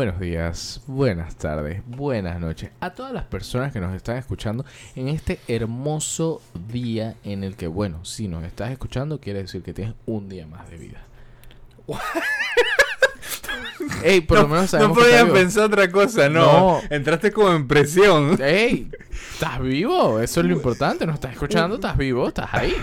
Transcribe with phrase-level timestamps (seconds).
[0.00, 4.64] buenos días, buenas tardes, buenas noches a todas las personas que nos están escuchando
[4.96, 9.74] en este hermoso día en el que, bueno, si nos estás escuchando quiere decir que
[9.74, 11.02] tienes un día más de vida.
[14.02, 15.36] Ey, por lo menos No sabemos que podían vivo.
[15.36, 16.46] pensar otra cosa, no.
[16.46, 16.80] No.
[16.88, 18.40] Entraste como en presión.
[18.40, 18.90] Ey,
[19.34, 20.18] ¿estás vivo?
[20.18, 22.74] Eso es lo importante, nos estás escuchando, estás vivo, estás ahí.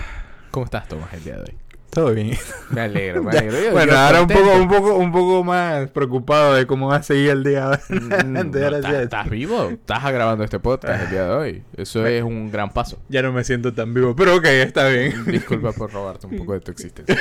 [0.52, 1.67] ¿Cómo estás, Tomás, el día de hoy?
[1.98, 2.38] Todo bien.
[2.70, 3.60] Me alegro, me alegro.
[3.60, 6.96] Yo- bueno, yo ahora un poco, un poco, un poco más preocupado de cómo va
[6.98, 7.80] a seguir el día.
[7.88, 8.54] Mm,
[9.02, 9.70] ¿estás, vivo?
[9.70, 11.62] Estás grabando este podcast el día de hoy.
[11.76, 13.00] Eso es un gran paso.
[13.08, 15.24] Ya no me siento tan vivo, pero ok, está bien.
[15.24, 17.18] Disculpa por robarte un poco de tu existencia.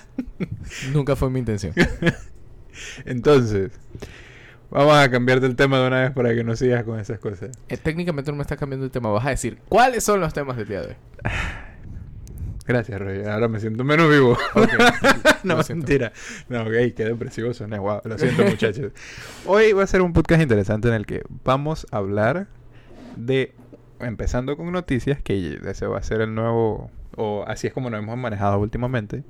[0.92, 1.72] Nunca fue mi intención.
[3.06, 3.70] Entonces,
[4.70, 7.50] vamos a cambiar del tema de una vez para que no sigas con esas cosas.
[7.68, 9.10] Eh, técnicamente no me estás cambiando el tema.
[9.10, 10.96] Vas a decir, ¿cuáles son los temas del día de hoy?
[12.66, 13.28] Gracias, Roger.
[13.28, 14.36] Ahora me siento menos vivo.
[14.54, 14.68] Ok,
[15.44, 16.12] no, mentira.
[16.48, 17.78] No, ok, qué depresivo soné.
[17.78, 18.92] Wow, lo siento, muchachos.
[19.46, 22.48] Hoy va a ser un podcast interesante en el que vamos a hablar
[23.16, 23.54] de.
[23.98, 26.90] Empezando con noticias, que ese va a ser el nuevo.
[27.16, 29.24] O así es como nos hemos manejado últimamente.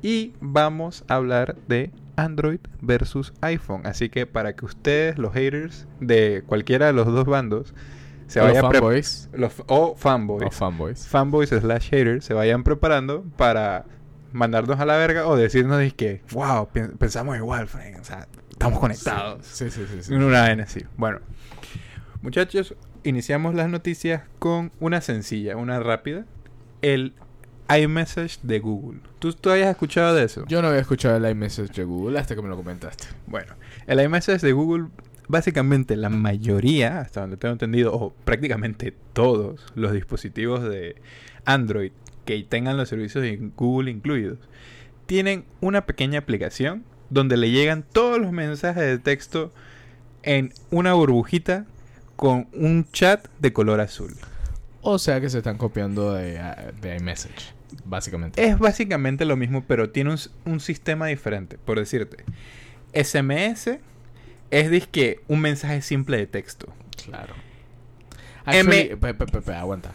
[0.00, 3.82] Y vamos a hablar de Android versus iPhone.
[3.84, 7.74] Así que para que ustedes, los haters de cualquiera de los dos bandos,
[8.28, 9.28] se vayan fanboys.
[9.32, 11.06] los- o fanboys O fanboys.
[11.06, 13.84] fanboys slash haters se vayan preparando para
[14.32, 16.68] mandarnos a la verga o decirnos de que, wow,
[16.98, 17.96] pensamos igual, Frank.
[18.00, 19.44] O sea, estamos conectados.
[19.46, 20.02] Sí, sí, sí.
[20.02, 20.14] sí.
[20.14, 20.84] Una así.
[20.96, 21.18] Bueno,
[22.22, 26.24] muchachos, iniciamos las noticias con una sencilla, una rápida.
[26.82, 27.14] El
[27.74, 29.00] iMessage de Google.
[29.18, 30.44] ¿Tú, tú habías escuchado de eso?
[30.46, 33.08] Yo no había escuchado el iMessage de Google hasta que me lo comentaste.
[33.26, 33.54] Bueno,
[33.86, 34.86] el iMessage de Google,
[35.28, 40.96] básicamente la mayoría, hasta donde tengo entendido, o prácticamente todos los dispositivos de
[41.44, 41.92] Android
[42.24, 44.38] que tengan los servicios de Google incluidos,
[45.06, 49.52] tienen una pequeña aplicación donde le llegan todos los mensajes de texto
[50.22, 51.64] en una burbujita
[52.16, 54.14] con un chat de color azul.
[54.82, 56.40] O sea que se están copiando de,
[56.80, 58.44] de iMessage, básicamente.
[58.46, 61.58] Es básicamente lo mismo, pero tiene un, un sistema diferente.
[61.58, 62.24] Por decirte,
[62.92, 63.78] SMS
[64.50, 66.72] es disque un mensaje simple de texto.
[67.04, 67.34] Claro.
[68.46, 69.92] M- Actually, pe- pe- pe- pe, aguanta.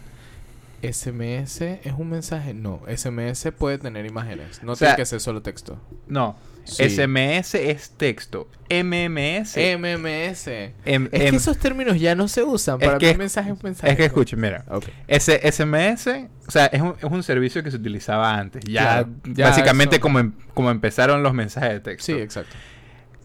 [0.81, 2.53] SMS es un mensaje.
[2.53, 4.62] No, SMS puede tener imágenes.
[4.64, 5.80] No O sea, tiene que ser solo texto.
[6.08, 6.84] No, Sí.
[6.90, 8.47] SMS es texto.
[8.69, 9.58] MMS.
[9.78, 10.47] MMS.
[10.85, 12.80] Es que esos términos ya no se usan.
[12.80, 13.91] Para que- mí, mensaje es un mensaje.
[13.91, 14.64] es que escuchen, mira.
[14.70, 14.85] Ok.
[15.08, 18.64] Ese SMS, o sea, es un, es un servicio que se utilizaba antes.
[18.66, 22.14] Ya, Claro, ya básicamente eso- como, em- como empezaron los mensajes de texto.
[22.14, 22.56] Sí, exacto.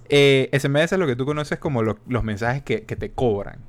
[0.08, 3.60] Eh, SMS es lo que tú conoces como lo- los mensajes que, que te cobran.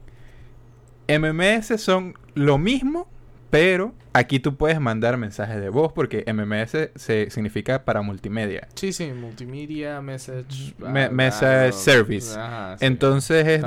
[1.07, 3.09] MMS son lo mismo,
[3.49, 8.67] pero aquí tú puedes mandar mensajes de voz porque MMS se, significa para multimedia.
[8.75, 9.11] Sí, sí.
[9.11, 10.73] Multimedia, message.
[10.77, 12.37] Me- ah, message ah, service.
[12.39, 12.85] Ajá, sí.
[12.85, 13.61] Entonces es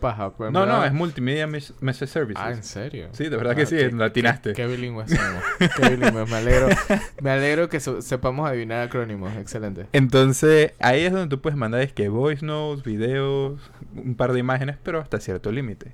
[0.00, 0.32] paja.
[0.36, 2.42] pero en No, no, es multimedia mes- message services.
[2.44, 3.08] Ah, ¿en serio?
[3.12, 4.50] Sí, de verdad que Ah, sí, qué- la atinaste.
[4.54, 5.42] Qué, qué bilingües somos.
[5.76, 6.28] Qué bilingües.
[6.30, 6.68] Me alegro.
[7.22, 9.34] Me alegro que so- sepamos adivinar acrónimos.
[9.36, 9.86] Excelente.
[9.92, 13.60] Entonces, ahí es donde tú puedes mandar es que voice notes, videos,
[13.94, 15.92] un par de imágenes, pero hasta cierto límite.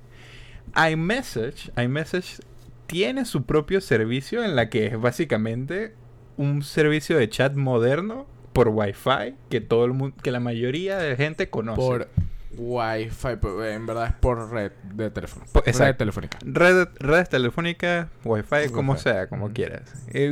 [0.75, 2.39] iMessage, iMessage
[2.87, 5.93] tiene su propio servicio en la que es básicamente
[6.37, 11.15] un servicio de chat moderno por Wi-Fi que todo el mundo, que la mayoría de
[11.15, 11.75] gente conoce.
[11.75, 12.07] Por
[12.57, 13.29] Wi-Fi.
[13.73, 15.45] En verdad es por red de teléfono.
[15.51, 15.97] Por- red exacto.
[15.97, 16.37] telefónica.
[16.45, 19.91] Red- redes telefónicas, Wi-Fi, como sea, como quieras.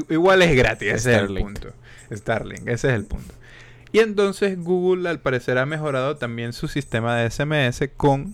[0.10, 1.70] Igual es gratis, ese es el punto.
[2.12, 3.34] Starlink, ese es el punto.
[3.92, 8.34] Y entonces Google al parecer ha mejorado también su sistema de SMS con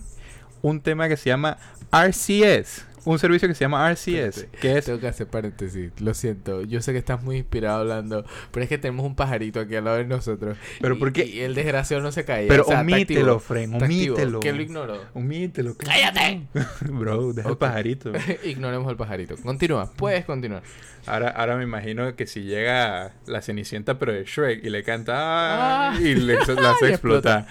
[0.62, 1.58] un tema que se llama
[1.92, 2.86] RCS.
[3.04, 4.58] Un servicio que se llama RCS, Espérate.
[4.58, 4.84] que es...
[4.84, 5.90] Tengo que hacer paréntesis.
[6.00, 6.62] Lo siento.
[6.62, 8.24] Yo sé que estás muy inspirado hablando.
[8.50, 10.56] Pero es que tenemos un pajarito aquí al lado de nosotros.
[10.80, 11.24] Pero y, ¿por qué?
[11.26, 12.48] Y el desgraciado no se caía.
[12.48, 13.40] Pero o sea, omítelo.
[13.40, 14.40] Fren, omítelo.
[14.40, 15.00] Que lo.
[15.14, 15.76] Omítelo.
[15.76, 16.42] que- ¡Cállate!
[16.90, 18.12] Bro, deja el pajarito.
[18.44, 19.36] Ignoremos al pajarito.
[19.36, 19.90] Continúa.
[19.96, 20.62] Puedes continuar.
[21.06, 25.90] Ahora, ahora me imagino que si llega la Cenicienta pero de Shrek y le canta
[25.90, 25.94] Ah.
[25.98, 27.46] Y le la hace explotar.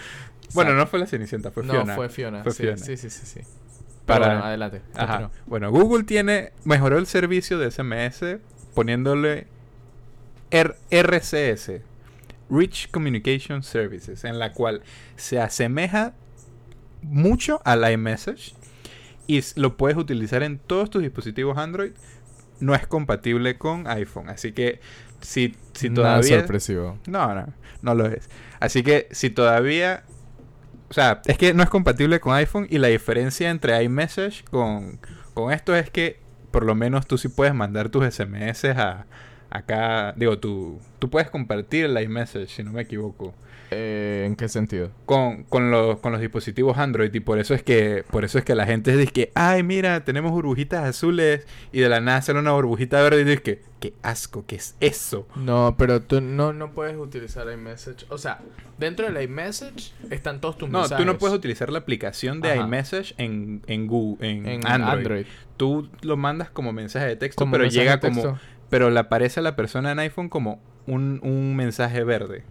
[0.54, 1.96] Bueno, no fue la Cenicienta, fue no, Fiona.
[1.96, 2.44] fue Fiona.
[2.44, 2.78] Fue sí, Fiona.
[2.78, 3.40] sí, sí, sí, sí.
[4.10, 4.82] Para- bueno, adelante.
[4.96, 5.32] Ajá.
[5.46, 8.40] Bueno, Google tiene mejoró el servicio de SMS
[8.76, 9.48] poniéndole
[10.52, 11.82] R- RCS,
[12.50, 14.82] Rich Communication Services, en la cual
[15.16, 16.14] se asemeja
[17.02, 18.56] mucho al iMessage
[19.28, 21.92] y lo puedes utilizar en todos tus dispositivos Android.
[22.60, 24.82] No es compatible con iPhone, así que
[25.22, 26.98] si, si Nada todavía sorpresivo.
[27.08, 28.30] no, no, no lo es.
[28.60, 30.04] Así que si todavía...
[30.89, 35.00] O sea, es que no es compatible con iPhone y la diferencia entre iMessage con,
[35.33, 36.19] con esto es que
[36.51, 39.06] por lo menos tú sí puedes mandar tus SMS a,
[39.50, 43.33] acá, digo, tú, tú puedes compartir el iMessage, si no me equivoco.
[43.71, 44.92] Eh, ¿En qué sentido?
[45.06, 48.44] Con, con, los, con los dispositivos Android y por eso es que por eso es
[48.45, 52.39] que la gente dice que ay mira tenemos burbujitas azules y de la nada sale
[52.39, 56.51] una burbujita verde y dice que qué asco qué es eso No, pero tú no,
[56.51, 58.06] no puedes utilizar iMessage.
[58.10, 58.39] O sea,
[58.77, 61.06] dentro del iMessage están todos tus no mensajes.
[61.06, 62.62] tú no puedes utilizar la aplicación de Ajá.
[62.65, 64.98] iMessage en en Google en, en Android.
[64.98, 65.25] Android.
[65.57, 68.39] tú lo mandas como mensaje de texto Como pero llega como
[68.69, 72.44] pero le aparece a la persona en iPhone como un, un mensaje verde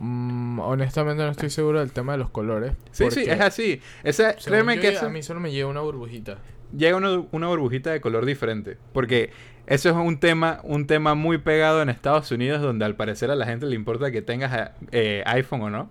[0.00, 2.72] Mm, honestamente no estoy seguro del tema de los colores.
[2.92, 5.80] sí sí es así esa créeme yo, que esa- a mí solo me llega una
[5.80, 6.38] burbujita.
[6.76, 8.76] llega una, una burbujita de color diferente.
[8.92, 9.30] Porque
[9.66, 13.34] eso es un tema, un tema muy pegado en Estados Unidos, donde al parecer a
[13.36, 15.90] la gente le importa que tengas eh, iPhone o no.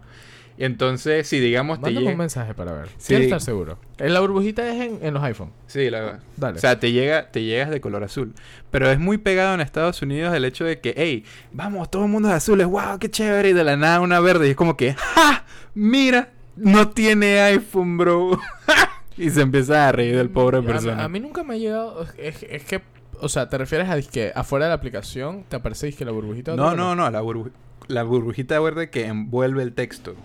[0.59, 2.18] Y entonces, si digamos te Mándame un llega.
[2.18, 2.88] mensaje para ver.
[2.98, 3.09] Sí.
[3.09, 3.77] Quiero estar seguro.
[4.00, 5.51] Eh, La burbujita es en, en los iPhone.
[5.68, 6.57] Sí, la, Dale.
[6.57, 8.33] o sea, te llega, te llegas de color azul.
[8.71, 11.24] Pero es muy pegado en Estados Unidos el hecho de que, hey,
[11.54, 13.50] vamos, todo el mundo es azul, wow, qué chévere.
[13.50, 14.48] Y de la nada una verde.
[14.48, 15.45] Y es como que, ¡ja!
[15.75, 18.39] Mira, no tiene iPhone, bro.
[19.18, 21.03] y se empieza a reír del pobre A- persona.
[21.03, 22.06] A, mí nunca me ha llegado.
[22.18, 22.81] Es, es que.
[23.19, 26.56] O sea, ¿te refieres a que afuera de la aplicación te aparece que la burbujita?
[26.56, 27.51] No, no, no, la, burbu-
[27.88, 30.15] la burbujita verde que envuelve el texto.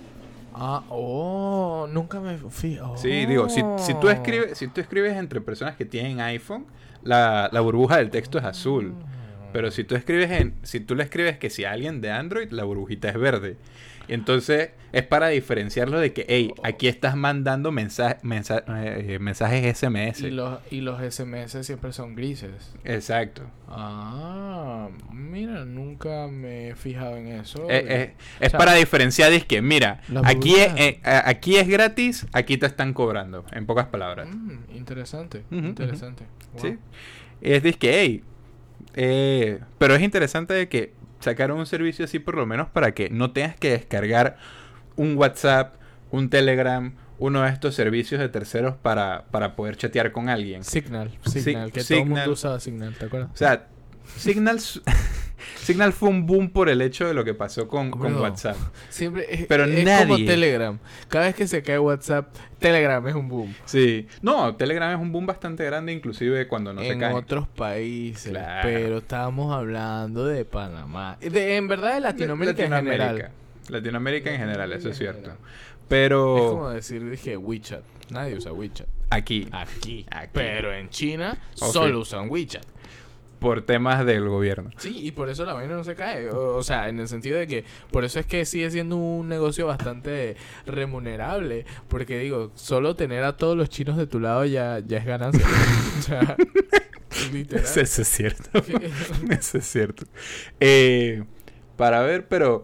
[0.54, 2.78] Ah, oh, nunca me fui.
[2.96, 4.10] Sí, digo, si, si tú Oh.
[4.10, 6.66] escribes, si tú escribes entre personas que tienen iPhone,
[7.02, 8.94] la, la burbuja del texto es azul.
[9.52, 12.64] Pero si tú escribes en, si tú le escribes que si alguien de Android, la
[12.64, 13.56] burbujita es verde.
[14.12, 20.20] Entonces es para diferenciarlo de que, hey, aquí estás mandando mensaje, mensa- eh, mensajes SMS.
[20.26, 22.72] Y los, y los SMS siempre son grises.
[22.84, 23.42] Exacto.
[23.68, 27.66] Ah, mira, nunca me he fijado en eso.
[27.70, 31.66] Eh, eh, es O sea, para diferenciar, es que, mira, aquí es, eh, aquí es
[31.66, 34.28] gratis, aquí te están cobrando, en pocas palabras.
[34.28, 35.66] mm, interesante, Ujú, ujú.
[35.68, 36.24] interesante.
[36.56, 36.68] Sí.
[36.68, 36.78] Wow.
[37.40, 38.22] Es de que,
[38.94, 43.08] hey, pero es interesante de que sacaron un servicio así por lo menos para que
[43.10, 44.36] no tengas que descargar
[44.96, 45.76] un WhatsApp,
[46.10, 50.64] un Telegram, uno de estos servicios de terceros para, para poder chatear con alguien.
[50.64, 53.30] Signal, Signal, que todo el mundo usaba Signal, ¿te acuerdas?
[53.32, 53.66] O sea,
[54.16, 54.58] Signal,
[55.56, 57.92] Signal fue un boom por el hecho de lo que pasó con.
[58.20, 58.56] WhatsApp.
[58.88, 60.78] Siempre es, Pero es como nadie- Telegram.
[61.08, 63.54] Cada vez que se cae WhatsApp, Telegram es un boom.
[63.64, 64.06] Sí.
[64.22, 67.12] No, Telegram es un boom bastante grande, inclusive cuando no se en cae.
[67.14, 68.32] otros países.
[68.32, 68.68] Claro.
[68.68, 71.16] Pero estábamos hablando de Panamá.
[71.20, 73.30] De, en verdad de Latinoamérica, en general.
[73.68, 75.46] Latinoamérica en general, eso es Latinoamérica en cierto.
[75.88, 77.82] Pero Es como decir, dije, WeChat.
[78.10, 78.86] Nadie usa WeChat.
[79.10, 80.06] aquí, Aquí.
[80.10, 80.30] Aquí.
[80.32, 82.64] Pero en China solo usan WeChat.
[83.42, 84.70] Por temas del gobierno.
[84.78, 86.30] Sí, y por eso la vaina no se cae.
[86.30, 89.28] O, o sea, en el sentido de que por eso es que sigue siendo un
[89.28, 91.66] negocio bastante remunerable.
[91.88, 95.44] Porque digo, solo tener a todos los chinos de tu lado ya, ya es ganancia.
[95.98, 96.36] o sea,
[97.32, 97.64] literal.
[97.64, 98.50] Eso, eso es cierto.
[99.30, 100.04] Eso es cierto.
[100.60, 101.24] Eh,
[101.76, 102.62] para ver, pero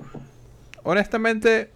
[0.85, 1.73] honestamente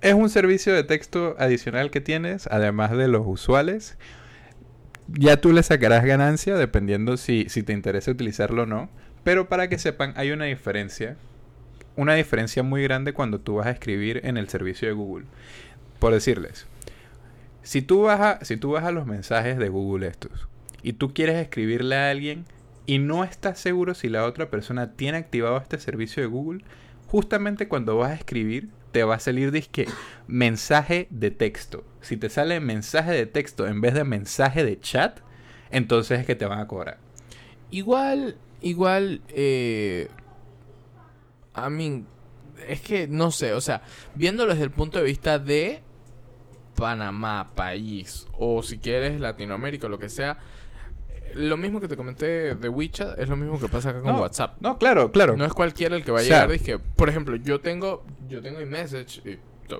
[0.00, 3.98] es un servicio de texto adicional que tienes, además de los usuales.
[5.12, 8.90] Ya tú le sacarás ganancia dependiendo si, si te interesa utilizarlo o no.
[9.24, 11.16] Pero para que sepan, hay una diferencia.
[11.96, 15.26] Una diferencia muy grande cuando tú vas a escribir en el servicio de Google.
[15.98, 16.66] Por decirles,
[17.62, 20.48] si tú vas a, si tú vas a los mensajes de Google estos
[20.82, 22.46] y tú quieres escribirle a alguien
[22.86, 26.64] y no estás seguro si la otra persona tiene activado este servicio de Google,
[27.06, 29.86] justamente cuando vas a escribir te va a salir disque
[30.26, 31.84] mensaje de texto.
[32.02, 35.20] Si te sale mensaje de texto en vez de mensaje de chat,
[35.70, 36.98] entonces es que te van a cobrar.
[37.70, 40.08] Igual, igual, eh,
[41.54, 42.04] a mí,
[42.68, 43.82] es que no sé, o sea,
[44.14, 45.82] viéndolo desde el punto de vista de
[46.74, 50.38] Panamá, país, o si quieres Latinoamérica, lo que sea,
[51.10, 54.12] eh, lo mismo que te comenté de WeChat es lo mismo que pasa acá con
[54.14, 54.56] No, WhatsApp.
[54.60, 55.36] No, claro, claro.
[55.36, 56.58] No es cualquiera el que va a O sea- llegar.
[56.58, 59.38] Dije, por ejemplo, yo tengo, yo tengo iMessage.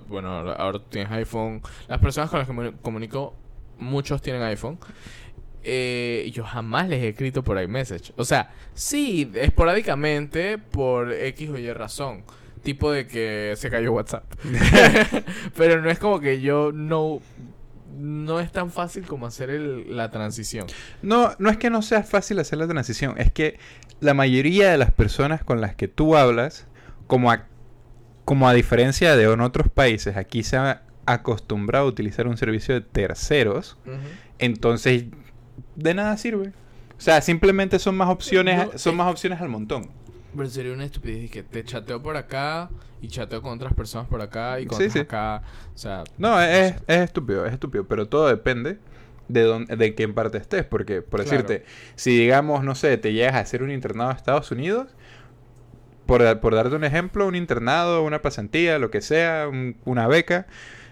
[0.08, 1.60] Bueno, ahora- tienes iPhone.
[1.88, 3.34] Las personas con las que me comunico,
[3.78, 4.78] muchos tienen iPhone.
[5.62, 8.12] Eh, yo jamás les he escrito por iMessage.
[8.16, 12.22] O sea, sí, esporádicamente por X o Y razón.
[12.62, 14.24] Tipo de que se cayó WhatsApp.
[15.56, 17.20] Pero no es como que yo no.
[17.98, 20.66] No es tan fácil como hacer el- la transición.
[21.02, 23.58] No, no es que no sea fácil hacer la transición, es que
[24.00, 26.66] la mayoría de las personas con las que tú hablas,
[27.08, 27.46] como a,
[28.30, 32.72] como a diferencia de en otros países, aquí se ha acostumbrado a utilizar un servicio
[32.76, 33.76] de terceros,
[34.38, 35.06] entonces
[35.74, 36.52] de nada sirve.
[36.96, 39.90] O sea, simplemente son más opciones, son más opciones al montón.
[40.36, 42.70] Pero sería una estupidez que te chateo por acá
[43.02, 44.98] y chateo con otras personas por acá y con Sí, otras sí.
[45.00, 45.42] acá.
[45.74, 48.78] O sea, No, es, es estúpido, es estúpido, pero todo depende
[49.26, 50.64] de, dónde, de qué parte estés.
[50.64, 51.36] Porque, por Claro.
[51.42, 54.86] decirte, si digamos, no sé, te llegas a hacer un internado a Estados Unidos,
[56.10, 60.46] por, por darte un ejemplo, un internado, una pasantía, lo que sea, un- una beca,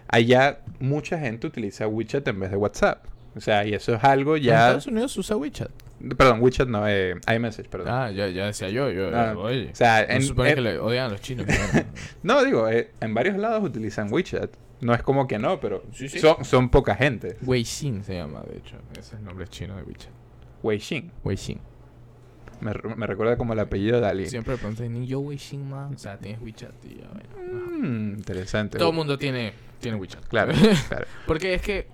[0.09, 3.05] allá mucha gente utiliza WeChat en vez de WhatsApp.
[3.37, 4.55] O sea, y eso es algo En ya...
[4.67, 5.71] Estados Unidos usa WeChat.
[6.17, 7.89] Perdón, WeChat no, eh, iMessage, perdón.
[7.91, 8.91] Ah, ya, ya decía yo.
[8.91, 9.71] yo Ah, oye.
[9.73, 11.47] o sea, no en- supone en- que le odian a los chinos.
[12.23, 14.51] No, digo, eh, en varios lados utilizan WeChat.
[14.81, 16.21] No es como que no, pero Sí, sí.
[16.21, 17.37] Son, son poca gente.
[17.43, 18.77] Weixin se llama, de hecho.
[18.93, 20.13] Ese es el nombre chino de WeChat.
[20.63, 21.11] Weixin.
[21.25, 21.59] Weixin.
[22.61, 24.31] Me, me recuerda como el apellido de alguien.
[24.31, 25.93] Siempre preguntan, ni yo Weixin más.
[25.93, 27.79] O sea, tienes WeChat y ya, bueno.
[27.79, 28.79] Mm, interesante.
[28.79, 30.27] Todo el mundo tiene, tiene WeChat.
[30.27, 30.53] Claro,
[30.89, 31.07] claro.
[31.27, 31.87] Porque es que.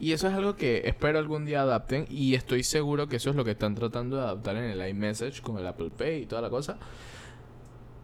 [0.00, 2.06] Y eso es algo que espero algún día adapten.
[2.10, 5.40] Y estoy seguro que eso es lo que están tratando de adaptar en el iMessage
[5.42, 6.76] con el Apple Pay y toda la cosa.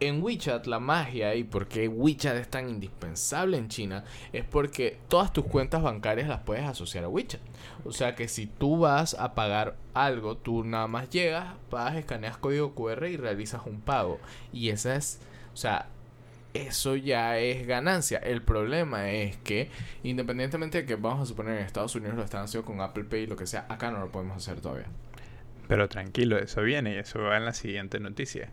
[0.01, 4.97] En WeChat, la magia y por qué WeChat es tan indispensable en China es porque
[5.09, 7.41] todas tus cuentas bancarias las puedes asociar a WeChat.
[7.83, 12.37] O sea que si tú vas a pagar algo, tú nada más llegas, pagas, escaneas
[12.37, 14.19] código QR y realizas un pago.
[14.53, 15.19] Y esa es,
[15.53, 15.87] o sea,
[16.53, 18.17] eso ya es ganancia.
[18.19, 19.69] El problema es que,
[20.03, 23.23] independientemente de que vamos a suponer en Estados Unidos lo están haciendo con Apple Pay
[23.23, 24.87] y lo que sea, acá no lo podemos hacer todavía.
[25.67, 28.49] Pero tranquilo, eso viene y eso va en la siguiente noticia.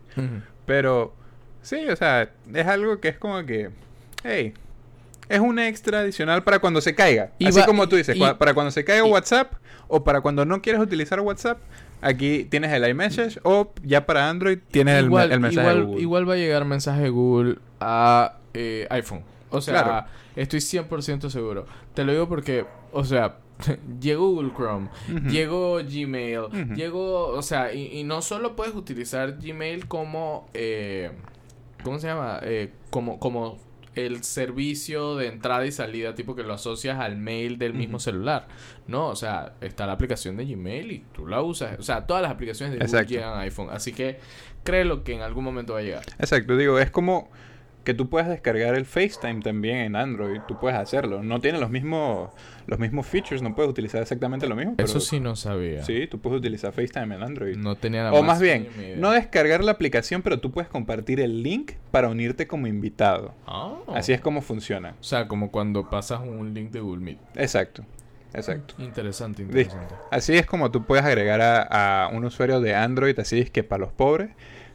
[0.67, 1.15] Pero,
[1.61, 3.69] sí, o sea, es algo que es como que,
[4.23, 4.53] hey,
[5.29, 7.31] es un extra adicional para cuando se caiga.
[7.39, 9.53] Y Así va- como tú dices, y- para cuando se caiga y- WhatsApp
[9.87, 11.59] o para cuando no quieres utilizar WhatsApp,
[12.01, 15.85] aquí tienes el iMessage o ya para Android tienes el, igual, el mensaje de igual,
[15.87, 16.01] Google.
[16.01, 19.23] igual va a llegar mensaje de Google a eh, iPhone.
[19.49, 20.07] O sea, Claro.
[20.35, 21.65] estoy 100% seguro.
[21.93, 23.37] Te lo digo porque, o sea,
[24.01, 25.27] llegó Google Chrome, Ujú.
[25.29, 31.11] llegó Gmail, llegó, o sea, y, y no solo puedes utilizar Gmail como, eh,
[31.87, 32.39] ¿cómo se llama?
[32.43, 33.57] Eh, como, como
[33.95, 38.47] el servicio de entrada y salida, tipo que lo asocias al mail del mismo celular.
[38.87, 41.79] No, o sea, está la aplicación de Gmail y tú la usas.
[41.79, 43.69] O sea, todas las aplicaciones de Google llegan a iPhone.
[43.71, 44.19] Así que
[44.63, 46.03] créelo que en algún momento va a llegar.
[46.19, 47.29] Exacto, digo, es como
[47.87, 51.23] que tú puedes descargar el FaceTime también en Android, tú puedes hacerlo.
[51.23, 52.31] No tiene los mismos
[52.65, 54.73] los mismos features, no puedes utilizar exactamente lo mismo.
[54.75, 55.83] pero Eso sí no sabía.
[55.85, 57.55] Sí, tú puedes utilizar FaceTime en Android.
[57.55, 58.97] No tenía la o más bien, idea.
[58.97, 63.33] no descargar la aplicación, pero tú puedes compartir el link para unirte como invitado.
[63.47, 63.73] Ah.
[63.95, 64.95] Así es como funciona.
[64.99, 67.19] O sea, como cuando pasas un link de Google Meet.
[67.35, 67.85] Exacto,
[68.33, 68.75] exacto.
[68.79, 69.95] Interesante, Di- interesante.
[70.11, 73.63] Así es como tú puedes agregar a, a un usuario de Android, así es que
[73.63, 74.31] para los pobres,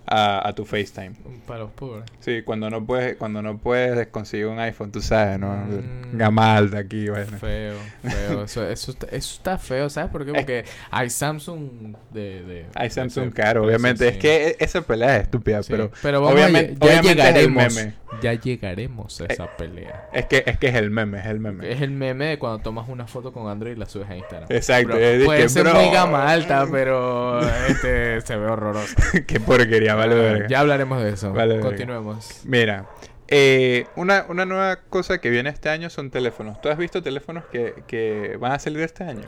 [0.07, 1.13] a, a tu FaceTime.
[1.47, 2.05] Para los pobres.
[2.21, 5.55] Sí, cuando no puedes, cuando no puedes conseguir un iPhone, tú sabes, ¿no?
[5.55, 6.17] Mm.
[6.19, 7.37] Gamal de aquí, bueno.
[7.39, 8.43] Feo, feo.
[8.45, 10.33] Eso, eso, está, eso está feo, ¿sabes por qué?
[10.33, 12.43] Porque hay Samsung de...
[12.43, 14.05] de Hay Samsung de- caro, obviamente.
[14.09, 14.11] sí.
[14.15, 17.29] Es que e- esa pelea es estúpida, Sí, pero vamos a obviamente- ya obviamente es
[17.29, 17.75] el llegaremos.
[17.75, 17.95] meme.
[18.21, 20.09] Ya llegaremos a Eh, esa pelea.
[20.13, 21.73] es que, es que es el meme, es el meme.
[21.73, 24.49] Es el meme de cuando tomas una foto con Android y la subes a Instagram.
[24.53, 25.75] Exacto, Bro, puede que, ser bro.
[25.75, 28.95] muy gama alta, pero este se ve horroroso.
[29.27, 30.47] Qué porquería, vale, verga.
[30.49, 31.33] ya hablaremos de eso.
[31.33, 31.61] Vale.
[31.61, 32.41] Continuemos.
[32.45, 32.89] Mira,
[33.29, 36.61] eh, una, una nueva cosa que viene este año son teléfonos.
[36.61, 39.23] ¿Tú has visto teléfonos que, que van a salir este año?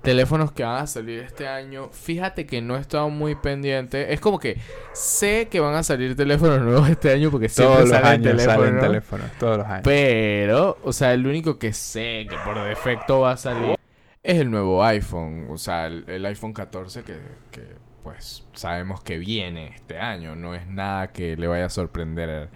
[0.00, 1.90] Teléfonos que van a salir este año.
[1.92, 4.12] Fíjate que no he estado muy pendiente.
[4.12, 4.58] Es como que
[4.92, 8.24] sé que van a salir teléfonos nuevos este año porque siempre Todos los salen años
[8.36, 8.56] teléfonos.
[8.66, 9.82] salen teléfonos, todos los años.
[9.84, 13.76] Pero, o sea, el único que sé que por defecto va a salir
[14.24, 15.46] es el nuevo iPhone.
[15.50, 17.18] O sea, el, el iPhone 14 que,
[17.52, 17.60] que,
[18.02, 20.36] pues sabemos que viene este año.
[20.36, 22.48] No es nada que le vaya a sorprender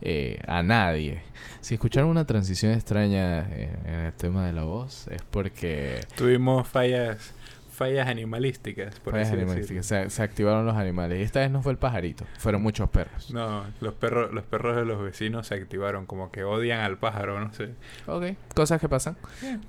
[0.00, 1.22] eh, a nadie.
[1.60, 6.66] Si escucharon una transición extraña eh, en el tema de la voz, es porque Tuvimos
[6.68, 7.34] fallas,
[7.74, 9.86] fallas animalísticas, por fallas así animalísticas.
[9.86, 11.18] se, se activaron los animales.
[11.18, 13.30] Y esta vez no fue el pajarito, fueron muchos perros.
[13.32, 17.38] No, los perros, los perros de los vecinos se activaron, como que odian al pájaro,
[17.40, 17.74] no sé.
[18.06, 19.16] Ok, cosas que pasan.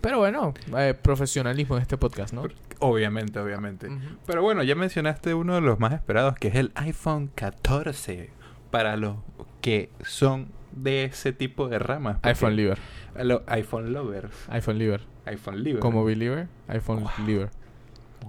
[0.01, 2.43] Pero bueno, eh, profesionalismo en este podcast, ¿no?
[2.79, 3.87] Obviamente, obviamente.
[3.87, 3.99] Ujú.
[4.25, 8.29] Pero bueno, ya mencionaste uno de los más esperados, que es el iPhone 14.
[8.71, 9.15] Para los
[9.61, 12.17] que son de ese tipo de ramas.
[12.23, 12.77] iPhone Liver.
[13.57, 14.35] IPhone lovers.
[14.49, 15.01] iPhone Liver.
[15.25, 15.79] iPhone liver.
[15.79, 17.11] Como Believer, iPhone Wow.
[17.25, 17.49] Liver.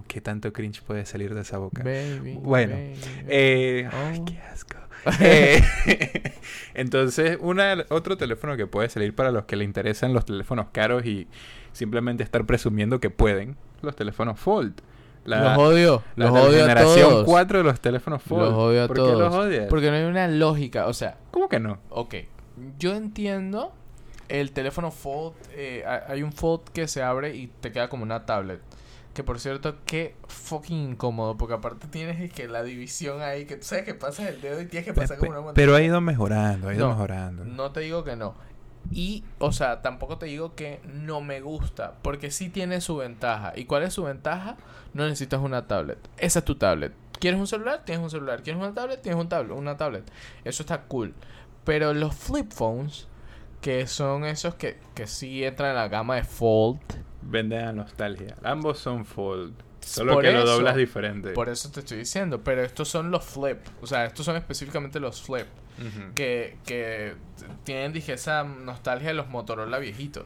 [0.08, 1.82] ¿Qué tanto cringe puede salir de esa boca?
[1.82, 2.38] Baby.
[2.40, 2.94] Bueno, baby.
[3.28, 3.96] Eh, Oh.
[4.06, 4.76] ay, qué asco.
[5.20, 5.62] Eh,
[6.74, 11.04] entonces, una, otro teléfono que puede salir para los que le interesan los teléfonos caros
[11.06, 11.28] y
[11.72, 14.80] simplemente estar presumiendo que pueden, los teléfonos Fold.
[15.24, 16.02] La, los odio.
[16.16, 17.24] la Los la odio a generación todos.
[17.24, 18.42] 4 de los teléfonos Fold.
[18.44, 19.12] Los odio a ¿Por todos.
[19.12, 19.66] qué los odias?
[19.68, 20.86] Porque no hay una lógica.
[20.86, 21.78] O sea, ¿Cómo que no?
[21.90, 22.14] ok.
[22.78, 23.72] Yo entiendo
[24.28, 25.34] el teléfono Fold.
[25.52, 28.60] eh, ha- hay un Fold que se abre y te queda como una tablet.
[29.16, 31.38] Que por cierto, qué fucking incómodo.
[31.38, 33.46] Porque aparte tienes es que la división ahí.
[33.46, 35.70] Que tú sabes que pasas el dedo y tienes que pasar como una Pe- Pero
[35.72, 35.86] ha montaña.
[35.86, 37.44] ido mejorando, ha ido No, mejorando.
[37.46, 38.34] No te digo que no.
[38.92, 43.52] Y, o sea, tampoco te digo que no me gusta, porque sí tiene su ventaja.
[43.56, 44.58] ¿Y cuál es su ventaja?
[44.92, 45.98] No necesitas una tablet.
[46.18, 46.92] Esa es tu tablet.
[47.18, 47.84] ¿Quieres un celular?
[47.86, 48.42] Tienes un celular.
[48.42, 49.00] ¿Quieres una tablet?
[49.02, 50.04] Tienes un tablet, una tablet.
[50.44, 51.14] Eso está cool.
[51.64, 53.08] Pero los flip phones,
[53.62, 56.78] que son esos que, que sí entran en la gama de fold,
[57.22, 58.36] Venden a nostalgia.
[58.42, 59.54] Ambos son fold.
[59.80, 61.30] Solo Por que lo doblas diferente.
[61.30, 62.42] por eso te estoy diciendo.
[62.42, 63.58] Pero estos son los flip.
[63.80, 65.46] O sea, estos son específicamente los flip.
[66.14, 67.14] Que, que
[67.64, 70.24] tienen, dije, esa nostalgia de los Motorola viejitos.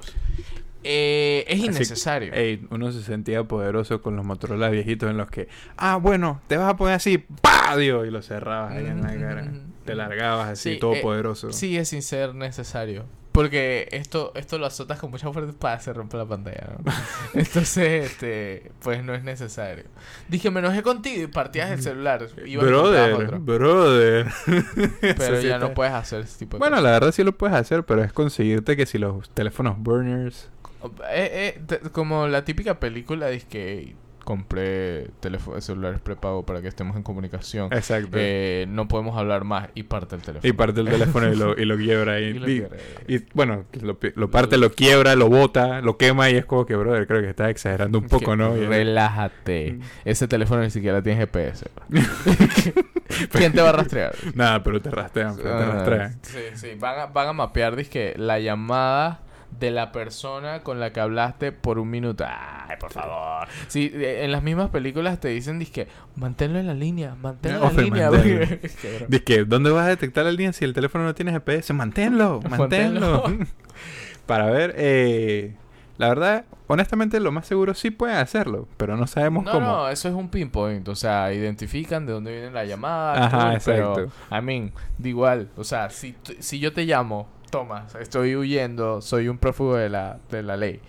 [0.85, 2.32] Eh, es innecesario.
[2.32, 6.56] Ey, uno se sentía poderoso con los Motorola viejitos en los que, ah, bueno, te
[6.56, 7.76] vas a poner así, ¡pa!
[7.76, 9.52] Dios, y lo cerrabas ahí en la cara.
[9.85, 11.52] Te largabas así, Sí, todo eh, poderoso.
[11.52, 13.04] Sigue sin ser necesario.
[13.32, 16.76] Porque esto, esto lo azotas con mucha fuerza para se rompe la pantalla.
[16.84, 16.92] ¿no?
[17.34, 19.84] Entonces, este, pues no es necesario.
[20.28, 22.26] Dije, me enojé contigo y partías el celular.
[22.34, 23.38] Brother, otro.
[23.40, 24.26] brother.
[25.00, 27.32] Pero sí ya está- no puedes hacer ese tipo de Bueno, la verdad sí lo
[27.37, 30.50] puedes hacer, pero es conseguirte que si los teléfonos burners...
[30.62, 30.90] cosas.
[31.12, 36.96] Eh, eh, como la típica película dice que compré teléfono, celulares prepago para que estemos
[36.96, 37.72] en comunicación.
[37.72, 38.10] Exacto.
[38.20, 40.48] Eh, no podemos hablar más y parte el teléfono.
[40.48, 42.20] y parte el teléfono y lo, y lo quiebra.
[42.20, 42.78] Y lo Y- quiebra.
[43.08, 46.76] Y bueno, lo, lo parte, lo quiebra, lo bota, lo quema y es como que,
[46.76, 48.54] brother, creo que estás exagerando un poco, Que ¿no?
[48.54, 49.72] Relájate.
[49.72, 49.80] Mm.
[50.04, 51.66] Ese teléfono ni siquiera tiene GPS.
[53.32, 54.14] ¿Quién te va a rastrear?
[54.34, 56.18] Nada, pero te rastrean, pero te Ah, rastrean.
[56.22, 56.68] sí, sí.
[56.78, 59.20] Van a, van a mapear, dizque, la llamada
[59.59, 62.25] de la persona con la que hablaste por un minuto.
[62.26, 63.49] Ay, por favor.
[63.69, 67.83] Sí, en las mismas películas te dicen, dizque, manténlo en la línea, manténlo en la
[67.83, 68.11] línea.
[68.11, 68.47] manténlo.
[68.80, 69.07] Qué broma.
[69.09, 71.73] Dice que, ¿dónde vas a detectar la línea si el teléfono no tiene GPS?
[71.75, 73.23] Manténlo, manténlo.
[73.23, 73.47] Manténlo.
[74.26, 75.57] Para ver, eh,
[75.99, 79.66] la verdad, honestamente, lo más seguro sí pueden hacerlo, pero no sabemos No, cómo.
[79.66, 80.87] no, eso es un pinpoint.
[80.88, 83.26] O sea, identifican de dónde viene la llamada.
[83.26, 83.95] Ajá, exacto.
[84.30, 85.49] Pero, I mean, da igual.
[85.57, 90.19] O sea, si, si yo te llamo, Tomás, estoy huyendo, soy un prófugo de la,
[90.30, 90.80] de la ley.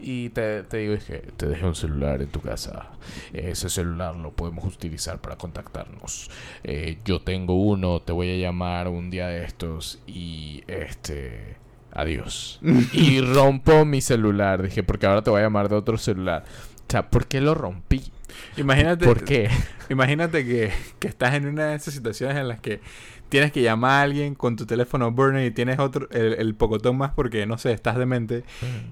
[0.00, 2.86] Y te, te digo, es que te dejé un celular en tu casa.
[3.32, 6.30] Ese celular lo podemos utilizar para contactarnos.
[6.62, 11.56] Eh, yo tengo uno, te voy a llamar un día de estos y este...
[11.90, 12.60] Adiós.
[12.92, 14.62] y rompo mi celular.
[14.62, 16.44] Dije, porque ahora te voy a llamar de otro celular.
[16.76, 18.02] O sea, ¿por qué lo rompí?
[18.56, 19.50] Imagínate, ¿Por qué?
[19.88, 22.80] imagínate que, que estás en una de esas situaciones en las que
[23.28, 26.96] tienes que llamar a alguien con tu teléfono burner y tienes otro, el, el pocotón
[26.98, 28.44] más porque, no sé, estás demente.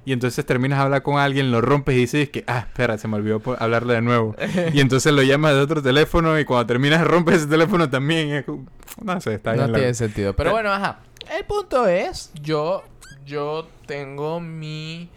[0.05, 3.09] Y entonces terminas de hablar con alguien, lo rompes y dices que, ah, espera, se
[3.09, 4.35] me olvidó hablarle de nuevo.
[4.75, 8.31] Y entonces lo llamas de otro teléfono y cuando terminas rompes ese teléfono también.
[8.31, 8.67] es como-
[9.03, 9.73] no sé, está no bien.
[9.73, 9.95] tiene loco.
[9.95, 10.37] sentido.
[10.37, 10.53] Pero Eh.
[10.53, 11.01] bueno, ajá.
[11.37, 12.85] El punto es, yo,
[13.25, 15.09] yo tengo mi...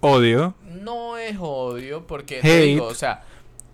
[0.00, 0.54] Odio.
[0.64, 3.22] No es odio, porque te digo, o sea,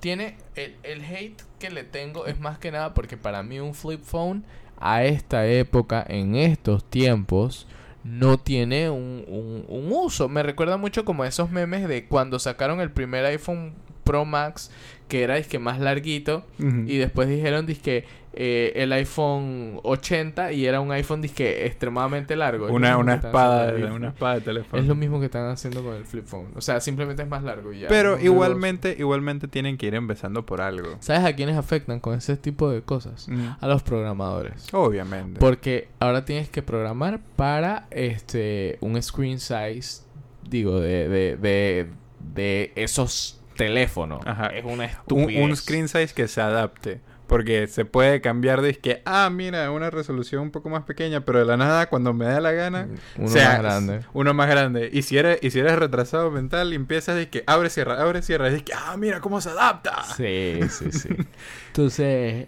[0.01, 0.37] tiene...
[0.55, 4.03] El, el hate que le tengo es más que nada porque para mí un flip
[4.03, 4.45] phone
[4.79, 7.67] a esta época, en estos tiempos,
[8.05, 10.29] no tiene un, un, un uso.
[10.29, 14.71] Me recuerda mucho como esos memes de cuando sacaron el primer iPhone Pro Max,
[15.09, 18.05] que era que más larguito, y después dijeron disque
[18.39, 22.67] eh, el iPhone 80 y era un iPhone disque extremadamente largo.
[22.67, 24.83] Una, una espada, de, una espada de teléfono.
[24.83, 26.49] Es lo mismo que están haciendo con el flip phone.
[26.55, 27.89] O sea, simplemente es más largo y ya.
[27.89, 30.97] Pero igualmente, igualmente tienen que ir empezando por algo.
[31.01, 33.27] ¿Sabes a quiénes afectan con ese tipo de cosas?
[33.27, 33.49] Mm.
[33.59, 34.67] A los programadores.
[34.75, 35.41] Obviamente.
[35.41, 40.03] Porque ahora tienes que programar para este un screen size,
[40.47, 41.87] digo, de, de, de,
[42.35, 44.21] de esos teléfonos.
[44.27, 44.49] Ajá.
[44.49, 45.43] Es una un, estupidez.
[45.43, 47.01] un screen size que se adapte.
[47.27, 51.41] Porque se puede cambiar de que, ah, mira, una resolución un poco más pequeña, pero
[51.41, 54.01] de la nada, cuando me da la gana, Uno sea, más grande.
[54.13, 54.91] Uno más grande.
[54.93, 58.23] Y si eres, y si eres retrasado mental, y empiezas de que abre, cierra, abre,
[58.23, 58.51] cierra.
[58.51, 60.05] Y que, ah, mira cómo se adapta.
[60.17, 61.09] Sí, sí, sí.
[61.69, 62.47] Entonces,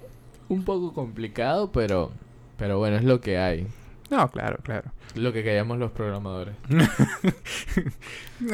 [0.49, 2.13] un poco complicado, pero,
[2.57, 3.67] pero bueno, es lo que hay.
[4.11, 4.91] No, claro, claro.
[5.15, 6.55] Lo que callamos los programadores.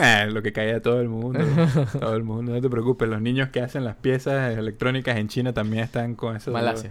[0.01, 1.41] Eh, lo que cae a todo el mundo.
[2.01, 2.55] todo el mundo.
[2.55, 3.07] No te preocupes.
[3.07, 6.51] Los niños que hacen las piezas electrónicas en China también están con eso.
[6.51, 6.91] Malasia.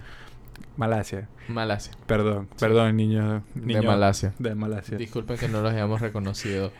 [0.76, 1.28] Malasia.
[1.48, 1.92] Malasia.
[2.06, 3.42] Perdón, perdón, niños.
[3.56, 4.32] De Malasia.
[4.38, 4.96] De Malasia.
[4.96, 6.70] Disculpen que no los hayamos reconocido.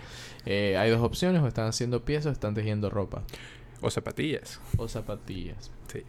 [0.46, 3.22] Eh, hay dos opciones, o están haciendo piezas o están tejiendo ropa.
[3.80, 4.60] O zapatillas.
[4.76, 5.72] O zapatillas.
[5.92, 6.04] Sí.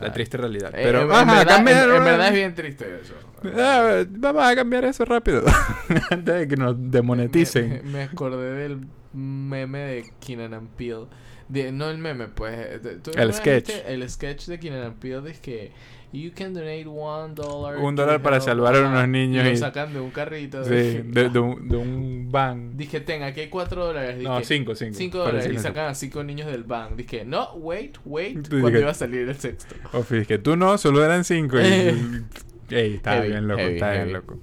[0.00, 0.70] La triste realidad.
[0.74, 3.14] Eh, Pero en, en ajá, verdad, en- cambiar- en verdad es bien triste eso.
[3.56, 5.42] Ah, vamos a cambiar eso rápido.
[6.10, 7.68] Antes de que nos demoneticen.
[7.70, 8.80] Me, me- acordé del
[9.12, 11.06] meme de Keenan and Peele.
[11.48, 12.82] De- no el meme, pues.
[13.02, 13.68] ¿tú El sketch.
[13.68, 15.70] viste El sketch de Keenan and Peele es que
[16.12, 17.76] you can donate one dollar.
[17.78, 20.64] Un dólar para help", salvar a unos niños Y lo sacan de un carrito.
[20.64, 20.70] Sí,
[21.04, 22.76] de, de un, de un van.
[22.76, 24.16] Dije, ten, aquí hay cuatro dólares.
[24.22, 24.94] No, Dije, cinco, cinco.
[24.96, 25.62] Cinco Para dólares y cinco.
[25.62, 26.96] sacan a cinco niños del bank.
[26.96, 28.48] Dije, no, wait, wait.
[28.48, 29.74] Cuando iba a salir el sexto.
[29.92, 31.58] O fíjate que tú no, solo eran cinco.
[31.60, 31.64] Y,
[32.68, 34.12] Ey, Heavy, bien loco, heavy, bien heavy.
[34.12, 34.38] loco.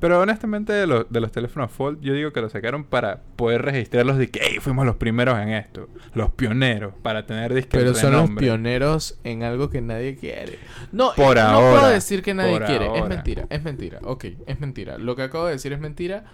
[0.00, 3.62] Pero honestamente, de, los- de los teléfonos Fold, yo digo que los sacaron para poder
[3.62, 5.88] registrarlos de que, hey, fuimos los primeros en esto.
[6.14, 10.58] Los pioneros, para tener disque Pero son los pioneros en algo que nadie quiere.
[10.92, 12.96] No, Por eh, no puedo decir que nadie quiere.
[12.96, 13.98] Es mentira, es mentira.
[14.04, 14.98] Ok, es mentira.
[14.98, 16.24] Lo que acabo de decir es mentira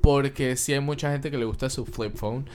[0.00, 2.46] porque sí hay mucha gente que le gusta su flip phone.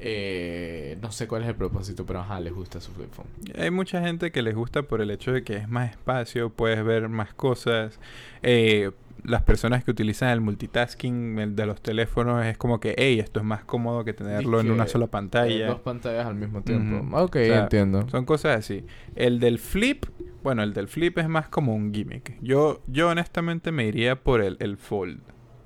[0.00, 3.26] Eh, no sé cuál es el propósito, pero ajá, les gusta su flip phone.
[3.56, 6.84] Hay mucha gente que les gusta por el hecho de que es más espacio, puedes
[6.84, 7.98] ver más cosas.
[8.42, 8.90] Eh,
[9.24, 13.40] las personas que utilizan el multitasking el de los teléfonos es como que, hey, esto
[13.40, 15.66] es más cómodo que tenerlo en una sola Eh, pantalla.
[15.68, 17.16] dos pantallas al mismo tiempo.
[17.16, 18.08] Ok, O sea, entiendo.
[18.08, 18.84] Son cosas así.
[19.16, 20.06] El del flip,
[20.42, 22.38] bueno, el del flip es más como un gimmick.
[22.40, 25.20] Yo, yo honestamente me iría por el, el fold.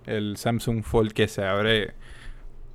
[0.07, 1.95] El Samsung Fold que se abre.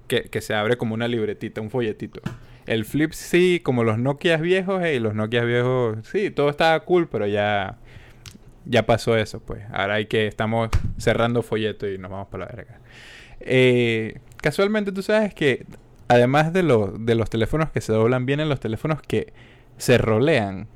[0.07, 2.21] Que, que se abre como una libretita, un folletito.
[2.65, 7.07] El flip sí, como los Nokia viejos, y los Nokia viejos, sí, todo estaba cool,
[7.09, 7.77] pero ya.
[8.69, 9.63] Ya pasó eso, pues.
[9.71, 10.27] Ahora hay que.
[10.27, 12.79] Estamos cerrando folleto y nos vamos para la verga.
[13.39, 15.65] Eh, casualmente, tú sabes que.
[16.09, 19.33] Además de, los de los teléfonos que se doblan, vienen los teléfonos que
[19.77, 20.67] se rolean.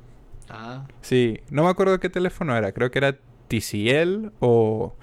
[0.50, 0.86] Ah.
[1.00, 3.16] Sí, no me acuerdo qué teléfono era, creo que era
[3.48, 4.94] TCL o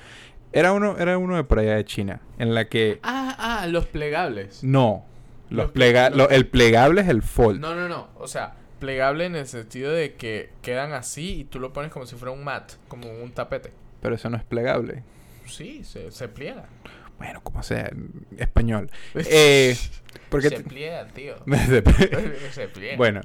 [0.53, 3.87] era uno era uno de por allá de China, en la que Ah, ah, los
[3.87, 4.63] plegables.
[4.63, 5.03] no,
[5.49, 7.59] los Los- plega- lo- el plegable es el fold.
[7.59, 8.09] No, no, no.
[8.19, 12.05] O sea, plegable en el sentido de que quedan así y tú lo pones como
[12.05, 13.71] si fuera un mat, como un tapete.
[14.01, 15.03] Pero eso no es plegable.
[15.45, 16.67] Sí, se, se pliega.
[17.17, 18.89] Bueno, como sea, en español.
[19.15, 19.75] Eh,
[20.29, 21.35] porque se pliega, tío.
[22.51, 22.97] Se pliega.
[22.97, 23.21] bueno,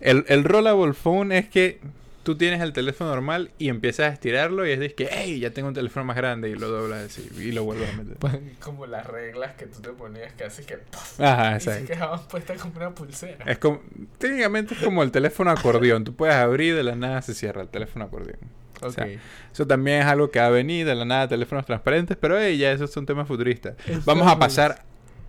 [0.00, 1.80] el, el rollable phone es que
[2.28, 5.48] tú tienes el teléfono normal y empiezas a estirarlo y es de que, hey, ya
[5.48, 8.18] tengo un teléfono más grande y lo doblas así y lo vuelves a meter.
[8.18, 10.76] Pues, como las reglas que tú te ponías que así que.
[11.24, 11.94] Ajá, y se exacto.
[11.94, 13.46] quedaban puestas como una pulsera.
[13.46, 13.80] Es como,
[14.18, 16.04] técnicamente es como el teléfono acordeón.
[16.04, 18.40] Tú puedes abrir de la nada se cierra el teléfono acordeón.
[18.82, 19.08] O sea,
[19.50, 22.58] eso también es algo que va a venir de la nada teléfonos transparentes, pero hey,
[22.58, 23.74] ya eso es un tema futurista.
[24.04, 24.84] Vamos a pasar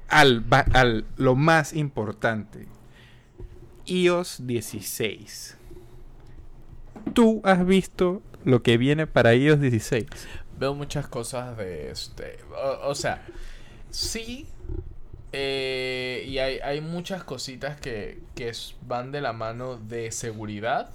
[0.09, 2.67] al, al lo más importante.
[3.85, 5.58] iOS 16.
[7.13, 10.05] ¿Tú has visto lo que viene para iOS 16?
[10.57, 12.39] Veo muchas cosas de este.
[12.51, 13.25] O, o sea,
[13.89, 14.47] sí.
[15.31, 18.51] eh, y hay, hay muchas cositas que, que
[18.87, 20.89] van de la mano de seguridad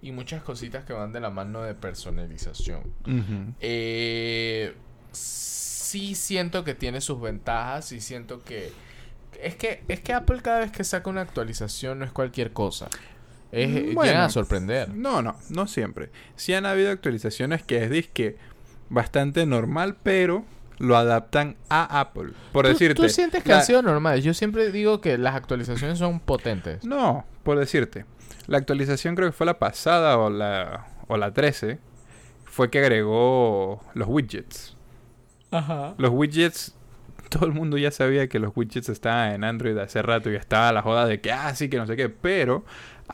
[0.00, 2.82] y muchas cositas que van de la mano de personalización.
[3.60, 4.74] Eh,
[5.12, 8.72] sí siento que tiene sus ventajas y siento que
[9.40, 12.88] es que es que Apple cada vez que saca una actualización no es cualquier cosa.
[13.52, 14.10] Es, eh, Bueno.
[14.10, 14.88] llegan a sorprender.
[14.94, 16.10] No, no, no siempre.
[16.36, 18.36] Sí han habido actualizaciones que es disque
[18.88, 20.44] bastante normal, pero
[20.78, 22.32] lo adaptan a Apple.
[22.52, 22.94] Por ¿Tú, decirte.
[23.02, 24.24] tú sientes que la- han sido normales?
[24.24, 26.84] Yo siempre digo que las actualizaciones son potentes.
[26.84, 28.04] No, por decirte.
[28.46, 31.78] La actualización creo que fue la pasada o la, o la 13.
[32.44, 34.76] Fue que agregó los widgets.
[35.50, 35.94] Ajá.
[35.98, 36.74] Los widgets.
[37.28, 40.70] Todo el mundo ya sabía que los widgets estaban en Android hace rato y estaba
[40.72, 42.08] la joda de que, ah, sí, que no sé qué.
[42.10, 42.64] Pero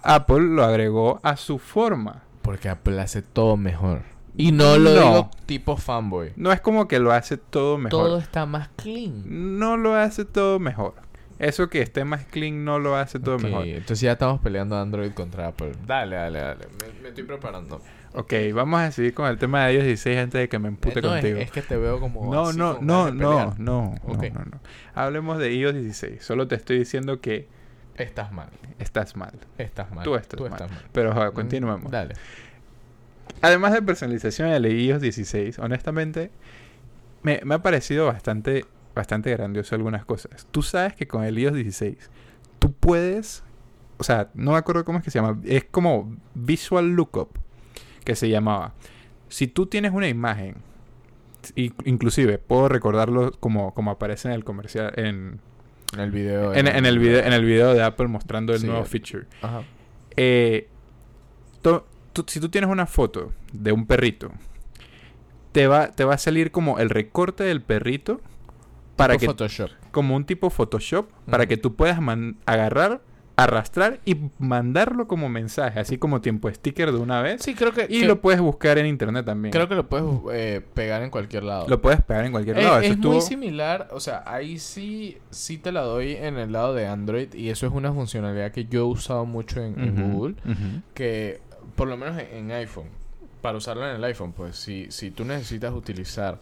[0.02, 2.22] Apple lo agregó a su forma.
[2.42, 4.02] Porque Apple hace todo mejor.
[4.36, 5.00] Y no lo No.
[5.00, 6.32] digo tipo fanboy.
[6.36, 7.90] No es como que lo hace todo mejor.
[8.06, 9.58] Todo está más clean.
[9.58, 10.94] No lo hace todo mejor.
[11.40, 13.66] Eso que esté más clean no lo hace todo mejor.
[13.66, 15.72] Entonces ya estamos peleando Android contra Apple.
[15.86, 16.66] Dale, dale, dale.
[16.80, 17.80] Me, me estoy preparando.
[18.14, 20.98] Ok, vamos a seguir con el tema de iOS 16 antes de que me empute
[20.98, 21.38] Eh, no, contigo.
[21.38, 22.32] es que te veo como.
[22.32, 24.60] No, así, no, no, no, no, no, no.
[24.94, 26.24] Hablemos de iOS 16.
[26.24, 27.48] Solo te estoy diciendo que
[27.98, 28.48] Estás mal.
[28.78, 29.32] estás mal.
[29.58, 30.04] Estás mal.
[30.04, 30.50] Tú estás mal.
[30.50, 30.84] mal.
[30.92, 31.90] Pero joder, Mm, continuemos.
[31.90, 32.14] Dale.
[33.42, 36.30] Además de personalización de iOS 16, honestamente,
[37.22, 40.46] me, me ha parecido bastante, bastante grandioso algunas cosas.
[40.50, 42.10] Tú sabes que con el iOS 16,
[42.58, 43.44] tú puedes,
[43.98, 47.36] o sea, no me acuerdo cómo es que se llama, es como Visual Lookup,
[48.04, 48.74] que se llamaba.
[49.28, 50.56] Si tú tienes una imagen,
[51.84, 55.40] inclusive puedo recordarlo como, como aparece en el comercial, en,
[55.94, 56.54] En el video.
[56.54, 59.26] en, en el video, en el video de Apple mostrando el Sí, nuevo feature.
[59.42, 59.62] Ajá.
[60.16, 60.68] Eh,
[61.62, 61.86] to-
[62.26, 64.32] si tú tienes una foto de un perrito,
[65.52, 68.20] te va, te va a salir como el recorte del perrito
[68.96, 69.70] para Tipo que Photoshop.
[69.92, 73.00] como un tipo Photoshop para que tú puedas man- agarrar,
[73.38, 77.40] arrastrar y mandarlo como mensaje, así como tiempo sticker de una vez.
[77.42, 77.86] Sí, creo que.
[77.88, 79.52] y que- lo puedes buscar en internet también.
[79.52, 81.66] Creo que lo puedes eh, pegar en cualquier lado.
[81.68, 82.80] Lo puedes pegar en cualquier Eh, lado.
[82.80, 86.86] es muy similar, o sea, ahí sí, sí te la doy en el lado de
[86.88, 90.34] Android y eso es una funcionalidad que yo he usado mucho en, Google,
[90.94, 91.40] que
[91.76, 92.88] por lo menos en, en iPhone,
[93.40, 96.38] para usarla en el iPhone, pues si, si tú necesitas utilizar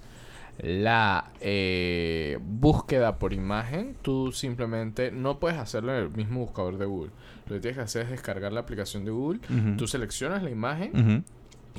[0.59, 6.87] la eh, búsqueda por imagen, tú simplemente no puedes hacerlo en el mismo buscador de
[6.87, 7.11] Google.
[7.47, 9.41] Lo que tienes que hacer es descargar la aplicación de Google,
[9.77, 11.25] tú seleccionas la imagen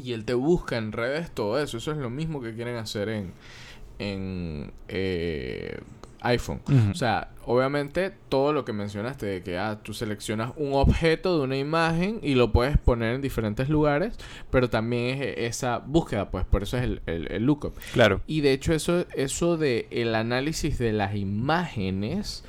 [0.01, 1.77] y él te busca en redes todo eso.
[1.77, 3.33] Eso es lo mismo que quieren hacer en,
[3.99, 5.79] en eh,
[6.21, 6.61] iPhone.
[6.91, 11.43] O sea, obviamente todo lo que mencionaste de que ah, tú seleccionas un objeto de
[11.43, 14.17] una imagen y lo puedes poner en diferentes lugares,
[14.49, 17.73] pero también es esa búsqueda, pues por eso es el, el, el lookup.
[17.93, 18.21] Claro.
[18.27, 22.43] Y de hecho eso, eso de el análisis de las imágenes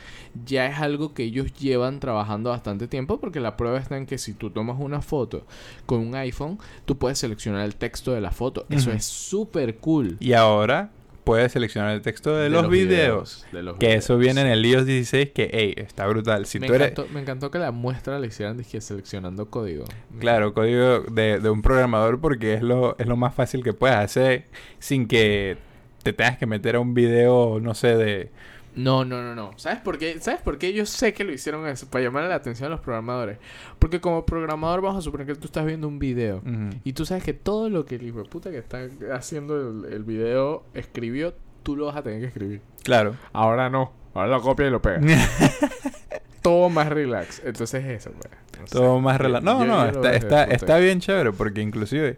[0.45, 4.19] ya es algo que ellos llevan trabajando bastante tiempo porque la prueba está en que
[4.19, 5.47] si tú tomas una foto
[5.87, 8.67] con un iPhone, tú puedes seleccionar el texto de la foto.
[8.69, 10.17] Eso es súper cool.
[10.21, 10.91] Y ahora
[11.29, 13.47] puedes seleccionar el texto de, los, videos.
[13.53, 16.47] de los Que eso viene en el iOS 16 que, hey, está brutal.
[16.47, 16.93] Si me, tú eres...
[16.93, 19.85] encantó, me encantó que la muestra la hicieran dizque, seleccionando código.
[20.21, 23.99] Claro, código de, de un programador porque es lo, es lo más fácil que puedes
[23.99, 24.47] hacer
[24.79, 25.59] sin que
[26.03, 28.31] te tengas que meter a un video, no sé, de...
[28.79, 29.51] No, no, no, no.
[29.57, 30.19] ¿Sabes por qué?
[30.21, 30.73] ¿Sabes por qué?
[30.73, 33.39] Yo sé que lo hicieron eso, para llamar la atención a los programadores.
[33.79, 36.39] Porque como programador vamos a suponer que tú estás viendo un video.
[36.39, 36.71] Ujú.
[36.85, 39.93] Y tú sabes que todo lo que el hijo de puta que está haciendo el,
[39.93, 42.61] el video escribió, tú lo vas a tener que escribir.
[42.85, 43.17] Claro.
[43.33, 43.93] Ahora no.
[44.15, 45.01] Ahora lo copia y lo pega.
[46.43, 47.43] todo más relax.
[47.45, 48.33] Entonces eso, pues.
[48.61, 48.73] No sé.
[48.75, 49.59] Todo más relajado.
[49.59, 52.17] No, yo- no, yo está, está, está bien chévere porque inclusive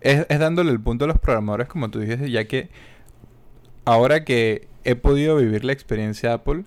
[0.00, 2.68] es, es dándole el punto a los programadores, como tú dijiste, ya que
[3.86, 6.64] ahora que he podido vivir la experiencia Apple,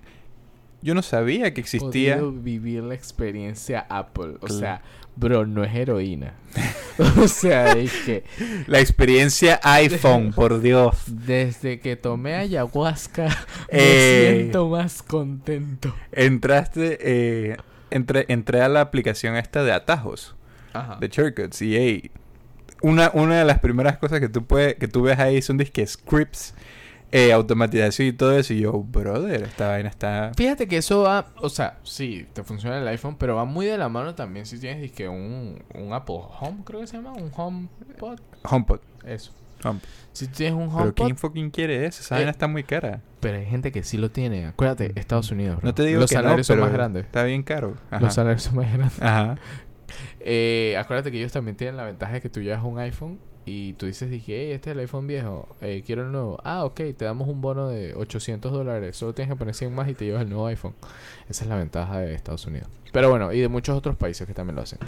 [0.82, 2.16] yo no sabía que existía...
[2.16, 4.34] Podido vivir la experiencia Apple.
[4.40, 4.54] O Claro.
[4.58, 4.82] sea,
[5.16, 6.34] bro, no es heroína.
[7.22, 8.24] o sea, es que
[8.66, 10.96] La experiencia iPhone, por Dios.
[11.06, 13.26] desde que tomé ayahuasca
[13.72, 14.34] me Eh.
[14.40, 15.94] siento más contento.
[16.12, 17.56] Entraste, eh,
[17.90, 20.34] entré, entré a la aplicación esta de atajos.
[20.72, 20.98] Ajá.
[21.00, 22.10] de shortcuts y hey,
[22.80, 25.84] una, una de las primeras cosas que tú puedes que tú ves ahí son disque
[25.84, 26.54] scripts
[27.12, 31.26] eh, automatización y todo eso y yo brother esta vaina está Fíjate que eso va,
[31.36, 34.58] o sea, sí, te funciona el iPhone, pero va muy de la mano también si
[34.58, 39.32] tienes dizque, un, un Apple Home, creo que se llama, un HomePod, HomePod eso.
[39.64, 39.80] Home-
[40.12, 43.00] Si tienes un pero HomePod, quién fucking quiere eso esa Eh, vaina está muy cara
[43.20, 44.46] pero hay gente que sí lo tiene.
[44.46, 45.58] Acuérdate, Estados Unidos.
[45.58, 45.66] bro.
[45.66, 47.04] no te digo Los que no, salarios pero son más grandes.
[47.04, 48.00] está bien caro Ajá.
[48.00, 49.02] Los salarios son más grandes.
[49.02, 49.36] Ajá.
[50.20, 53.18] Eh, acuérdate que ellos también tienen la ventaja de que tú llevas un iPhone
[53.50, 56.38] y tú dices, dije, hey, este es el iPhone viejo, eh, quiero el nuevo.
[56.44, 59.88] Ah, ok, te damos un bono de 800 dólares, solo tienes que poner 100 más
[59.88, 60.74] y te llevas el nuevo iPhone.
[61.28, 62.68] Esa es la ventaja de Estados Unidos.
[62.92, 64.78] Pero bueno, y de muchos otros países que también lo hacen.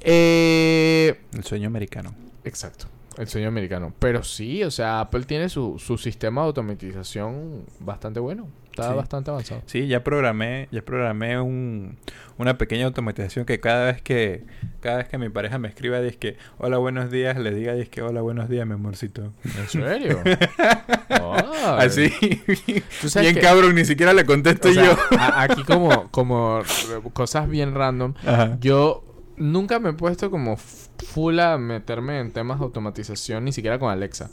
[0.00, 2.86] Eh, el sueño americano exacto,
[3.18, 3.92] el sueño americano.
[3.98, 8.48] Pero sí, o sea, Apple tiene su, su sistema de automatización bastante bueno.
[8.70, 8.96] Está Sí.
[8.96, 9.62] bastante avanzado.
[9.66, 11.98] Sí, ya programé, ya programé un,
[12.36, 14.44] una pequeña automatización que cada vez que
[14.80, 17.90] cada vez que mi pareja me escriba dice que hola buenos días, le diga dice
[17.90, 19.32] que hola buenos días, mi amorcito.
[19.44, 20.20] ¿En serio?
[21.78, 22.12] Así.
[23.20, 24.96] Bien que- cabrón, ni siquiera le contesto O sea, yo.
[25.34, 26.62] aquí como, como
[27.12, 28.14] cosas bien random.
[28.24, 28.58] Ajá.
[28.60, 29.02] Yo
[29.38, 33.90] nunca me he puesto como full a meterme en temas de automatización, ni siquiera con
[33.90, 34.30] Alexa.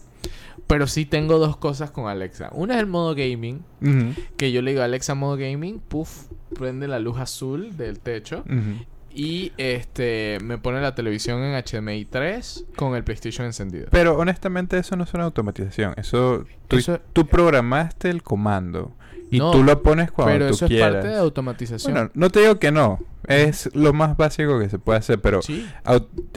[0.68, 2.50] Pero sí tengo dos cosas con Alexa.
[2.54, 3.64] Una es el modo gaming,
[4.38, 6.26] que yo le digo Alexa modo gaming, puff,
[6.58, 8.44] prende la luz azul del techo.
[9.16, 13.88] Y este me pone la televisión en HDMI 3 con el PlayStation encendido.
[13.90, 15.94] Pero honestamente eso no es una automatización.
[15.98, 18.94] Eso tú, Eso- tú programaste el comando
[19.32, 20.90] y No, tú lo pones cuando Pero tú eso quieras.
[20.90, 21.94] es parte de automatización.
[21.94, 23.00] Bueno, no te digo que no.
[23.28, 25.66] Es lo más básico que se puede hacer, pero sí.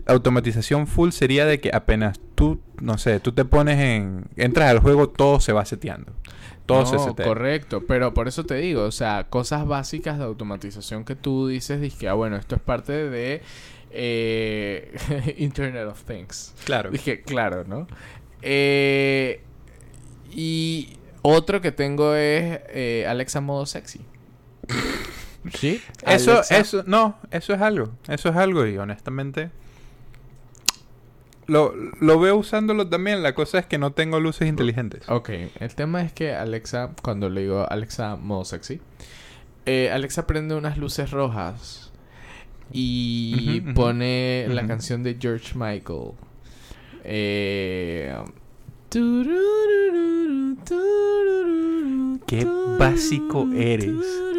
[0.06, 4.24] automatización full sería de que apenas tú, no sé, tú te pones en...
[4.36, 6.12] Entras al juego, todo se va seteando.
[6.68, 7.26] Todo No, setea.
[7.26, 11.80] correcto, pero por eso te digo, o sea, cosas básicas de automatización que tú dices,
[11.80, 13.42] dije, ah, bueno, esto es parte de
[13.90, 16.54] eh, Internet of Things.
[16.64, 16.90] Claro.
[16.90, 17.86] Dije, claro, ¿no?
[18.42, 19.40] Eh,
[20.30, 24.00] y otro que tengo es eh, Alexa modo sexy.
[25.54, 25.80] ¿Sí?
[26.06, 27.90] Eso, Alexa- eso, no, eso es algo.
[28.08, 29.50] Eso es algo y honestamente...
[31.48, 33.22] Lo, lo veo usándolo también.
[33.22, 35.08] La cosa es que no tengo luces inteligentes.
[35.08, 38.80] Ok, el tema es que Alexa, cuando le digo Alexa modo sexy,
[39.66, 41.90] eh, Alexa prende unas luces rojas
[42.70, 46.12] y pone la canción de George Michael.
[47.04, 48.14] Eh,
[52.26, 52.46] Qué
[52.78, 53.90] básico eres.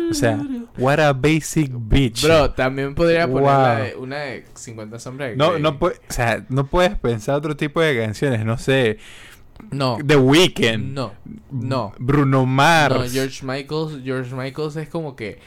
[0.10, 0.40] O sea,
[0.78, 2.24] what a basic bitch.
[2.24, 3.52] Bro, también podría poner Wow.
[3.52, 5.62] la de- una de 50 sombras de No, Grey.
[5.62, 8.98] no, o sea, no puedes pensar otro tipo de canciones, no sé,
[9.72, 11.14] No, The Weeknd, no,
[11.52, 11.92] no.
[12.00, 12.96] Bruno Mars.
[12.96, 15.40] No, George Michaels, George Michaels es como que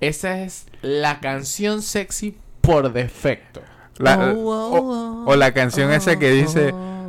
[0.00, 3.62] esa es la canción sexy por defecto.
[3.98, 6.99] La- Oh, o, oh, o la canción oh, esa que dice oh.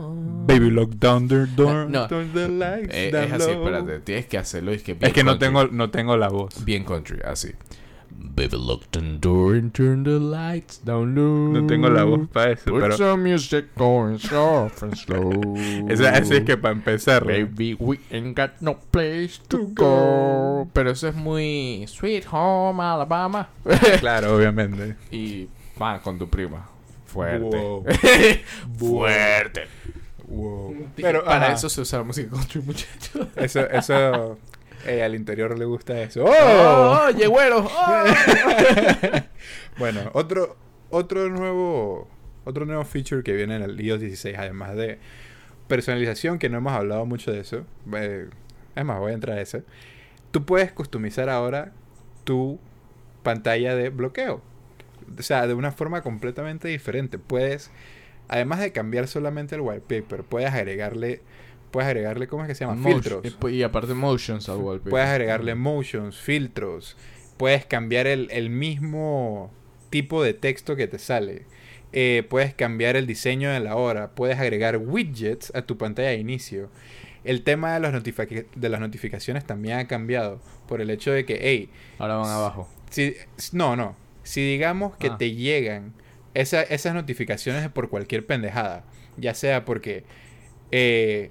[0.46, 2.08] Baby lock down the door, No.
[2.08, 3.64] turn the lights Eh, down es así, low".
[3.68, 4.72] espérate, tienes que hacerlo.
[4.72, 6.66] Es que, Es no tengo, no tengo la voz.
[6.66, 7.52] Bien country, así.
[8.14, 11.54] Baby, lock the door and turn the lights down low.
[11.54, 12.98] No tengo la voz para eso, Put pero...
[12.98, 15.32] some music going soft and slow.
[15.90, 17.26] Esa, así es que para empezar...
[17.26, 20.68] Baby, we ain't got no place to go.
[20.74, 23.48] Pero eso es muy Sweet Home Alabama.
[24.00, 24.96] Claro, obviamente.
[25.12, 25.48] y
[25.82, 26.68] va con tu prima.
[27.06, 27.58] Fuerte.
[27.58, 27.86] Wow.
[28.78, 29.62] Fuerte.
[30.32, 30.88] Wow.
[30.96, 33.28] Pero para ajá, eso se usa la música country, muchachos.
[33.36, 34.38] Eso, eso...
[34.86, 36.24] eh, al interior le gusta eso.
[36.24, 36.32] ¡Oh!
[36.32, 37.00] ¡Oh!
[37.08, 37.66] oye, güero!
[37.66, 38.04] ¡Oh!
[39.78, 40.56] bueno, otro,
[40.90, 42.08] otro nuevo...
[42.44, 44.98] Otro nuevo feature que viene en el iOS 16, además de
[45.68, 47.66] personalización, que no hemos hablado mucho de eso.
[47.96, 48.30] eh,
[48.76, 49.62] es más, voy a entrar a eso.
[50.32, 51.72] Tú puedes customizar ahora
[52.24, 52.60] tu
[53.22, 54.42] pantalla de bloqueo.
[55.18, 57.20] O sea, de una forma completamente diferente.
[57.20, 57.70] Puedes,
[58.32, 61.22] además de cambiar solamente el wallpaper, puedes agregarle,
[61.70, 62.82] puedes agregarle, ¿cómo es que se llama?
[62.82, 63.52] Motion- Filtros.
[63.54, 64.90] Y, aparte motions al wallpaper.
[64.90, 66.98] Puedes agregarle motions, filtros.
[67.38, 69.52] Puedes cambiar el, el mismo
[69.92, 71.46] tipo de texto que te sale.
[71.94, 74.12] Eh, puedes cambiar el diseño de la hora.
[74.16, 76.70] Puedes agregar widgets a tu pantalla de inicio.
[77.24, 80.40] El tema de, los de las notificaciones también ha cambiado.
[80.68, 82.70] Por el hecho de que, hey, Ahora van abajo.
[82.90, 83.14] si,
[83.52, 83.96] no, no.
[84.24, 85.18] Si digamos que Ah.
[85.18, 85.94] te llegan
[86.34, 88.84] esa- esas notificaciones por cualquier pendejada,
[89.18, 90.04] ya sea porque
[90.72, 91.30] eh,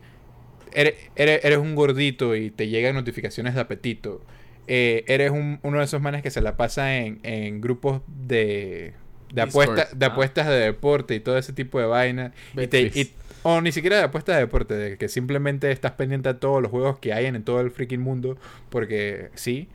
[0.72, 4.22] eres, eres- un gordito y te llegan notificaciones de apetito,
[4.68, 8.92] eh, eres un- uno de esos manes que se la pasa en, en grupos de,
[9.32, 10.08] de, apuesta- de Ah.
[10.10, 13.96] apuestas de deporte y todo ese tipo de vaina, y te- y- o ni siquiera
[13.96, 17.24] de apuestas de deporte, de que simplemente estás pendiente a todos los juegos que hay
[17.26, 18.36] en todo el freaking mundo,
[18.68, 19.68] porque sí.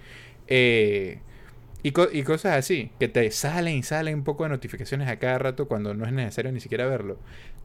[0.48, 1.18] Eh,
[1.88, 5.18] y, co- y cosas así, que te salen y salen un poco de notificaciones a
[5.20, 7.18] cada rato cuando no es necesario ni siquiera verlo.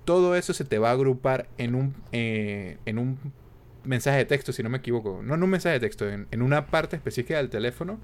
[0.04, 3.18] Todo eso se te va a agrupar en un, eh, en un
[3.84, 5.20] mensaje de texto, si no me equivoco.
[5.22, 7.98] No en un mensaje de texto, en, en una parte específica del teléfono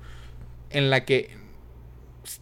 [0.70, 1.30] en la que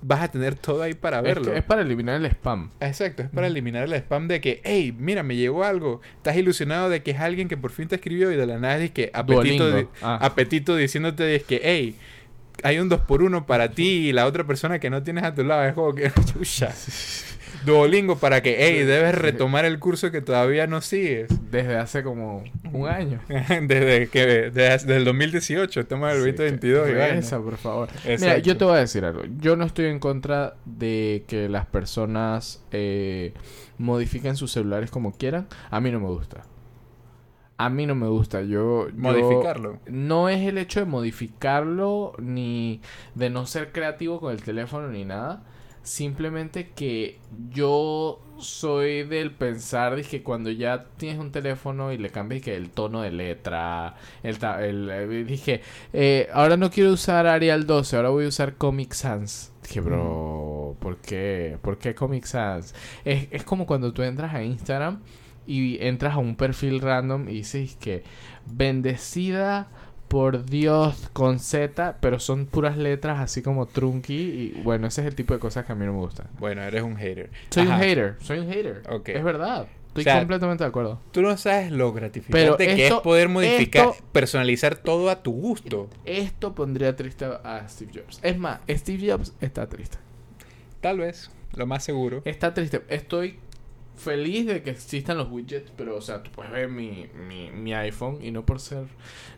[0.03, 1.53] vas a tener todo ahí para Es, verlo.
[1.53, 2.71] que es para eliminar el spam.
[2.81, 6.01] Exacto, es para eliminar el spam de que, hey, mira, me llegó algo.
[6.17, 8.79] Estás ilusionado de que es alguien que por fin te escribió y de la nada
[8.79, 10.19] es que apetito, di- Ah.
[10.23, 11.97] apetito diciéndote es que, hey,
[12.63, 15.35] hay un 2 por 1 para ti y la otra persona que no tienes a
[15.35, 15.65] tu lado.
[15.65, 16.73] Es como que, chucha.
[17.65, 21.29] Duolingo para que, hey, debes retomar el curso que todavía no sigues.
[21.51, 23.21] Desde hace como un año.
[23.29, 26.87] desde que desde, desde el 2018, estamos en el Sí, 2022.
[26.87, 27.09] y que- vaina.
[27.09, 27.89] regresa, por favor.
[28.03, 28.43] Mira, Exacto.
[28.43, 29.23] yo te voy a decir algo.
[29.39, 33.33] Yo no estoy en contra de que las personas eh,
[33.79, 35.47] modifiquen sus celulares como quieran.
[35.71, 36.43] A mí no me gusta.
[37.57, 38.41] A mí no me gusta.
[38.43, 39.79] Yo, yo- Modificarlo.
[39.87, 42.81] no es el hecho de modificarlo ni
[43.15, 45.43] de no ser creativo con el teléfono ni nada.
[45.83, 47.19] Simplemente que
[47.51, 52.57] yo soy del pensar de que cuando ya tienes un teléfono y le cambias que
[52.57, 55.61] el tono de letra, el, el- eh, dije,
[55.93, 59.53] eh, ahora no quiero usar Arial 12, ahora voy a usar Comic Sans.
[59.63, 61.59] Dije, bro, ¿por qué?
[61.61, 62.75] ¿Por qué Comic Sans?
[63.05, 65.01] Es, es como cuando tú entras a Instagram
[65.47, 68.03] y entras a un perfil random y dices que
[68.47, 69.69] bendecida
[70.09, 75.07] por Dios con Z, pero son puras letras así como trunky y bueno, ese es
[75.09, 76.27] el tipo de cosas que a mí no me gustan.
[76.39, 77.31] Bueno, eres un hater.
[77.51, 77.75] Soy Ajá.
[77.77, 78.83] un hater, soy un hater.
[78.91, 79.09] Ok.
[79.09, 79.67] Es verdad.
[79.89, 81.01] Estoy O sea, completamente de acuerdo.
[81.13, 85.33] Tú no sabes lo gratificante Pero que es poder modificar, esto- personalizar todo a tu
[85.33, 85.89] gusto.
[86.05, 88.19] Esto pondría triste a Steve Jobs.
[88.23, 89.99] Es más, Steve Jobs está triste.
[90.81, 92.23] Tal vez, lo más seguro.
[92.25, 92.83] Está triste.
[92.89, 93.39] Estoy
[93.97, 97.75] feliz de que existan los widgets, pero o sea, tú puedes ver mi, mi, mi
[97.75, 98.87] iPhone y no por ser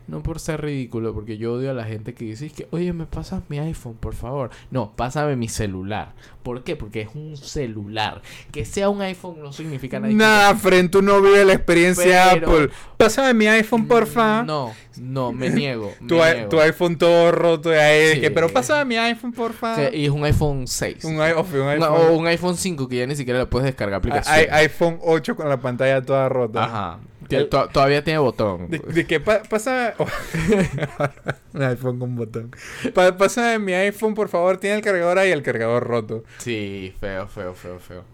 [0.09, 3.07] no por ser ridículo, porque yo odio a la gente que dice que, "Oye, me
[3.07, 6.15] pasas mi iPhone, por favor." No, pásame mi celular.
[6.43, 6.77] ¿Por qué?
[6.77, 8.23] Porque es un celular.
[8.53, 10.13] Que sea un iPhone no significa nada.
[10.15, 12.71] Nada, Fren, tú no vives la experiencia Pero- Apple.
[12.97, 14.45] Pásame mi iPhone, porfa.
[14.45, 15.93] No, no, me niego.
[16.01, 16.49] me Tu, niego.
[16.49, 18.15] tu iPhone todo roto de ahí.
[18.15, 18.21] Sí.
[18.21, 19.73] que, pero pásame mi iPhone, porfa.
[19.73, 21.05] O sea, y es un iPhone 6.
[21.05, 24.37] un, un iPhone, o un iPhone 5 que ya ni siquiera le puedes descargar aplicación.
[24.39, 26.65] i- iPhone 8 con la pantalla toda rota.
[26.65, 26.99] Ajá.
[27.29, 28.69] Que El- to- todavía tiene botón.
[28.71, 29.95] De, de que pa- pasa.
[29.99, 30.07] oh.
[31.55, 32.51] un iPhone con botón.
[32.95, 34.59] Pa- pásame mi iPhone, por favor.
[34.59, 36.25] Tiene el cargador ahí, el cargador roto.
[36.39, 38.05] Sí, feo, feo, feo, feo.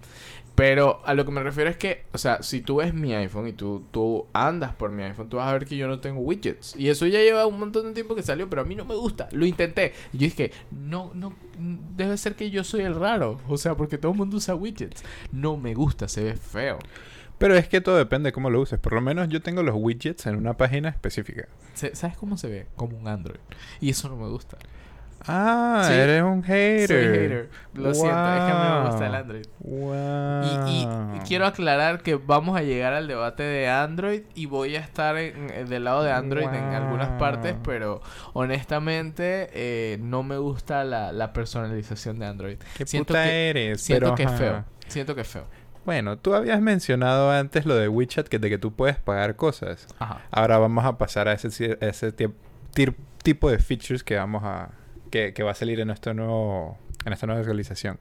[0.54, 3.48] Pero a lo que me refiero es que, o sea, si tú ves mi iPhone
[3.48, 6.20] y tú, tú andas por mi iPhone, tú vas a ver que yo no tengo
[6.20, 6.76] widgets.
[6.76, 8.94] Y eso ya lleva un montón de tiempo que salió, pero a mí no me
[8.94, 9.28] gusta.
[9.32, 9.94] Lo intenté.
[10.12, 11.32] Y yo dije, no, no,
[11.96, 13.40] debe ser que yo soy el raro.
[13.48, 15.02] O sea, porque todo el mundo usa widgets.
[15.32, 16.78] No me gusta, se ve feo.
[17.42, 18.78] Pero es que todo depende de cómo lo uses.
[18.78, 21.46] Por lo menos yo tengo los widgets en una página específica.
[21.74, 22.66] ¿Sabes cómo se ve?
[22.76, 23.40] Como un Android.
[23.80, 24.56] Y eso no me gusta.
[25.24, 25.92] Ah, Sí.
[25.94, 26.88] eres un hater.
[26.88, 27.50] Soy hater.
[27.74, 29.14] Lo siento, es que a mí me gusta el.
[29.14, 29.44] Android.
[29.60, 30.66] Wow.
[30.66, 34.80] Y, y quiero aclarar que vamos a llegar al debate de Android y voy a
[34.80, 38.00] estar en- en- del lado de Android en algunas partes, pero
[38.32, 42.56] honestamente eh, no me gusta la, la personalización de Android.
[42.76, 43.80] ¿Qué siento puta que- eres?
[43.80, 44.64] Siento Pero, que es feo.
[44.88, 45.44] Siento que es feo.
[45.84, 49.86] Bueno, tú habías mencionado antes lo de WeChat, que de que tú puedes pagar cosas.
[49.98, 50.22] Ajá.
[50.30, 51.92] Ahora vamos a pasar a ese, a
[53.22, 54.70] tipo de features que vamos a
[55.10, 57.98] que, que va a salir en nuestro nuevo en esta nueva actualización.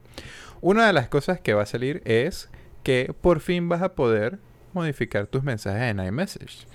[0.60, 2.48] Una de las cosas que va a salir es
[2.82, 4.38] que por fin vas a poder
[4.72, 6.66] modificar tus mensajes en iMessage.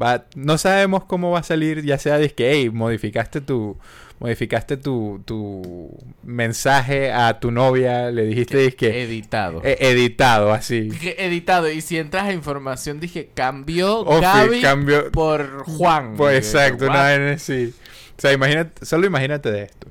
[0.00, 3.76] Va, no sabemos cómo va a salir, ya sea de que, hey, modificaste tu
[4.20, 5.90] modificaste tu, tu
[6.24, 9.60] mensaje a tu novia, le dijiste que Editado.
[9.64, 10.90] editado así.
[11.18, 11.70] Editado.
[11.70, 16.14] Y si entras a información, dije cambió Ofi, Gaby cambio, por Juan.
[16.16, 17.72] Pues exacto, una vaina así.
[18.16, 19.86] O sea, imagínate, solo imagínate de esto.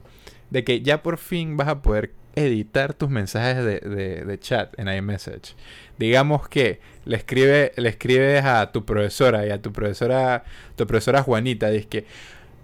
[0.49, 4.78] De que ya por fin vas a poder editar tus mensajes de, de- de chat
[4.80, 5.55] en iMessage.
[5.97, 10.43] Digamos que le, escribe, le escribes a tu profesora y a tu profesora,
[10.75, 12.05] tu profesora Juanita, dices que,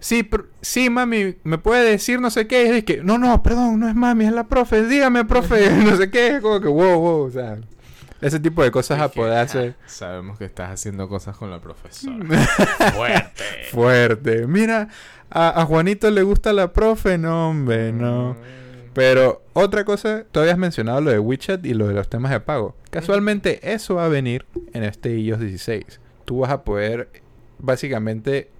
[0.03, 0.29] sí,
[0.61, 2.65] sí, mami, me puede decir no sé qué.
[2.65, 5.95] Y es que, no, no, perdón, no es mami, es la profe, dígame, profe, no
[5.95, 6.39] sé qué.
[6.41, 7.57] Como que, wow, wow, o sea,
[8.19, 9.75] ese tipo de cosas a Dije, poder "Ah, hacer.
[9.85, 12.17] Sabemos que estás haciendo cosas con la profesora.
[12.95, 13.43] Fuerte.
[13.71, 14.47] Fuerte.
[14.47, 14.89] Mira,
[15.29, 18.35] a, a Juanito le gusta la profe, no, hombre, no.
[18.93, 22.39] Pero otra cosa, tú habías mencionado lo de WeChat y lo de los temas de
[22.39, 22.75] pago.
[22.91, 25.99] Casualmente, eso va a venir en este iOS 16.
[26.25, 27.09] Tú vas a poder,
[27.57, 28.51] básicamente,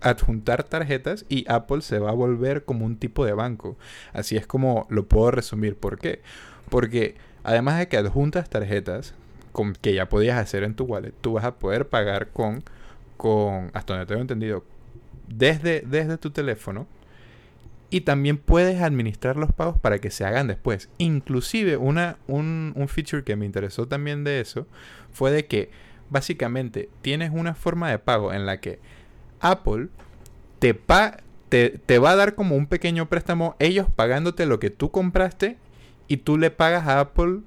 [0.00, 3.76] adjuntar tarjetas y Apple se va a volver como un tipo de banco.
[4.12, 5.76] Así es como lo puedo resumir.
[5.76, 6.20] ¿Por qué?
[6.68, 9.14] Porque además de que adjuntas tarjetas,
[9.52, 12.62] con, que ya podías hacer en tu wallet, tú vas a poder pagar con,
[13.16, 14.64] con hasta donde tengo entendido,
[15.28, 16.86] desde, desde tu teléfono.
[17.92, 20.88] Y también puedes administrar los pagos para que se hagan después.
[20.98, 24.68] Inclusive una, un, un feature que me interesó también de eso
[25.10, 25.70] fue de que
[26.08, 28.78] básicamente tienes una forma de pago en la que
[29.40, 29.88] Apple
[30.58, 31.18] te, pa
[31.48, 35.58] te, te va a dar como un pequeño préstamo, ellos pagándote lo que tú compraste
[36.08, 37.40] y tú le pagas a Apple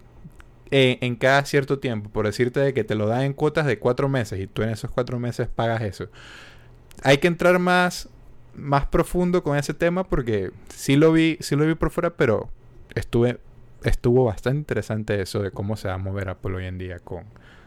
[0.76, 2.10] en cada cierto tiempo.
[2.10, 4.70] Por decirte de que te lo dan en cuotas de cuatro meses y tú en
[4.70, 6.08] esos cuatro meses pagas eso.
[7.04, 8.10] Hay que entrar más,
[8.56, 12.50] más profundo con ese tema porque sí lo vi, sí lo vi por fuera, pero
[12.96, 13.40] estuve,
[13.84, 17.26] estuvo bastante interesante eso de cómo se va a mover Apple hoy en día con,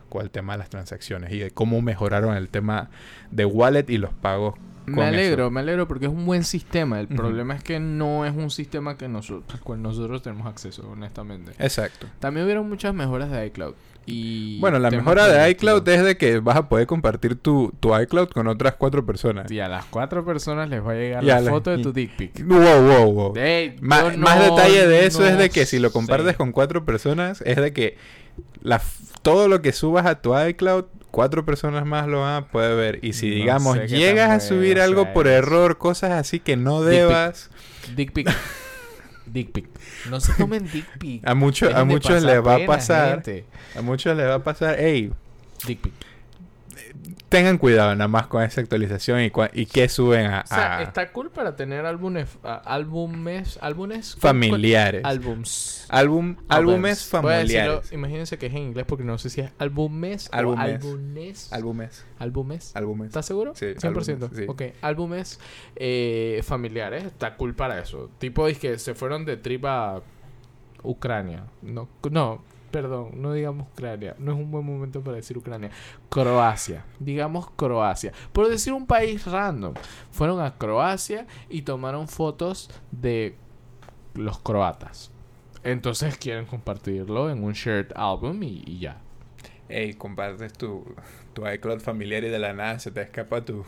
[0.08, 2.90] con el tema de las transacciones y de cómo mejoraron el tema
[3.30, 4.54] de wallet y los pagos.
[4.86, 5.50] Me alegro, eso.
[5.50, 7.00] me alegro porque es un buen sistema.
[7.00, 10.46] El problema problema es que no es un sistema que nosotros, al cual nosotros tenemos
[10.46, 11.52] acceso, honestamente.
[11.58, 12.06] Exacto.
[12.20, 13.74] También hubieron muchas mejoras de iCloud.
[14.08, 17.98] Y Bueno, la mejora de iCloud es de que vas a poder compartir tu, tu
[17.98, 19.50] iCloud con otras cuatro personas.
[19.50, 22.14] Y a las cuatro personas les va a llegar la la- foto de tu dick
[22.16, 22.46] pic.
[22.46, 23.34] Wow, wow, wow.
[23.80, 25.92] Ma- más detalle de eso es de que si lo sé.
[25.94, 27.96] compartes con cuatro personas, es de que
[28.62, 28.80] la,
[29.22, 32.98] todo lo que subas a tu iCloud, cuatro personas más lo van a poder ver.
[33.02, 37.50] Y si No digamos llegas a subir algo por error, cosas así que no debas,
[37.94, 38.28] Dick pic.
[39.26, 39.66] dick pic.
[40.10, 41.26] No se tomen dick pic.
[41.26, 43.44] a, mucho, a muchos les va a pasar, gente.
[43.76, 45.12] a muchos les va a pasar, hey,
[45.66, 45.92] Dick pic.
[47.28, 51.12] Tengan cuidado nada más con esa actualización y, y qué suben a, O sea, está
[51.12, 55.02] cool para tener álbumes, álbumes, álbumes familiares.
[55.04, 55.86] álbums.
[55.88, 57.92] Álbum, álbumes decirlo, familiares.
[57.92, 60.28] imagínense que es en inglés porque no sé si es Álbumes.
[60.32, 61.52] álbumes.
[61.52, 62.04] Álbumes.
[62.18, 62.72] Álbumes.
[62.74, 63.06] Álbumes.
[63.08, 63.54] ¿Estás seguro?
[63.54, 63.86] Sí, 100%.
[63.86, 64.44] álbumes, sí.
[64.48, 65.40] Ok, álbumes
[65.76, 67.04] eh, familiares.
[67.04, 68.10] Está cool para eso.
[68.18, 70.02] Tipo, es que se fueron de trip a
[70.82, 71.44] Ucrania.
[71.62, 72.42] No, no,
[72.76, 74.14] perdón, no digamos Ucrania.
[74.18, 75.70] No es un buen momento para decir Ucrania.
[76.10, 76.84] Croacia.
[76.98, 78.12] Digamos Croacia.
[78.34, 79.72] Por decir un país random.
[80.10, 83.34] Fueron a Croacia y tomaron fotos de
[84.12, 85.10] los croatas.
[85.64, 89.00] Entonces quieren compartirlo en un shared album y, y ya.
[89.70, 90.84] Ey, compartes tu,
[91.32, 93.64] tu iCloud familiar y de la nada se te escapa tu...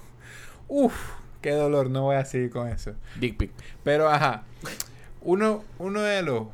[0.68, 2.92] Uf, qué dolor, no voy a seguir con eso.
[3.18, 3.52] Dick pic.
[3.82, 4.44] Pero ajá,
[5.22, 6.48] uno, uno, de los,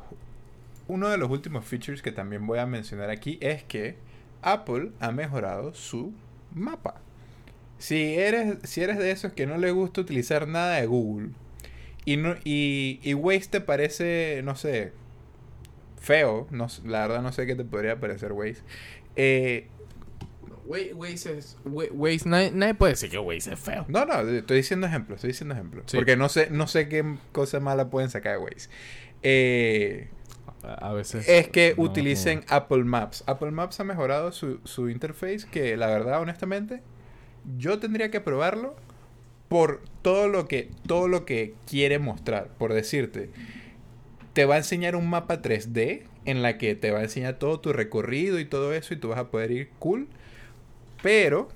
[0.87, 3.95] uno de los últimos features que también voy a mencionar aquí es que
[4.41, 6.13] Apple ha mejorado su
[6.53, 7.01] mapa.
[7.77, 11.29] Si eres, si eres de esos que no le gusta utilizar nada de Google
[12.05, 14.93] y, no, y, y Waze te parece, no sé,
[15.99, 18.61] feo, no, la verdad no sé qué te podría parecer Waze.
[19.15, 19.67] Eh,
[20.67, 21.57] Wa- Waze es.
[21.65, 23.85] Wa- Waze, nadie, nadie puede decir que Waze es feo.
[23.87, 25.85] No, no, estoy diciendo ejemplos, estoy diciendo ejemplos.
[25.87, 25.97] Sí.
[25.97, 28.69] Porque no sé, no sé qué cosa mala pueden sacar de Waze.
[29.23, 30.09] Eh,
[30.65, 31.27] A a veces.
[31.27, 33.23] es que no, utilicen Apple Maps.
[33.27, 36.81] Apple Maps ha mejorado su, su interface que la verdad, honestamente,
[37.57, 38.75] yo tendría que probarlo
[39.49, 43.29] por todo lo que todo lo que quiere mostrar, por decirte,
[44.33, 47.59] te va a enseñar un mapa 3D en la que te va a enseñar todo
[47.59, 50.07] tu recorrido y todo eso y tú vas a poder ir cool,
[51.01, 51.49] pero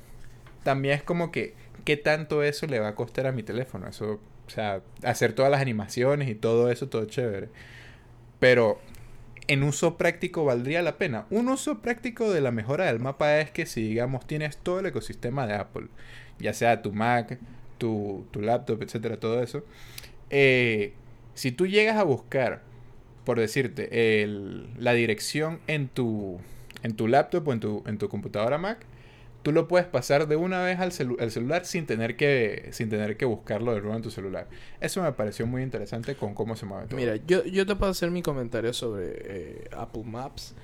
[0.64, 4.20] también es como que qué tanto eso le va a costar a mi teléfono, eso,
[4.48, 7.50] o sea, hacer todas las animaciones y todo eso todo chévere.
[8.40, 8.80] Pero
[9.50, 11.26] en uso práctico valdría la pena.
[11.32, 14.86] Un uso práctico de la mejora del mapa es que si digamos tienes todo el
[14.86, 15.88] ecosistema de Apple,
[16.38, 17.40] ya sea tu Mac,
[17.80, 19.64] tu, tu laptop, etcétera, todo eso,
[20.30, 20.94] eh,
[21.34, 22.62] si tú llegas a buscar,
[23.26, 26.40] por decirte, el, la dirección en tu,
[26.84, 28.86] en tu laptop o en tu, en tu computadora Mac,
[29.44, 33.26] tú lo puedes pasar de una vez al, celular sin tener, que, sin tener que
[33.26, 34.48] buscarlo de nuevo en tu celular.
[34.80, 36.98] Eso me pareció muy interesante con cómo se mueve todo.
[36.98, 40.56] Mira, yo, yo te puedo hacer mi comentario sobre eh, Apple Maps.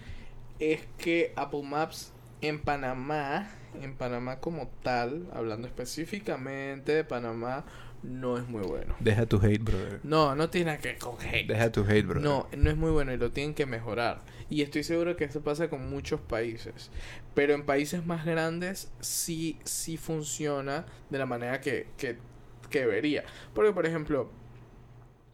[0.60, 3.50] Es que Apple Maps en Panamá,
[3.82, 7.66] en Panamá como tal, hablando específicamente de Panamá,
[8.06, 8.96] no es muy bueno.
[9.00, 10.00] Deja tu hate, brother.
[10.04, 11.48] No, no tiene que ver con hate.
[11.48, 12.24] Deja tu hate, brother.
[12.24, 14.22] No, no es muy bueno y lo tienen que mejorar.
[14.50, 16.92] Y estoy seguro que esto pasa con muchos países.
[17.34, 22.18] Pero en países más grandes sí, sí funciona de la manera que, que,
[22.70, 23.24] que debería.
[23.54, 24.30] Porque, por ejemplo,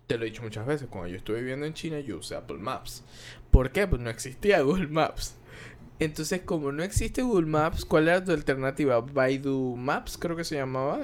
[0.08, 2.58] te lo he dicho muchas veces, cuando yo estuve viviendo en China yo usé Apple
[2.58, 3.04] Maps.
[3.50, 3.88] ¿Por qué?
[3.88, 5.36] Pues no existía Google Maps.
[6.02, 9.02] Entonces, como no existe Google Maps, ¿cuál era tu alternativa?
[9.02, 10.98] Baidu Maps, creo que se llamaba,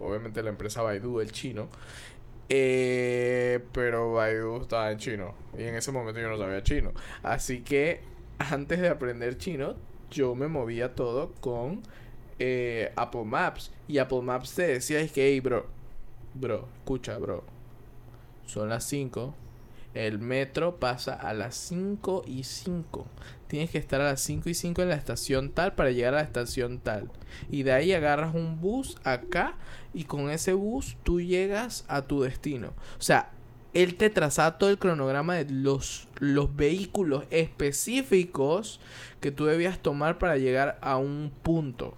[0.00, 1.68] obviamente la empresa Baidu, el chino.
[2.48, 5.36] Eh, pero Baidu estaba en chino.
[5.56, 6.94] Y en ese momento yo no sabía chino.
[7.22, 8.00] Así que
[8.40, 9.76] antes de aprender chino,
[10.10, 11.82] yo me movía todo con
[12.40, 13.70] eh, Apple Maps.
[13.86, 15.64] Y Apple Maps te decía, es que, hey, bro,
[16.34, 17.44] bro, escucha, bro.
[18.46, 19.32] Son las 5.
[19.94, 23.06] El metro pasa a las 5 y 5.
[23.48, 26.18] Tienes que estar a las 5 y 5 en la estación tal para llegar a
[26.18, 27.10] la estación tal.
[27.50, 29.56] Y de ahí agarras un bus acá
[29.94, 32.68] y con ese bus tú llegas a tu destino.
[32.98, 33.30] O sea,
[33.72, 38.80] él te trazaba todo el cronograma de los, los vehículos específicos
[39.20, 41.94] que tú debías tomar para llegar a un punto.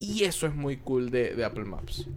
[0.00, 2.08] Y eso es muy cool de, de Apple Maps.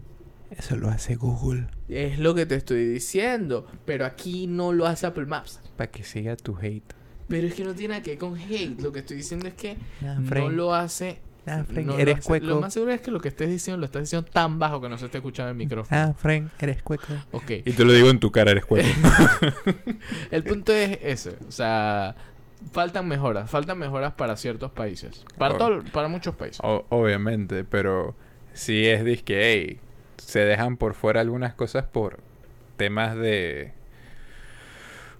[0.49, 1.67] Eso lo hace Google.
[1.87, 3.67] Es lo que te estoy diciendo.
[3.85, 5.59] Pero aquí no lo hace Apple Maps.
[5.77, 6.93] Para que siga tu hate.
[7.33, 8.79] Pero es que no tiene nada que ver con hate.
[8.79, 11.19] Lo que estoy diciendo es que no lo hace.
[11.47, 12.45] Ah, Frank, eres cueco.
[12.45, 14.87] Lo más seguro es que lo que estés diciendo lo estás diciendo tan bajo que
[14.87, 15.99] no se esté escuchando el micrófono.
[15.99, 17.07] Ah, Frank, eres cueco.
[17.31, 17.49] Ok.
[17.65, 18.87] Y te lo digo en tu cara, eres cueco.
[20.31, 21.35] el punto es ese.
[21.47, 22.15] O sea,
[22.71, 23.49] faltan mejoras.
[23.49, 25.25] Faltan mejoras para ciertos países.
[25.35, 26.59] Para, todo, para muchos países.
[26.61, 28.15] obviamente, pero
[28.53, 29.79] si es disque, hey,
[30.17, 32.19] se dejan por fuera algunas cosas por
[32.77, 33.73] temas de...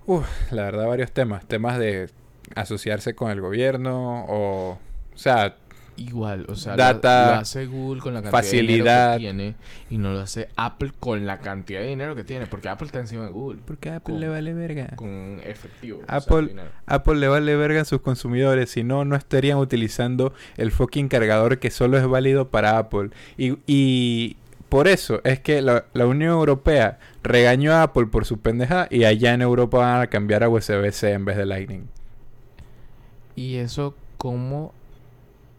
[0.06, 1.46] Uf, la verdad varios temas.
[1.46, 2.10] Temas de
[2.56, 4.80] asociarse con el gobierno o...
[5.16, 5.56] O sea,
[5.96, 9.12] igual, o sea, data, lo, hace Google con la cantidad facilidad.
[9.12, 9.56] de dinero que tiene
[9.90, 13.00] y no lo hace Apple con la cantidad de dinero que tiene, porque Apple está
[13.00, 13.62] encima de Google.
[13.66, 14.88] Porque Apple le vale verga.
[14.96, 16.02] Con efectivo.
[16.08, 21.10] Apple, Apple le vale verga a sus consumidores, si no, no estarían utilizando el fucking
[21.10, 23.12] cargador que solo es válido para Apple.
[23.38, 24.38] Y, y
[24.74, 29.36] por eso es que la, Unión Europea regañó a Apple por su pendeja y allá
[29.36, 31.84] en Europa van a cambiar a USB-C en vez de Lightning.
[33.36, 34.74] ¿Y eso cómo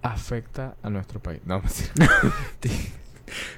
[0.02, 1.40] afecta a nuestro país?
[1.44, 1.62] No,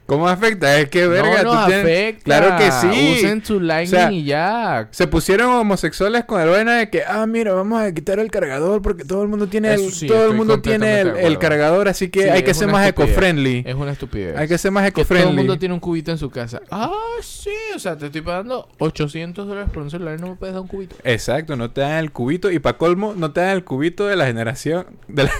[0.07, 0.79] ¿Cómo afecta?
[0.79, 2.23] Es que verga, no afecta.
[2.25, 3.15] Claro que sí.
[3.17, 4.89] Usen su Lightning y ya.
[4.91, 8.83] Se pusieron homosexuales con el vaina de que, ah, mira, vamos a quitar el cargador
[8.83, 12.43] porque todo el mundo tiene el, todo el mundo tiene el, cargador, así que hay
[12.43, 13.65] que ser más eco-friendly.
[13.67, 14.37] Es una estupidez.
[14.37, 15.25] Hay que ser más eco-friendly.
[15.25, 16.61] Todo el mundo tiene un cubito en su casa.
[16.71, 16.93] Ah,
[17.23, 20.55] sí, o sea, te estoy pagando 800 dólares por un celular y no me puedes
[20.55, 20.97] dar un cubito.
[21.05, 24.17] Exacto, no te dan el cubito y para colmo no te dan el cubito de
[24.17, 25.31] la generación de la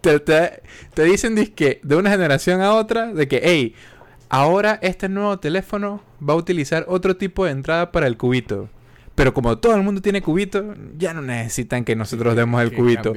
[0.00, 3.74] te, te, dicen que de una generación a otra de que, hey,
[4.28, 8.68] ahora este nuevo teléfono va a utilizar otro tipo de entrada para el cubito.
[9.18, 13.12] Pero como todo el mundo tiene cubito, ya no necesitan que nosotros demos el cubito.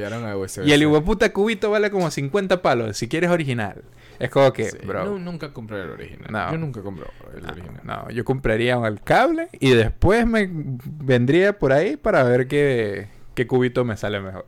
[0.66, 3.84] Y el puta cubito vale como 50 palos, si quieres original.
[4.18, 5.20] Es como que, bro.
[5.20, 6.52] nunca compré el original.
[6.52, 7.06] yo nunca compré
[7.38, 7.82] el original.
[7.84, 13.46] No, yo compraría el cable y después me vendría por ahí para ver qué, qué
[13.46, 14.48] cubito me sale mejor.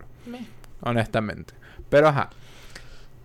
[0.82, 1.54] Honestamente.
[1.94, 2.32] Pero ajá.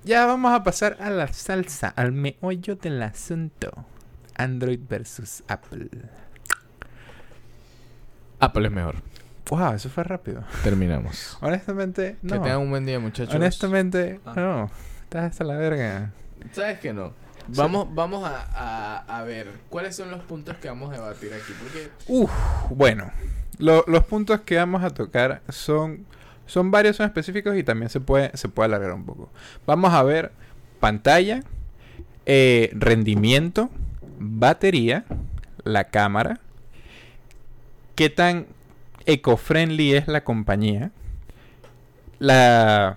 [0.04, 3.72] Ya vamos a pasar a la salsa, al meollo del asunto.
[4.36, 5.88] Android versus Apple.
[8.38, 8.96] Apple es mejor.
[9.48, 10.44] Wow, eso fue rápido.
[10.62, 11.38] Terminamos.
[11.40, 12.34] Honestamente, no.
[12.34, 13.34] Que tengan un buen día, muchachos.
[13.34, 14.34] Honestamente, ah.
[14.36, 14.70] no.
[15.04, 16.12] Estás hasta la verga.
[16.52, 17.14] ¿Sabes que no?
[17.46, 21.54] Vamos, vamos a, a, ver cuáles son los puntos que vamos a debatir aquí.
[21.58, 21.90] Porque...
[22.06, 22.30] Uf,
[22.68, 23.10] bueno.
[23.56, 26.04] los puntos que vamos a tocar son
[26.48, 29.30] son varios, son específicos y también se puede, se puede alargar un poco.
[29.66, 30.32] Vamos a ver
[30.80, 31.42] pantalla,
[32.26, 33.70] eh, rendimiento,
[34.18, 35.04] batería,
[35.62, 36.40] la cámara,
[37.94, 38.46] qué tan
[39.06, 40.90] eco-friendly es la compañía,
[42.18, 42.96] la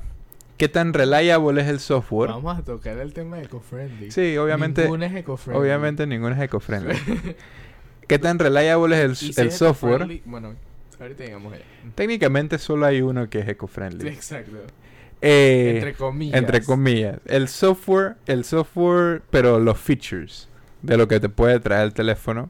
[0.57, 2.29] qué tan reliable es el software.
[2.31, 4.11] Vamos a tocar el tema de eco-friendly.
[4.11, 4.83] Sí, obviamente.
[4.83, 5.61] Ninguna es eco-friendly.
[5.61, 6.95] Obviamente ninguno es eco-friendly.
[8.07, 10.21] ¿Qué tan reliable es el, el software?
[10.25, 10.55] Bueno,
[11.01, 11.63] ahorita llegamos allá.
[11.95, 14.07] Técnicamente solo hay uno que es eco-friendly.
[14.13, 14.57] Exacto.
[15.21, 16.35] Eh, entre comillas.
[16.37, 17.19] entre comillas.
[17.25, 20.47] El software, el software, pero los features
[20.81, 22.49] de lo que te puede traer el teléfono,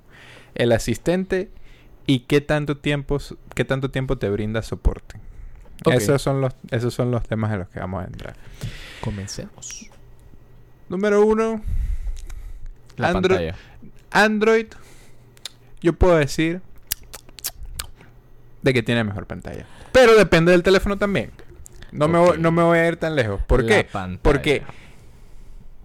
[0.56, 1.50] el asistente
[2.08, 3.18] y qué tanto tiempo,
[3.56, 5.20] qué tanto tiempo te brinda soporte.
[5.92, 8.36] Esos son los, esos son los temas en los que vamos a entrar.
[9.02, 9.90] Comencemos.
[10.90, 11.62] Número uno,
[12.98, 13.22] La Android-
[13.52, 13.56] pantalla.
[14.12, 14.68] Android.
[15.82, 16.62] Yo puedo decir
[18.62, 19.66] de que tiene mejor pantalla.
[19.92, 21.32] Pero depende del teléfono también.
[21.92, 23.42] No, me, voy, no me voy a ir tan lejos.
[23.48, 23.84] ¿Por La qué?
[23.84, 24.22] pantalla.
[24.22, 24.64] Porque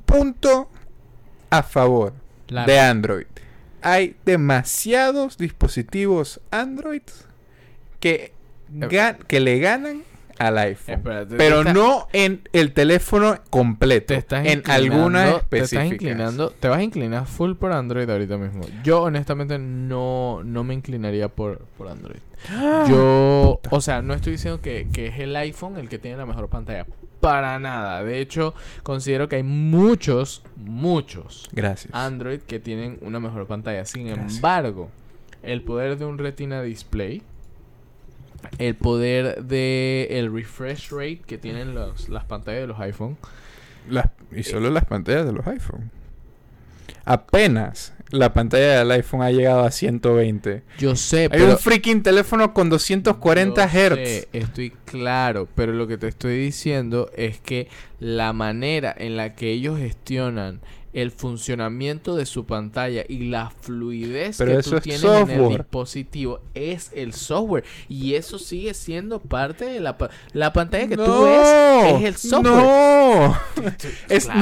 [0.04, 0.70] punto
[1.50, 2.12] a favor
[2.48, 3.26] La- de Android.
[3.82, 7.02] Hay demasiados dispositivos Android
[8.00, 8.32] que,
[8.70, 10.02] gan- que le ganan
[10.38, 10.94] al iPhone.
[10.96, 14.08] Espérate, pero no en el teléfono completo.
[14.08, 18.08] te estás en inclinando- algunas te estás inclinando te vas a inclinar full por Android
[18.10, 22.18] ahorita mismo yo honestamente no no me inclinaría por, por Android
[22.88, 26.26] yo o sea no estoy diciendo que, que es el iPhone el que tiene la
[26.26, 26.86] mejor pantalla
[27.20, 31.92] para nada de hecho considero que hay muchos muchos Gracias.
[31.94, 34.36] Android que tienen una mejor pantalla sin Gracias.
[34.36, 34.90] embargo
[35.42, 37.22] el poder de un Retina display
[38.58, 43.16] el poder de el refresh rate que tienen los, las pantallas de los iPhone
[43.88, 45.90] Las- y solo las pantallas de los iPhone.
[47.04, 50.62] Apenas la pantalla del iPhone ha llegado a 120.
[50.78, 51.50] Yo sé, Hay pero...
[51.52, 53.94] un freaking teléfono con 240 Yo Hz.
[53.94, 57.68] sé, estoy claro, pero lo que te estoy diciendo es que
[58.00, 60.60] la manera en la que ellos gestionan
[60.96, 65.48] el funcionamiento de su pantalla y la fluidez Pero que tú es tienes en el
[65.50, 67.64] dispositivo es el software.
[67.88, 72.02] Y eso sigue siendo parte de la pa- la pantalla que tú No, ves es
[72.04, 72.54] el software.
[72.54, 73.38] No,
[74.08, 74.40] es Claro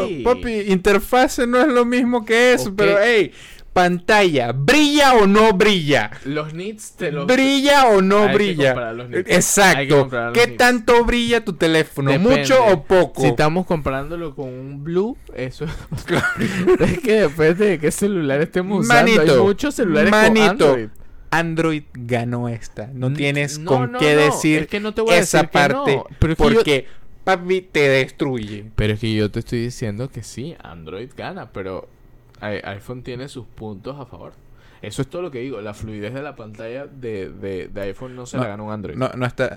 [0.00, 0.22] no, sí.
[0.24, 3.30] papi, interfase no es lo mismo que eso, pero hey,
[3.74, 6.10] pantalla, ¿brilla o no brilla?
[6.24, 8.68] Los nits te los ¿Brilla o no Hay brilla?
[8.72, 9.18] comparar los nits.
[9.18, 10.08] Hay que Exacto.
[10.10, 10.56] los ¿Qué nits.
[10.56, 12.10] tanto brilla tu teléfono?
[12.10, 12.38] Depende.
[12.38, 13.20] ¿Mucho o poco?
[13.20, 15.72] Si estamos comparándolo con un Blue, eso es
[17.02, 19.10] que depende de qué celular estemos usando.
[19.12, 20.88] Hay Manito, muchos celulares manito, con Android.
[21.30, 22.88] Android ganó esta.
[22.94, 25.38] No tienes no, con no, qué no, decir es que no te voy a esa
[25.38, 26.86] decir parte pero yo- porque
[27.24, 28.66] papi te destruye.
[28.76, 31.88] Pero es que yo te estoy diciendo que sí, Android gana, pero
[32.44, 34.32] iPhone tiene sus puntos a favor.
[34.82, 35.60] Eso es todo lo que digo.
[35.60, 38.72] La fluidez de la pantalla de, de, de iPhone no se No, la ganó un
[38.72, 38.96] Android.
[38.96, 39.56] No, no está.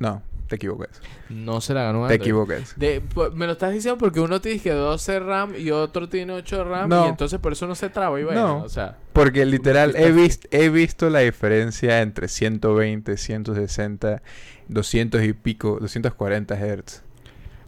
[0.00, 1.00] No, te equivocas.
[1.30, 2.26] No se la ganó un Te Android.
[2.26, 2.74] equivocas.
[2.76, 3.00] De,
[3.34, 6.88] me lo estás diciendo porque uno tiene que 12 RAM y otro tiene 8 RAM
[6.88, 7.06] No.
[7.06, 8.62] y entonces por eso no se traba y vaina, No.
[8.64, 14.22] O sea, Porque literal he, visto he visto la diferencia entre 120, 160,
[14.68, 17.02] 200 y pico, 240 Hz.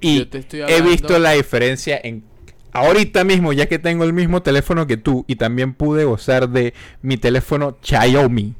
[0.01, 2.23] Y yo te estoy he visto la diferencia en
[2.73, 6.75] ahorita mismo, ya que tengo el mismo teléfono que tú y también pude gozar de
[7.03, 8.55] mi teléfono Xiaomi.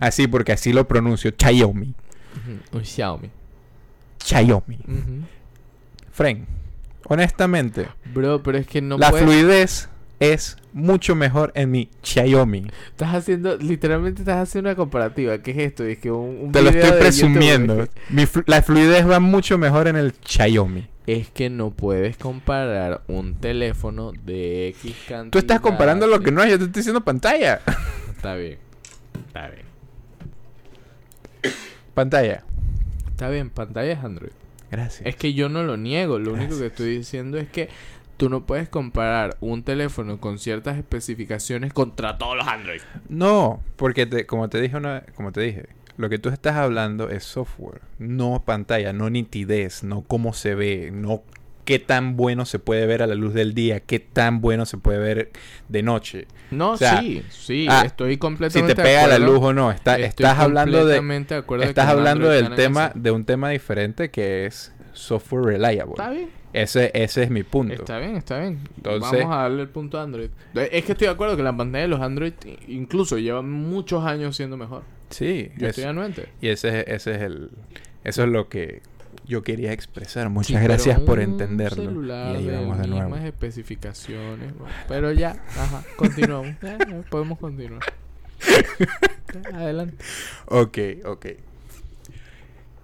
[0.00, 1.94] Así porque así lo pronuncio, Xiaomi.
[2.36, 3.30] ujú, Un Xiaomi.
[4.22, 4.76] Xiaomi.
[4.86, 5.22] Ujú.
[6.12, 6.46] Fren,
[7.08, 9.24] honestamente, Bro, pero es que no la puedes...
[9.24, 9.88] fluidez
[10.20, 12.66] es mucho mejor en mi Xiaomi.
[12.90, 13.56] Estás haciendo...
[13.56, 15.38] Literalmente estás haciendo una comparativa.
[15.38, 15.84] ¿Qué es esto?
[15.84, 17.74] Es que un, un Te lo estoy presumiendo.
[17.80, 20.86] YouTube, Mi flu- la fluidez va mucho mejor en el Xiaomi.
[21.06, 25.30] Es que no puedes comparar un teléfono de X cantidad...
[25.30, 27.60] Tú estás comparando lo que no es, yo te estoy diciendo pantalla.
[28.16, 28.58] Está bien.
[29.26, 29.64] Está bien.
[31.92, 32.42] Pantalla.
[33.10, 34.32] Está bien, pantalla es Android.
[34.70, 35.06] Gracias.
[35.06, 37.68] Es que yo no lo niego, lo único que estoy diciendo es que
[38.16, 42.80] tú no puedes comparar un teléfono con ciertas especificaciones contra todos los Android.
[43.08, 45.66] No, porque te, como te dije una, como te dije,
[45.96, 50.90] lo que tú estás hablando es software, no pantalla, no nitidez, no cómo se ve,
[50.92, 51.22] no
[51.64, 54.76] qué tan bueno se puede ver a la luz del día, qué tan bueno se
[54.76, 55.30] puede ver
[55.68, 56.26] de noche.
[56.50, 59.52] No, O sea, sí, sí, ah, estoy Si completamente te de pega la luz o
[59.52, 64.46] no, está, estás hablando de de estás hablando del tema de un tema diferente que
[64.46, 65.92] es software reliable.
[65.96, 67.74] Está bien, Ese ese es mi punto.
[67.74, 68.60] está bien, está bien.
[68.76, 70.28] Entonces- Vamos a darle el punto a Android.
[70.54, 72.34] Es que estoy de acuerdo que la pantalla de los Android
[72.68, 74.82] incluso llevan muchos años siendo mejor.
[75.14, 76.28] Sí, Yo es- estoy anuente.
[76.40, 77.50] y ese es- ese es el
[78.04, 78.82] eso es lo que
[79.26, 80.28] yo quería expresar.
[80.28, 81.84] Muchas Sí, gracias por entenderlo.
[81.84, 83.08] celular Y ahí vamos de nuevo.
[83.10, 84.52] mismas especificaciones.
[84.88, 86.54] Pero ya, ajá, continuamos.
[86.62, 87.80] Ya, ya, podemos continuar.
[89.50, 89.96] Ya, Adelante.
[90.46, 91.26] Ok, ok.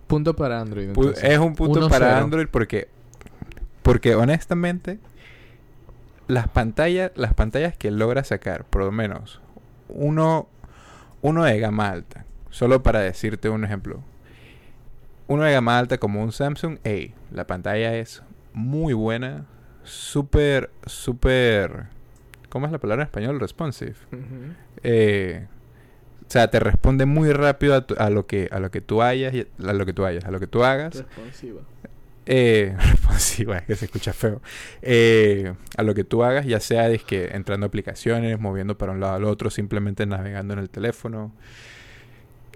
[0.07, 0.89] Punto para Android.
[0.89, 1.23] Entonces.
[1.23, 1.89] es un punto 1-0.
[1.91, 2.89] para Android porque
[3.83, 4.99] porque honestamente
[6.29, 9.41] las pantallas, las pantallas que logra sacar, por lo menos,
[9.89, 10.49] uno,
[11.23, 14.03] uno de gama alta, solo para decirte un ejemplo.
[15.29, 19.47] Uno de gama alta como un Samsung A, la pantalla es muy buena,
[19.85, 21.85] súper, súper,
[22.49, 23.39] ¿cómo es la palabra en español?
[23.41, 23.95] Responsive.
[24.83, 25.47] Eh,
[26.27, 29.03] o sea, te responde muy rápido a, tu- a lo que a lo que tú
[29.03, 30.95] hayas, a lo que tú hayas, a lo que tú hagas.
[30.97, 31.61] Responsiva.
[32.27, 34.41] Eh, responsiva, es que se escucha feo.
[34.83, 39.01] Eh, a lo que tú hagas, ya sea que entrando a aplicaciones, moviendo para un
[39.01, 41.33] lado al otro, simplemente navegando en el teléfono.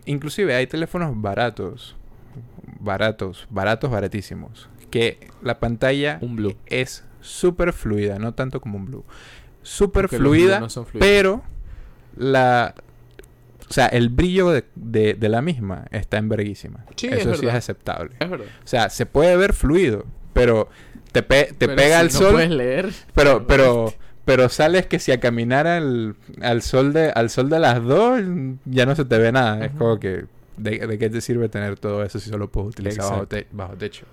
[0.06, 1.96] Inclusive hay teléfonos baratos,
[2.80, 6.56] baratos, baratos, baratísimos, que la pantalla Un blue.
[6.66, 9.04] es súper fluida, no tanto como un blue.
[9.62, 11.42] Súper fluida, no pero
[12.16, 12.74] la...
[13.68, 16.84] O sea, el brillo de, de- de la misma está en verguísima.
[16.96, 18.14] Sí, es Eso sí es aceptable.
[18.20, 18.46] Es verdad.
[18.46, 20.68] O sea, se puede ver fluido, pero
[21.12, 22.92] te, pe- te Pero pega si el no sol, puedes leer.
[23.14, 23.94] pero pero
[24.24, 28.20] pero sales que si a caminar al, al sol de al sol de las dos
[28.64, 30.24] ya no se te ve nada, es como que
[30.56, 33.74] de, de qué te sirve tener todo eso si solo puedes utilizar bajo, te- bajo
[33.74, 34.06] techo.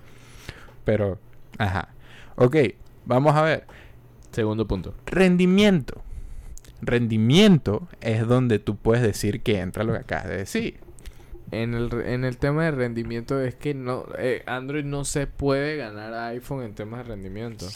[0.84, 1.18] Pero
[1.58, 1.88] ajá.
[2.36, 2.56] Ok,
[3.04, 3.66] vamos a ver.
[4.32, 4.94] Segundo punto.
[5.06, 6.02] Rendimiento.
[6.82, 10.80] Rendimiento es donde tú puedes decir que entra lo que acabas de decir.
[11.52, 15.76] En el, en el tema de rendimiento es que no eh, Android no se puede
[15.76, 17.66] ganar a iPhone en temas de rendimiento.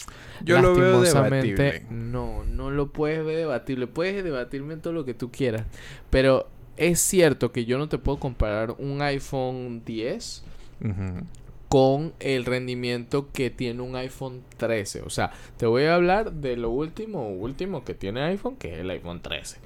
[0.43, 1.85] Yo lo veo debatible.
[1.91, 3.87] No, no lo puedes ver debatible.
[3.87, 5.67] Puedes debatirme en todo lo que tú quieras.
[6.11, 10.43] Pero es cierto que yo no te puedo comparar un iPhone 10
[10.81, 11.27] Ujú.
[11.69, 15.03] Con el rendimiento que tiene un iPhone 13.
[15.03, 18.79] O sea, te voy a hablar de lo último, último que tiene iPhone, que es
[18.79, 19.59] el iPhone 13.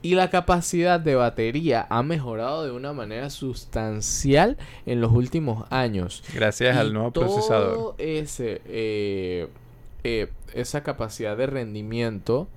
[0.00, 6.22] Y la capacidad de batería ha mejorado de una manera sustancial en los últimos años.
[6.32, 7.94] Gracias Y al nuevo todo procesador.
[7.98, 9.48] Ese, eh,
[10.04, 12.48] eh, esa capacidad de rendimiento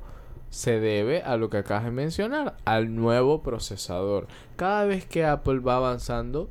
[0.51, 4.27] se debe a lo que acabas de mencionar, al nuevo procesador.
[4.55, 6.49] Cada vez que Apple va avanzando,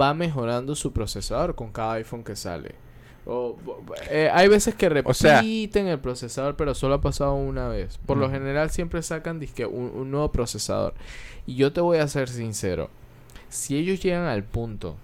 [0.00, 2.74] va mejorando su procesador con cada iPhone que sale.
[3.24, 3.56] O,
[4.10, 7.98] eh, hay veces que O sea- repiten el procesador, pero solo ha pasado una vez.
[8.04, 10.94] Por lo general siempre sacan dizque, un, un nuevo procesador.
[11.46, 12.90] Y yo te voy a ser sincero.
[13.48, 14.96] Si ellos llegan al punto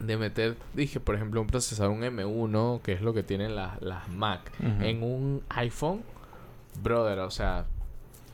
[0.00, 3.80] de meter, dije, por ejemplo, un procesador, un M1, que es lo que tienen las,
[3.80, 6.02] las Mac, en un iPhone,
[6.82, 7.64] brother, o sea,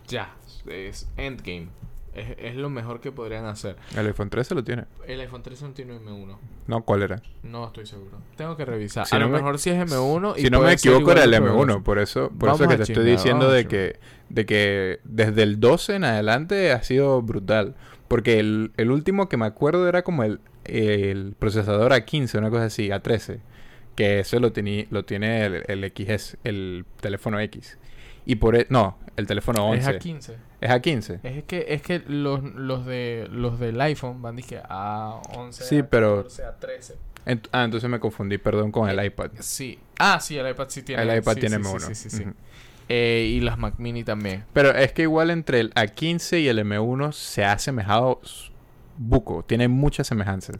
[0.09, 0.35] ya,
[0.67, 1.69] es endgame.
[2.15, 3.77] Es, es lo mejor que podrían hacer.
[3.97, 4.85] El iPhone 13 lo tiene.
[5.07, 6.37] El iPhone 13 no tiene M1.
[6.67, 7.23] No, ¿cuál era?
[7.43, 8.19] No estoy seguro.
[8.37, 9.07] Tengo que revisar.
[9.07, 11.25] Si a no lo me- mejor sí es M1 y si no me equivoco era
[11.25, 11.83] el de M1, poderoso.
[11.83, 13.99] por eso, por Vamos eso que te estoy diciendo de que,
[14.29, 17.75] de que desde el 12 en adelante ha sido brutal.
[18.09, 22.67] Porque el, el último que me acuerdo era como el, el procesador A15, una cosa
[22.67, 23.39] así, A13.
[23.97, 27.79] Que ese lo, teni- lo tiene el, el XS, el teléfono X.
[28.27, 29.81] Y por e- no, el teléfono 11.
[29.81, 30.37] Es a 15.
[30.61, 31.21] Es A15.
[31.23, 35.79] Es que, es que los, los, de, los del iPhone van dije a 11, Sí,
[35.79, 36.95] a pero- 14, a 13.
[37.27, 39.31] Ent- ah, entonces me confundí, perdón, con el Eh, iPad.
[39.41, 39.79] Sí.
[39.99, 41.03] Ah, sí, el iPad sí tiene.
[41.03, 41.81] el iPad sí, tiene sí, M1.
[41.81, 42.23] Sí, sí, sí, sí.
[42.25, 42.33] Ujú.
[42.89, 44.45] Eh, y las Mac Mini también.
[44.53, 48.21] Pero es que igual entre el A15 y el M1 se ha asemejado
[48.99, 49.45] buco.
[49.45, 50.57] Tiene muchas semejanzas.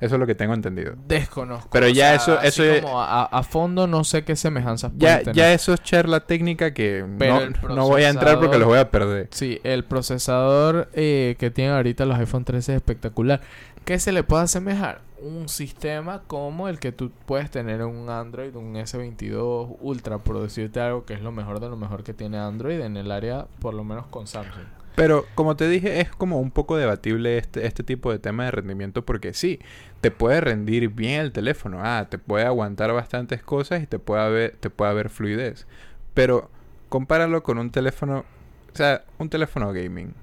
[0.00, 0.94] Eso es lo que tengo entendido.
[1.06, 1.68] Desconozco.
[1.72, 5.18] Pero o ya sea, eso- eso como a, a fondo no sé qué semejanzas Ya,
[5.20, 5.34] tener.
[5.34, 8.78] ya eso es charla técnica que Pero no, no voy a entrar porque los voy
[8.78, 9.28] a perder.
[9.30, 13.40] Sí, el procesador eh, que tienen ahorita los iPhone 13 es espectacular.
[13.84, 15.00] ¿Qué se le puede asemejar?
[15.20, 20.40] Un sistema como el que tú puedes tener en un Android, un S22 Ultra, por
[20.42, 23.46] decirte algo que es lo mejor de lo mejor que tiene Android en el área,
[23.60, 24.64] por lo menos con Samsung.
[24.96, 28.50] Pero como te dije, es como un poco debatible este, este tipo de tema de
[28.50, 29.60] rendimiento porque sí,
[30.00, 31.80] te puede rendir bien el teléfono.
[31.82, 35.66] Ah, te puede aguantar bastantes cosas y te puede haber, te puede haber fluidez.
[36.14, 36.50] Pero
[36.88, 38.24] compáralo con un teléfono,
[38.72, 40.14] o sea, un teléfono gaming.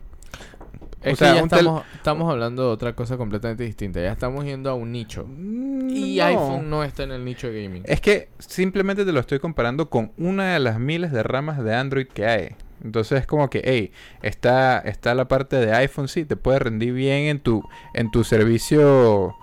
[1.03, 4.01] Es O sea, que ya estamos, estamos hablando de otra cosa completamente distinta.
[4.01, 5.28] Ya estamos yendo a un nicho.
[5.30, 6.26] Y No.
[6.26, 7.84] iPhone no está en el nicho de gaming.
[7.86, 11.76] Es que simplemente te lo estoy comparando con una de las miles de ramas de
[11.76, 12.55] Android que hay.
[12.84, 16.94] Entonces es como que, hey, está, está la parte de iPhone, sí, te puede rendir
[16.94, 17.64] bien en tu,
[17.94, 19.36] en tu servicio.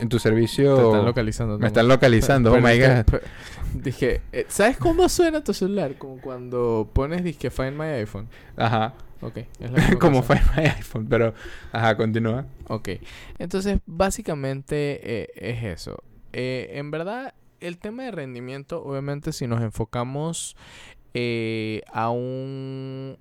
[0.00, 0.76] En tu servicio.
[0.76, 1.58] Te están localizando.
[1.58, 3.20] Me están localizando, oh Pero my god.
[3.74, 5.96] Dije, eh, ¿sabes cómo suena tu celular?
[5.96, 8.28] Como cuando pones disque Find My iPhone.
[8.56, 8.94] Ajá.
[9.20, 10.22] Ok, es la misma como.
[10.22, 11.34] Find My iPhone, pero.
[11.72, 12.46] Ajá, continúa.
[12.68, 12.90] Ok,
[13.38, 16.02] entonces básicamente eh, es eso.
[16.32, 20.56] Eh, en verdad, el tema de rendimiento, obviamente si nos enfocamos
[21.14, 23.16] eh, a un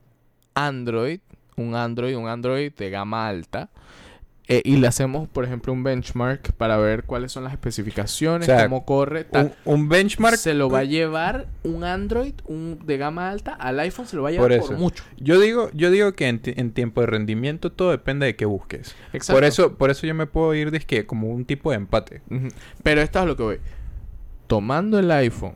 [0.53, 1.19] Android,
[1.57, 3.69] un Android, un Android de gama alta,
[4.47, 8.51] eh, y le hacemos, por ejemplo, un benchmark para ver cuáles son las especificaciones, O
[8.51, 9.55] sea, cómo corre, tal.
[9.63, 10.35] Un, un benchmark.
[10.35, 14.23] se lo va a llevar un Android un de gama alta al iPhone, se lo
[14.23, 15.05] va a llevar Por mucho.
[15.17, 18.43] Yo digo, yo digo que en, ti- en tiempo de rendimiento todo depende de qué
[18.45, 18.93] busques.
[19.13, 19.37] Exacto.
[19.37, 22.21] Por eso, por eso yo me puedo ir que como un tipo de empate.
[22.83, 23.59] Pero esto es lo que voy.
[24.47, 25.53] Tomando el iPhone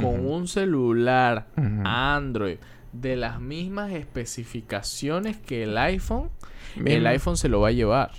[0.00, 1.46] con un celular.
[1.84, 2.56] Android
[2.92, 6.30] de las mismas especificaciones que el iPhone,
[6.84, 8.10] el iPhone se lo va a llevar.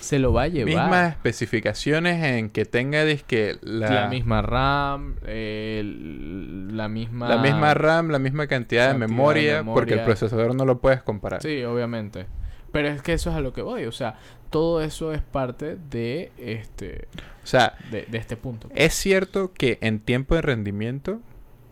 [0.00, 0.66] Se lo va a llevar.
[0.74, 7.28] Mismas especificaciones en que tenga disque la, la misma RAM, eh, el- la misma...
[7.28, 10.04] la misma RAM, la misma cantidad de cantidad de memoria, porque el memoria.
[10.04, 11.40] procesador no lo puedes comparar.
[11.40, 12.26] Sí, obviamente.
[12.72, 13.84] Pero es que eso es a lo que voy.
[13.84, 14.16] O sea,
[14.52, 17.08] todo eso es parte de este,
[17.42, 18.68] O sea, de, de este punto.
[18.74, 21.20] es cierto que en tiempo de rendimiento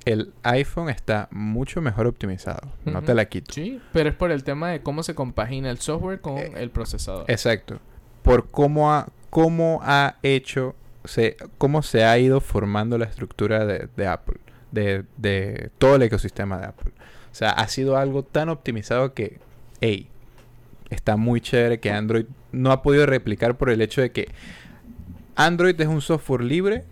[0.06, 2.72] el iPhone está mucho mejor optimizado.
[2.86, 3.52] No te la quito.
[3.52, 6.70] Sí, pero es por el tema de cómo se compagina el software con Eh, el
[6.70, 7.26] procesador.
[7.28, 7.78] Exacto.
[8.22, 10.74] Por cómo ha, cómo ha hecho,
[11.04, 14.38] se, cómo se ha ido formando la estructura de, de Apple,
[14.72, 16.92] de, de todo el ecosistema de Apple.
[17.30, 19.38] O sea, ha sido algo tan optimizado que,
[19.82, 20.08] hey,
[20.88, 24.28] está muy chévere que Android no ha podido replicar por el hecho de que
[25.36, 26.84] Android es un software libre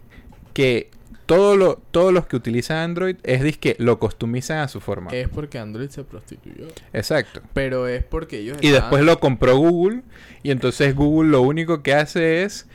[0.55, 0.91] que
[1.27, 5.11] todo lo, todos los que utilizan Android es disque lo customizan a su forma.
[5.11, 6.67] Es porque Android se prostituyó.
[6.95, 7.43] Exacto.
[7.53, 10.03] Pero es porque ellos Y después lo compró Google.
[10.43, 12.67] Y entonces Google lo único que hace es.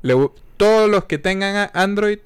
[0.00, 2.20] le- todos los que tengan Android.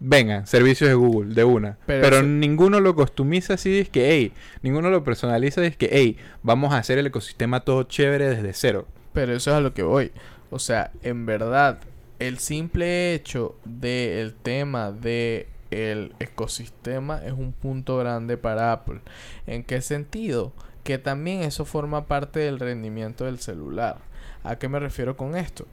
[0.00, 1.76] Vengan, servicios de Google, de una.
[1.86, 4.32] Pero Pero, ninguno lo customiza así, es que, hey,
[4.62, 8.86] ninguno lo personaliza, es que, hey, vamos a hacer el ecosistema todo chévere desde cero.
[9.18, 10.12] Pero eso es a lo que voy.
[10.48, 11.80] O sea, en verdad,
[12.20, 19.00] el simple hecho del tema de el ecosistema es un punto grande para Apple.
[19.48, 20.52] ¿En qué sentido?
[20.84, 23.98] Que también eso forma parte del rendimiento del celular.
[24.44, 25.66] ¿A qué me refiero con esto?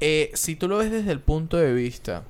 [0.00, 2.24] Eh, si tú lo ves desde el punto de vista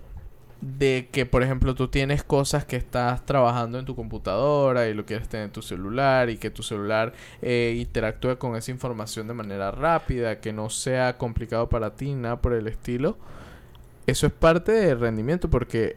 [0.60, 5.06] de que, por ejemplo, tú tienes cosas que estás trabajando en tu computadora y lo
[5.06, 9.34] quieres tener en tu celular y que tu celular eh, interactúe con esa información de
[9.34, 13.16] manera rápida, que no sea complicado para ti, nada por el estilo.
[14.06, 15.96] Eso es parte del rendimiento porque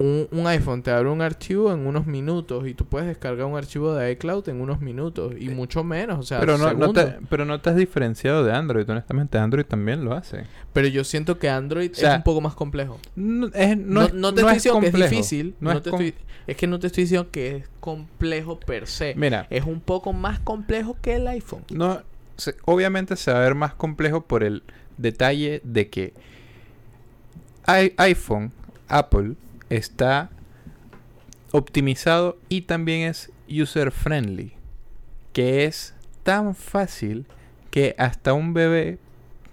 [0.00, 3.58] un, un iPhone te abre un archivo en unos minutos y tú puedes descargar un
[3.58, 7.18] archivo de iCloud en unos minutos y mucho menos, o sea, pero, no, no te,
[7.28, 9.36] pero no te has diferenciado de Android, honestamente.
[9.36, 10.44] Android también lo hace.
[10.72, 12.98] Pero yo siento que Android O sea, es un poco más complejo.
[13.14, 15.10] No, es, no, es- no te estoy es diciendo que es complejo.
[15.10, 15.54] difícil.
[15.60, 16.14] No es te estoy-
[16.46, 19.14] es que no te estoy diciendo que es complejo per se.
[19.16, 21.62] Mira, Es un poco más complejo que el iPhone.
[21.70, 22.00] No,
[22.38, 24.62] se- obviamente se va a ver más complejo por el
[24.96, 26.14] detalle de que
[27.68, 28.50] i- iPhone,
[28.88, 29.34] Apple,
[29.70, 30.30] está
[31.52, 34.52] optimizado y también es user friendly.
[35.32, 37.26] Que es tan fácil
[37.70, 38.98] que hasta un bebé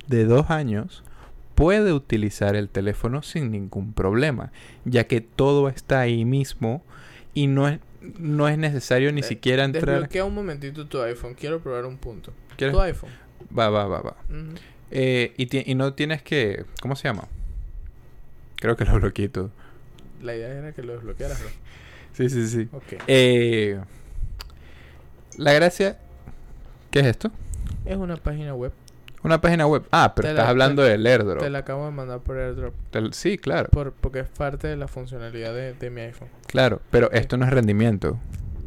[0.07, 1.03] de dos años
[1.55, 4.51] puede utilizar el teléfono sin ningún problema,
[4.85, 6.83] ya que todo está ahí mismo
[7.33, 7.79] y no es,
[8.19, 9.85] no es necesario ni Eh, siquiera entrar.
[9.85, 11.33] Desbloquea un momentito tu iPhone.
[11.33, 12.31] Quiero probar un punto.
[12.57, 12.75] ¿Quieres?
[12.75, 13.09] Tu iPhone.
[13.57, 14.15] Va, va, va, va.
[14.91, 16.65] Eh, y, no tienes que...
[16.81, 17.27] ¿Cómo se llama?
[18.55, 19.51] Creo que lo bloqueé todo.
[20.21, 21.47] La idea era que lo desbloquearas, ¿no?
[22.13, 22.69] Sí, sí, sí.
[22.71, 23.01] Ok.
[23.07, 23.79] Eh,
[25.37, 25.97] la gracia...
[26.91, 27.31] ¿Qué es esto?
[27.85, 28.71] Es una página web.
[29.23, 29.83] Una página web.
[29.91, 31.39] Ah, pero Te estás la- hablando del airdrop.
[31.39, 32.73] Te la acabo de mandar por AirDrop.
[32.91, 33.69] Te- Sí, claro.
[33.69, 36.29] Por, porque es parte de la funcionalidad de, de mi iPhone.
[36.47, 36.81] Claro.
[36.91, 37.17] Pero Sí.
[37.17, 38.17] esto no es rendimiento.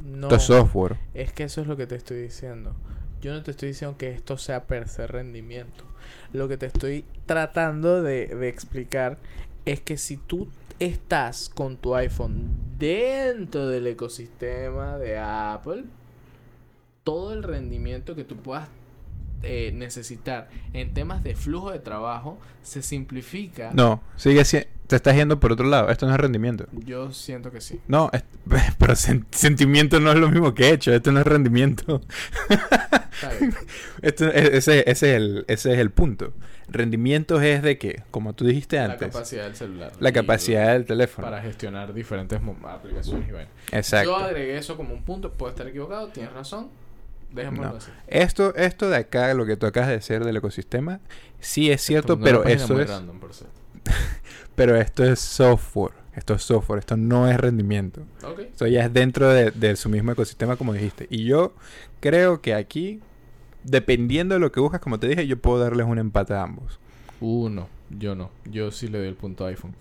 [0.05, 0.27] No.
[0.27, 0.97] Esto es software.
[1.15, 2.75] Es que eso es lo que te estoy diciendo.
[3.23, 5.85] Yo no te estoy diciendo que esto sea per se rendimiento.
[6.33, 9.19] Lo que te estoy tratando de, de explicar
[9.65, 10.49] es que si tú
[10.81, 15.85] estás con tu iPhone dentro del ecosistema de Apple,
[17.05, 18.69] todo el rendimiento que tú puedas
[19.43, 23.71] eh, necesitar en temas de flujo de trabajo se simplifica.
[23.73, 24.69] No, sigue siendo...
[24.87, 25.89] Te estás yendo por otro lado.
[25.89, 26.67] Esto no es rendimiento.
[26.73, 27.81] Yo siento que sí.
[27.87, 28.25] No, es-
[28.79, 30.93] pero sen- sentimiento no es lo mismo que hecho.
[30.93, 32.01] Esto no es rendimiento.
[34.03, 36.33] Esto- e- ese, ese es el, ese es el punto.
[36.69, 39.93] Rendimientos es de que, como tú dijiste La antes, capacidad del celular.
[39.99, 41.27] la capacidad del teléfono.
[41.29, 43.49] para gestionar diferentes aplicaciones y.
[43.73, 44.11] Exacto.
[44.11, 46.69] Yo agregué eso como un punto, puedo estar equivocado, tienes razón.
[47.33, 47.79] No.
[48.09, 51.01] Esto, esto de acá, lo que tú acabas de decir del ecosistema,
[51.39, 53.55] sí es cierto, pero eso es, random, por cierto.
[54.55, 55.95] pero esto es software.
[56.15, 58.03] Esto es software, esto no es rendimiento.
[58.25, 58.41] Ok.
[58.41, 61.07] Esto ya es dentro de, de su mismo ecosistema, como dijiste.
[61.09, 61.55] Y yo
[62.01, 63.01] creo que aquí,
[63.63, 66.81] dependiendo de lo que buscas, como te dije, yo puedo darles un empate a ambos.
[67.21, 67.69] Uh, no.
[67.91, 68.31] Yo no.
[68.45, 69.75] Yo sí le doy el punto a iPhone.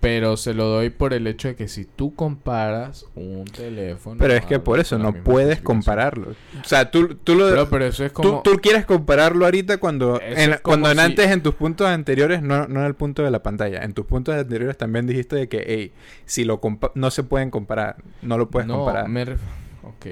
[0.00, 4.16] Pero se lo doy por el hecho de que si tú comparas un teléfono.
[4.18, 6.30] Pero es que por eso no puedes compararlo.
[6.30, 7.46] O sea, tú, tú lo...
[7.50, 8.40] Pero, pero eso es como.
[8.42, 12.66] tú quieres compararlo ahorita cuando, en, cuando en si- antes en tus puntos anteriores, no,
[12.66, 15.64] no en el punto de la pantalla, en tus puntos anteriores también dijiste de que,
[15.66, 15.92] hey,
[16.24, 19.06] si lo compa- no se pueden comparar, no lo puedes no, comparar.
[19.06, 19.38] me ref-
[19.82, 20.06] Ok,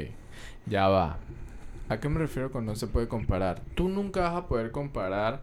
[0.66, 1.16] ya va.
[1.88, 3.62] ¿A qué me refiero con no se puede comparar?
[3.74, 5.40] Tú nunca vas a poder comparar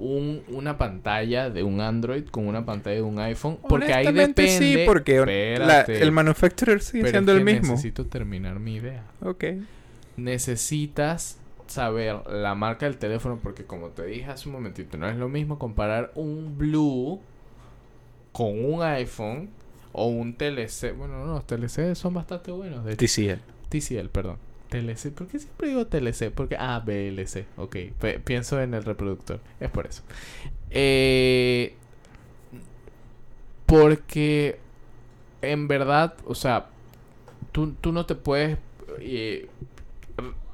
[0.00, 3.58] un- una pantalla de un Android con una pantalla de un iPhone.
[3.68, 4.48] Porque ahí depende.
[4.48, 6.02] sí, porque la- Espérate.
[6.02, 7.72] el manufacturer sigue Pero siendo es el mismo.
[7.72, 9.04] Necesito terminar mi idea.
[9.22, 9.44] Ok.
[10.16, 15.16] necesitas saber la marca del teléfono porque como te dije hace un momentito, no es
[15.16, 17.20] lo mismo comparar un Blue
[18.32, 19.48] con un iPhone
[19.92, 20.92] o un TLC.
[20.92, 22.84] Bueno, no, los TLC son bastante buenos.
[22.84, 23.40] De TCL.
[23.68, 24.36] TCL, perdón.
[24.70, 26.30] TLC, ¿por qué siempre digo TLC?
[26.30, 27.76] Porque, ah, BLC, ok.
[28.24, 30.02] Pienso en el reproductor, es por eso.
[30.70, 31.74] Eh,
[33.66, 34.58] porque
[35.42, 36.66] en verdad, o sea,
[37.52, 38.58] tú, tú no te puedes...
[39.00, 39.48] eh,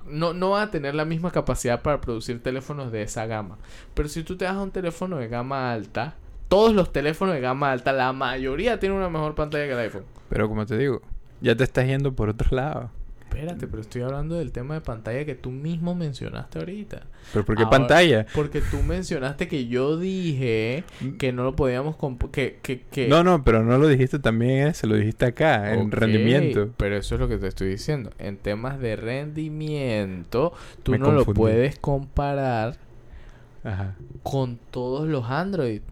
[0.09, 3.59] no, no va a tener la misma capacidad para producir teléfonos de esa gama.
[3.95, 6.15] Pero si tú te das un teléfono de gama alta,
[6.49, 10.05] todos los teléfonos de gama alta, la mayoría tienen una mejor pantalla que el iPhone.
[10.29, 11.03] Pero como te digo,
[11.41, 12.91] ya te estás yendo por otro lado.
[13.29, 17.03] Espérate, pero estoy hablando del tema de pantalla que tú mismo mencionaste ahorita.
[17.33, 18.27] ¿Pero por qué Ahora- pantalla?
[18.35, 20.85] Porque tú mencionaste que yo dije
[21.19, 21.97] que no lo podíamos
[22.31, 25.91] que, que, que No, no, pero no lo dijiste también, se lo dijiste acá, en
[25.91, 26.71] rendimiento.
[26.77, 28.11] Pero eso es lo que te estoy diciendo.
[28.19, 30.53] En temas de rendimiento,
[30.83, 32.77] tú Me no lo puedes comparar
[33.65, 33.97] Ajá.
[34.23, 35.83] con todos los Android.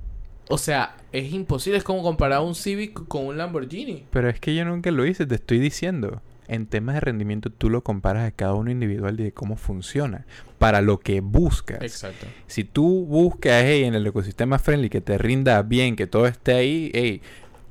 [0.49, 1.79] O sea, es imposible.
[1.79, 4.05] Es como comparar un Civic con un Lamborghini.
[4.11, 6.23] Pero es que yo nunca lo hice, te estoy diciendo.
[6.47, 10.27] En temas de rendimiento tú lo comparas a cada uno individual y de cómo funciona.
[10.59, 11.83] Para lo que buscas.
[11.83, 12.27] Exacto.
[12.47, 16.55] Si tú buscas hey, en el ecosistema friendly que te rinda bien, que todo esté
[16.55, 17.23] ahí, hey,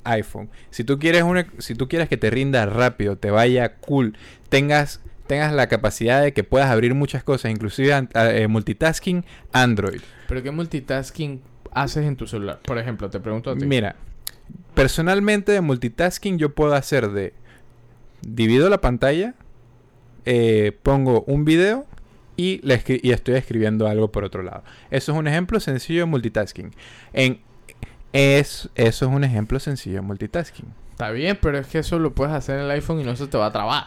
[0.04, 0.50] iPhone.
[0.70, 4.18] Si tú quieres una, si tú quieres que te rinda rápido, te vaya cool,
[4.50, 10.02] tengas tengas la capacidad de que puedas abrir muchas cosas, inclusive eh, multitasking, Android.
[10.28, 12.60] Pero ¿qué multitasking haces en tu celular?
[12.64, 13.66] Por ejemplo, te pregunto a ti.
[13.66, 13.96] Mira,
[14.74, 17.34] personalmente de multitasking yo puedo hacer de
[18.28, 19.36] divido la pantalla,
[20.26, 21.86] eh, pongo un video
[22.36, 24.64] y, le escri- y estoy escribiendo algo por otro lado.
[24.92, 26.72] Eso es un ejemplo sencillo de multitasking.
[27.14, 27.40] En,
[28.12, 30.66] es, eso es un ejemplo sencillo de multitasking.
[30.92, 33.28] Está bien, pero es que eso lo puedes hacer en el iPhone y no se
[33.28, 33.86] te va a trabar.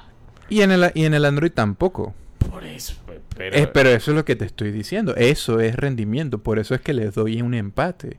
[0.49, 2.14] Y en el, y en el Android tampoco.
[2.51, 2.95] Por eso.
[3.37, 5.14] Pero, Eh, pero eso es lo que te estoy diciendo.
[5.16, 6.39] Eso es rendimiento.
[6.43, 8.18] Por eso es que les doy un empate.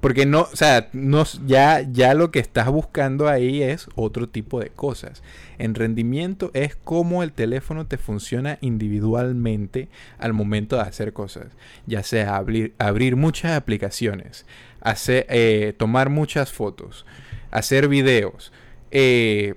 [0.00, 4.60] Porque no, o sea, no, ya, ya lo que estás buscando ahí es otro tipo
[4.60, 5.24] de cosas.
[5.58, 9.88] En rendimiento es cómo el teléfono te funciona individualmente
[10.18, 11.46] al momento de hacer cosas.
[11.86, 14.46] Ya sea abrir, abrir muchas aplicaciones,
[14.80, 17.04] hacer, eh, tomar muchas fotos,
[17.50, 18.52] hacer videos,
[18.92, 19.54] eh,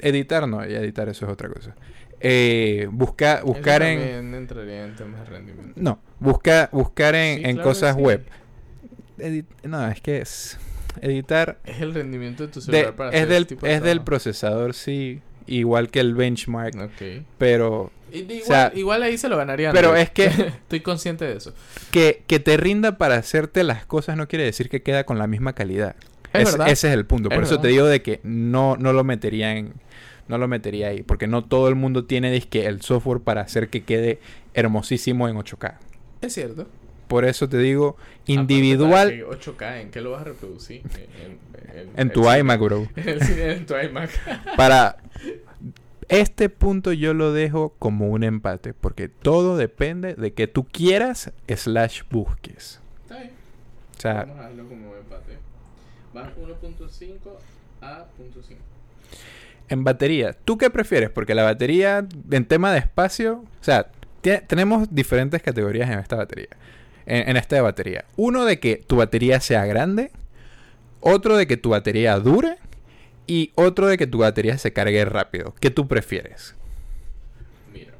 [0.00, 1.76] editar, no, editar eso es otra cosa.
[2.20, 4.34] Eh, busca- buscar en...
[4.34, 5.72] entraría en temas de rendimiento.
[5.76, 8.02] No, busca, buscar en, Sí, en claro cosas sí.
[8.02, 8.24] web.
[9.20, 10.58] Edit- no, es que es
[11.00, 13.74] editar Es el rendimiento de tu de- celular para hacer es del ese tipo de
[13.74, 16.90] es del procesador sí, igual que el benchmark,
[17.38, 19.72] pero igual, sea, igual ahí se lo ganarían.
[19.72, 20.24] pero es que
[20.62, 21.54] Estoy consciente de eso.
[21.90, 25.26] que, que te rinda para hacerte las cosas no quiere decir que queda con la
[25.26, 25.94] misma calidad.
[26.32, 26.54] Es.
[26.66, 27.28] Ese es el punto.
[27.28, 29.74] Es Por eso te digo de que no, no lo metería en
[30.28, 33.68] no lo metería ahí, porque no todo el mundo tiene disque el software para hacer
[33.68, 34.20] que quede
[34.54, 35.74] hermosísimo en 8K.
[36.20, 36.68] Es cierto.
[37.10, 37.96] Por eso te digo
[38.26, 40.82] individual que 8K, ¿en qué lo vas a reproducir?
[40.92, 42.38] En, en- en el tu cine.
[42.38, 42.88] iMac, bro.
[42.96, 44.10] En el cine, en tu iMac.
[44.56, 44.96] Para
[46.08, 51.32] este punto yo lo dejo como un empate, porque todo depende de que tú quieras
[51.48, 52.80] slash busques.
[53.02, 53.32] Está bien.
[53.96, 55.38] O sea, Vamos a darlo como empate.
[56.14, 57.16] Vas 1.5
[57.82, 58.56] a 0.5.
[59.68, 61.10] en batería, ¿tú qué prefieres?
[61.10, 63.90] Porque la batería, en tema de espacio, o sea,
[64.48, 66.48] tenemos diferentes categorías en esta batería.
[67.06, 68.04] En, en esta de batería.
[68.16, 70.10] Uno de que tu batería sea grande,
[71.00, 72.56] otro de que tu batería dure
[73.26, 75.54] y otro de que tu batería se cargue rápido.
[75.60, 76.54] ¿Qué tú prefieres?
[77.72, 77.92] Mira.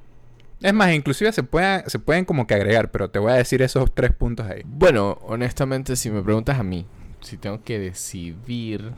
[0.61, 3.63] Es más, inclusive se pueden, se pueden como que agregar, pero te voy a decir
[3.63, 4.63] esos tres puntos ahí.
[4.65, 6.85] Bueno, honestamente, si me preguntas a mí,
[7.21, 8.93] si tengo que decidir,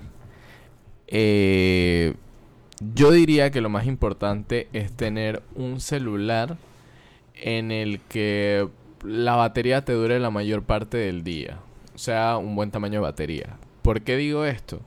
[1.07, 2.15] eh,
[2.95, 6.57] yo diría que lo más importante es tener un celular
[7.35, 8.69] en el que
[9.05, 11.59] la batería te dure la mayor parte del día.
[11.95, 13.57] O sea, un buen tamaño de batería.
[13.83, 14.81] ¿Por qué digo esto?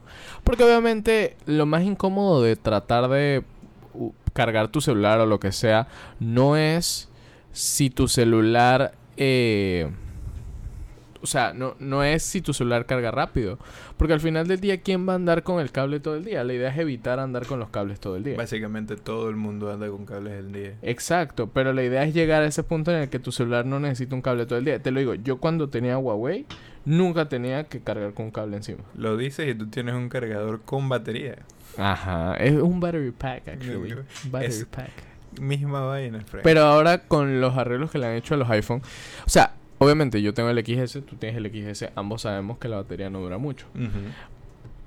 [0.43, 3.43] Porque obviamente lo más incómodo de tratar de
[4.34, 5.88] cargar tu celular o lo que sea
[6.20, 7.09] no es
[7.51, 8.93] si tu celular...
[9.18, 9.89] eh,
[11.26, 13.59] o sea, no, no es si tu celular carga rápido.
[13.97, 16.43] Porque al final del día, ¿quién va a andar con el cable todo el día?
[16.43, 18.38] La idea es evitar andar con los cables todo el día.
[18.38, 20.73] Básicamente todo el mundo anda con cables el día.
[20.82, 23.80] Exacto, pero la idea es llegar a ese punto en el que tu celular no
[23.80, 24.82] necesita un cable todo el día.
[24.82, 26.45] Te lo digo, yo cuando tenía Huawei,
[26.86, 28.84] nunca tenía que cargar con un cable encima.
[28.95, 31.38] Lo dices y tú tienes un cargador con batería.
[31.78, 33.95] Ajá, es un battery pack, actually.
[34.30, 34.91] Battery Es- pack.
[35.41, 36.43] Misma vaina, Frank.
[36.45, 38.82] Pero ahora con los arreglos que le han hecho a los iPhone,
[39.26, 42.78] o sea, obviamente yo tengo el XS, tú tienes el XS, ambos sabemos que la
[42.78, 43.67] batería no dura mucho.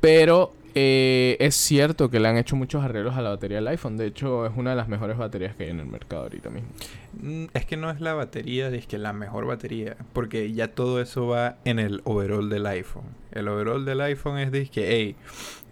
[0.01, 3.97] Pero eh, es cierto que le han hecho muchos arreglos a la batería del iPhone.
[3.97, 6.69] De hecho, es una de las mejores baterías que hay en el mercado ahorita mismo.
[7.21, 11.01] Mm, Es que no es la batería, es que la mejor batería, porque ya todo
[11.01, 13.05] eso va en el overall del iPhone.
[13.33, 15.17] El overall del iPhone es de que, hey,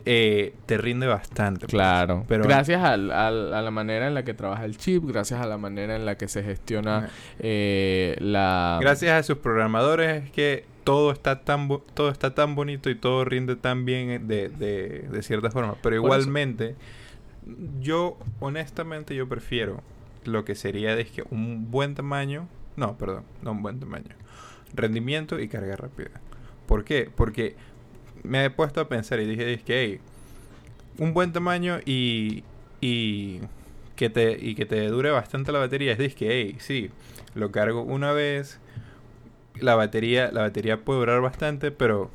[0.09, 1.61] eh, te rinde bastante.
[1.61, 1.71] pues.
[1.71, 2.25] Claro.
[2.29, 5.47] pero- gracias al- al- a la manera en la que trabaja el chip, gracias a
[5.47, 7.09] la manera en la que se gestiona
[7.41, 8.79] eh, la...
[8.81, 13.25] Gracias a sus programadores es que todo está tan todo está tan bonito y todo
[13.25, 15.75] rinde tan bien eh, de, de, de cierta forma.
[15.83, 16.77] Pero igualmente,
[17.81, 19.83] yo honestamente yo prefiero
[20.25, 24.15] lo que sería de que un buen tamaño, no, perdón, no un buen tamaño,
[24.75, 26.21] rendimiento y carga rápida.
[26.69, 27.11] ¿Por qué?
[27.13, 27.57] Porque
[28.23, 30.01] me he puesto a pensar y dije, que hey,
[30.99, 32.45] un buen tamaño y,
[32.81, 33.41] y
[33.97, 36.91] que te y que te dure bastante la batería es que hey, sí,
[37.35, 38.61] lo cargo una vez,
[39.61, 42.11] la batería la batería puede durar bastante, pero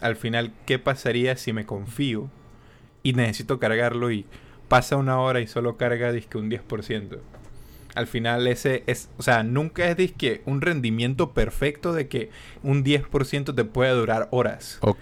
[0.00, 2.28] al final qué pasaría si me confío
[3.02, 4.24] y necesito cargarlo y
[4.68, 7.18] pasa una hora y solo carga disque un 10%.
[7.94, 12.30] Al final ese es, o sea, nunca es disque un rendimiento perfecto de que
[12.64, 14.78] un 10% te puede durar horas.
[14.80, 15.00] Ok,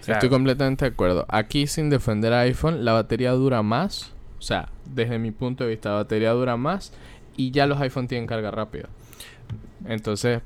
[0.00, 1.26] sea- estoy completamente de acuerdo.
[1.28, 4.14] Aquí, sin defender a iPhone, la batería dura más.
[4.38, 6.94] O sea, desde mi punto de vista, la batería dura más.
[7.36, 8.88] Y ya los iPhone tienen carga rápida.
[9.86, 10.40] Entonces,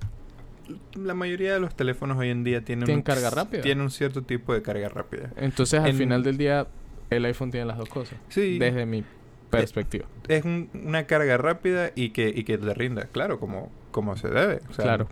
[0.95, 3.63] La mayoría de los teléfonos hoy en día tienen, ¿Tienen un- carga rápida?
[3.63, 5.31] Tienen un cierto tipo de carga rápida.
[5.37, 6.67] entonces al En- final del día,
[7.11, 8.19] el iPhone tiene las dos cosas.
[8.29, 9.05] Sí, Desde mi
[9.51, 10.07] perspectiva.
[10.29, 14.29] es un- una carga rápida y que, y que te rinda, claro, como, como se
[14.29, 14.61] debe.
[14.71, 15.09] o sea, claro.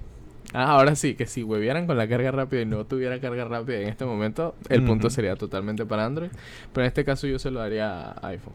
[0.55, 3.79] Ah, ahora sí, que si huevieran con la carga rápida y no tuviera carga rápida
[3.81, 6.31] en este momento, el punto sería totalmente para Android.
[6.75, 8.53] Pero en este caso yo se lo daría a iPhone.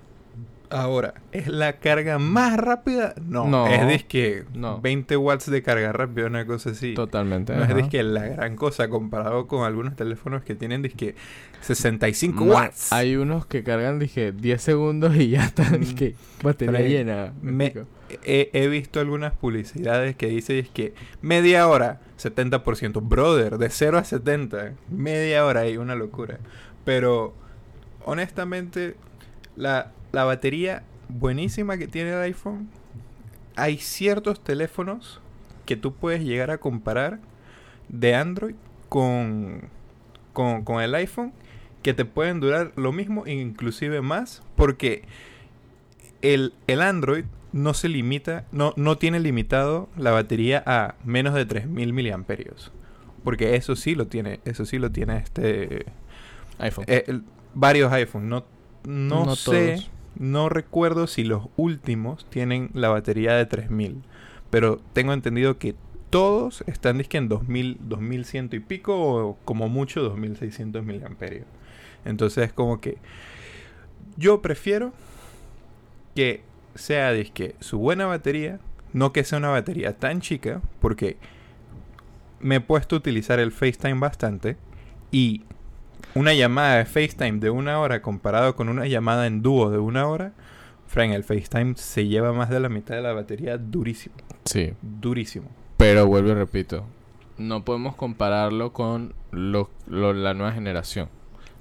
[0.70, 3.13] Ahora, ¿es la carga más rápida?
[3.26, 3.68] No, No.
[3.68, 4.82] es disque No.
[4.82, 6.93] 20 watts de carga rápida, una cosa así.
[6.93, 7.53] Totalmente.
[7.55, 7.78] No es ajá.
[7.78, 11.15] disque la gran cosa comparado con algunos teléfonos que tienen disque
[11.61, 12.91] 65 Ma- watts.
[12.91, 15.80] Hay unos que cargan, dije, 10 segundos y ya están, Mm.
[15.80, 17.34] dije, batería Pero llena.
[17.41, 17.74] ¿me?
[18.26, 22.99] He, he visto algunas publicidades que dicen es que media hora, 70%.
[23.01, 24.74] Brother, de 0 a 70.
[24.89, 26.39] Media hora y una locura.
[26.84, 27.34] Pero,
[28.05, 28.95] honestamente,
[29.55, 32.70] la, la batería buenísima que tiene el iPhone,
[33.55, 35.20] hay ciertos teléfonos
[35.66, 37.20] que tú puedes llegar a comparar
[37.89, 38.55] de Android
[38.89, 39.62] con,
[40.34, 41.34] con, con el iPhone
[41.84, 45.03] que te pueden durar lo mismo e inclusive más porque
[46.22, 51.45] el, el Android no se limita, no, no tiene limitado la batería a menos de
[51.45, 52.72] 3000 miliamperios.
[53.24, 55.86] Porque eso sí lo tiene, eso sí lo tiene este
[56.60, 56.86] iPhone.
[56.88, 58.30] eh, el- varios iPhones.
[58.30, 58.45] No,
[58.86, 59.91] no, No sé, todos.
[60.20, 64.03] No recuerdo si los últimos tienen la batería de 3000.
[64.49, 65.76] Pero tengo entendido que
[66.09, 71.45] todos están disque en 2000, 2100 y pico o como mucho 2600 miliamperios.
[72.05, 72.97] Entonces como que
[74.15, 74.93] yo prefiero
[76.15, 76.41] que
[76.76, 78.59] sea disque su buena batería,
[78.93, 81.18] no que sea una batería tan chica, porque
[82.39, 84.57] me he puesto a utilizar el FaceTime bastante
[85.11, 85.43] y
[86.16, 90.08] una llamada de FaceTime de una hora comparado con una llamada en dúo de una
[90.08, 90.34] hora,
[90.88, 95.49] Frank, el FaceTime se lleva más de la mitad de la batería durísimo, Sí, durísimo.
[95.78, 96.86] pero vuelvo y repito.
[97.38, 101.10] No podemos compararlo con lo, lo- la nueva generación.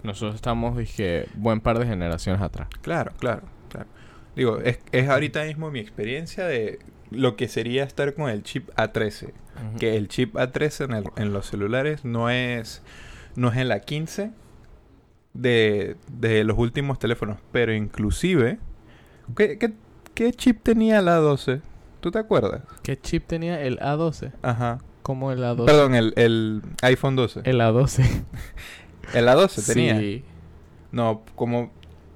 [0.03, 2.69] Nosotros estamos, dije, buen par de generaciones atrás.
[2.81, 3.89] Claro, claro, claro.
[4.37, 6.79] Digo, es, es ahorita mismo mi experiencia de
[7.11, 9.33] lo que sería estar con el chip A13.
[9.79, 12.83] Que el chip A13 en, el- en los celulares no es,
[13.37, 14.31] no es en la 15
[15.35, 18.59] de, de los últimos teléfonos, pero inclusive...
[19.37, 19.73] ¿Qué, qué,
[20.15, 21.61] qué chip tenía la 12?
[22.01, 22.63] ¿Tú te acuerdas?
[22.83, 24.33] ¿Qué chip tenía el A12?
[24.43, 24.79] Ajá.
[25.03, 25.65] Como el A12.
[25.67, 27.41] Perdón, el, el iPhone 12.
[27.45, 28.05] El A12.
[29.15, 29.99] El A12 tenía.
[29.99, 30.25] Sí.
[30.93, 31.71] No, como...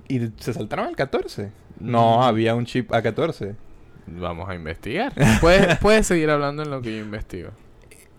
[0.09, 1.53] ¿Y se saltaron al 14?
[1.79, 2.23] No, Mm.
[2.23, 3.55] había un chip A14.
[4.09, 5.13] Vamos a investigar.
[5.41, 7.51] Puedes, puedes seguir hablando en lo que yo investigo.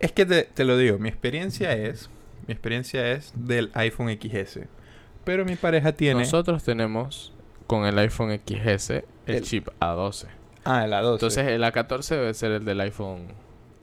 [0.00, 2.08] Es que te, te lo digo, mi experiencia es...
[2.46, 4.60] Mi experiencia es del iPhone XS.
[5.24, 6.20] Pero mi pareja tiene...
[6.20, 7.32] Nosotros tenemos
[7.66, 10.26] con el iPhone XS el, El- chip A12.
[10.64, 11.12] Ah, el A12.
[11.14, 13.28] Entonces el A14 debe ser el del iPhone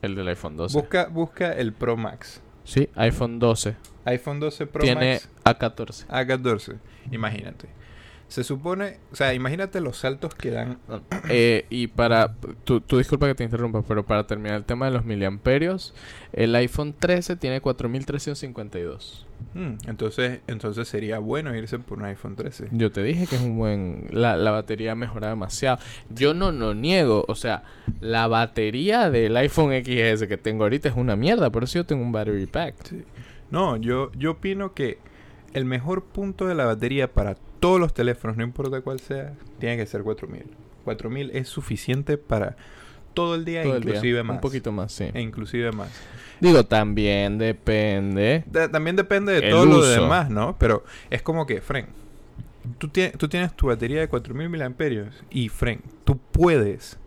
[0.02, 0.78] el del iPhone 12.
[0.78, 2.40] busca, busca el Pro Max.
[2.64, 3.76] Sí, iPhone 12.
[4.04, 6.06] iPhone 12 Pro Tiene Max A14.
[6.08, 6.78] A14.
[7.10, 7.68] Imagínate.
[8.30, 10.78] Se supone, o sea, imagínate los saltos que dan.
[11.28, 14.92] Eh, y para, tú, tú disculpa que te interrumpa, pero para terminar el tema de
[14.92, 15.94] los miliamperios,
[16.32, 19.26] el iPhone 13 tiene 4352.
[19.54, 22.68] Mm, entonces, entonces sería bueno irse por un iPhone 13.
[22.70, 24.06] Yo te dije que es un buen...
[24.12, 25.80] La, la batería mejora demasiado.
[26.08, 27.24] Yo no lo niego.
[27.26, 27.64] O sea,
[28.00, 31.50] la batería del iPhone XS que tengo ahorita es una mierda.
[31.50, 32.76] Por eso yo tengo un battery pack.
[32.84, 33.02] Sí.
[33.50, 34.98] No, yo, yo opino que
[35.52, 39.76] el mejor punto de la batería para todos los teléfonos, no importa cuál sea, tiene
[39.76, 40.44] que ser 4000.
[40.84, 42.56] 4000 es suficiente para
[43.14, 43.90] todo el día, Todo el día.
[43.90, 44.34] inclusive más.
[44.36, 45.04] Un poquito más, sí.
[45.12, 45.90] E inclusive más.
[46.40, 48.44] Digo, también depende.
[48.72, 50.56] También depende de todo lo demás, ¿no?
[50.58, 51.86] Pero es como que, Fren,
[52.78, 56.98] tú tienes tu batería de 4000 miliamperios y, Fren, tú puedes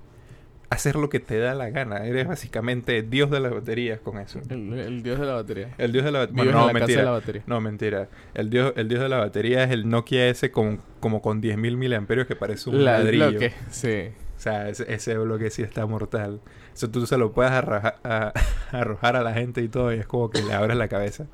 [0.74, 2.06] hacer lo que te da la gana.
[2.06, 4.40] Eres básicamente dios de las baterías con eso.
[4.50, 5.70] El, el dios de la batería.
[5.78, 6.44] El dios de la batería.
[6.44, 7.00] Vives no, la mentira.
[7.00, 7.44] de la batería.
[7.48, 8.10] No, mentira.
[8.34, 11.78] El dios, el dios de la batería es el Nokia ese con, como con 10.000
[11.78, 13.30] miliamperios que parece un La- ladrillo.
[13.32, 14.10] bloque, sí.
[14.38, 16.41] O sea, ese, ese bloque sí está mortal.
[16.74, 18.34] Eso tú se lo puedes arroja- a-
[18.72, 21.28] arrojar a la gente y todo y es como que le abres la cabeza.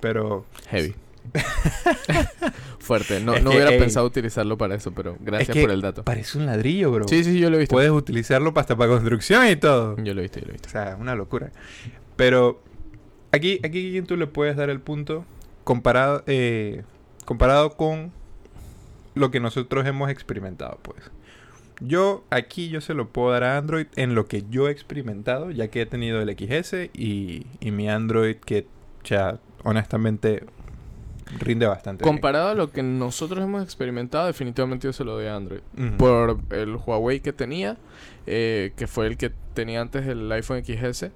[0.00, 0.94] Pero Heavy.
[2.78, 3.20] Fuerte.
[3.20, 5.80] No, no que, hubiera ey, pensado utilizarlo para eso, pero gracias es que por el
[5.80, 6.04] dato.
[6.04, 7.08] parece un ladrillo, bro.
[7.08, 7.74] Sí, sí, yo lo he visto.
[7.74, 9.96] Puedes utilizarlo hasta para construcción y todo.
[10.02, 10.68] Yo lo he visto, yo lo he O visto.
[10.68, 11.50] sea, una locura.
[12.16, 12.62] Pero
[13.32, 15.24] aquí, aquí ¿quién tú le puedes dar el punto
[15.64, 16.82] comparado, eh,
[17.24, 18.12] comparado con
[19.14, 20.98] lo que nosotros hemos experimentado, pues.
[21.80, 25.50] Yo aquí yo se lo puedo dar a Android en lo que yo he experimentado,
[25.50, 28.66] ya que he tenido el XS y, y mi Android que
[29.02, 30.44] ya honestamente
[31.38, 32.04] rinde bastante.
[32.04, 32.14] bien.
[32.14, 35.60] Comparado a lo que nosotros hemos experimentado, definitivamente yo se lo doy a Android.
[35.96, 37.76] Por el Huawei que tenía,
[38.26, 41.10] eh, que fue el que tenía antes el iPhone XS.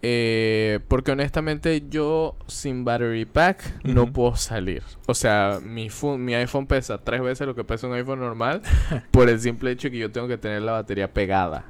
[0.00, 4.82] Eh, porque honestamente yo sin battery pack no puedo salir.
[5.06, 5.88] O sea, mi,
[6.18, 8.62] mi iPhone pesa tres veces lo que pesa un iPhone normal
[9.10, 11.64] por el simple hecho que yo tengo que tener la batería pegada.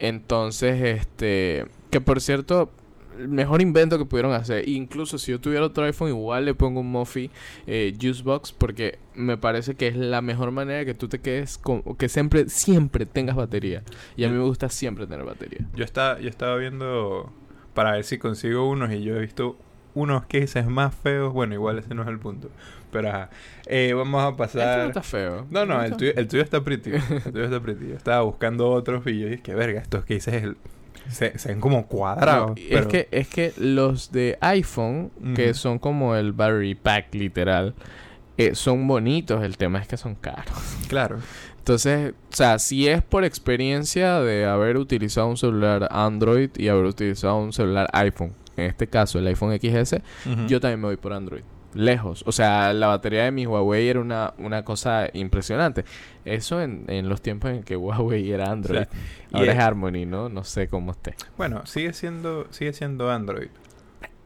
[0.00, 2.72] Entonces, este, que por cierto,
[3.18, 4.68] el mejor invento que pudieron hacer.
[4.68, 7.30] Incluso si yo tuviera otro iPhone, igual le pongo un Mophie
[7.66, 11.82] eh, Juicebox porque me parece que es la mejor manera que tú te quedes con,
[11.96, 13.82] que siempre, siempre tengas batería.
[14.16, 15.60] Y a mí me gusta siempre tener batería.
[15.74, 17.32] Yo estaba, yo estaba viendo
[17.74, 19.56] para ver si consigo unos y yo he visto
[19.94, 21.32] unos cases más feos.
[21.32, 22.50] Bueno, igual ese no es el punto.
[22.90, 23.30] Pero ajá.
[23.66, 24.86] Eh, vamos a Esto no pasar.
[24.88, 25.46] está feo.
[25.50, 26.90] No, no, el Está- tuyo, el tuyo está pretty.
[26.92, 27.88] El tuyo está pretty.
[27.88, 30.56] Yo estaba buscando otros y yo dije, que verga, estos cases el-
[31.08, 32.50] se, se ven como cuadrados.
[32.50, 37.74] No, es que es que los de iPhone que son como el battery pack literal
[38.38, 39.42] eh, son bonitos.
[39.42, 40.52] El tema es que son caros.
[40.88, 41.18] Claro.
[41.58, 46.84] entonces o sea si es por experiencia de haber utilizado un celular Android y haber
[46.84, 49.96] utilizado un celular iPhone en este caso el iPhone XS
[50.46, 51.42] yo también me voy por Android
[51.74, 55.84] lejos o sea la batería de mi Huawei era una, una cosa impresionante
[56.24, 58.84] eso en, en los tiempos en que Huawei era Android
[59.32, 63.48] ahora es- es Harmony no no sé cómo esté Bueno, sigue siendo, sigue siendo Android.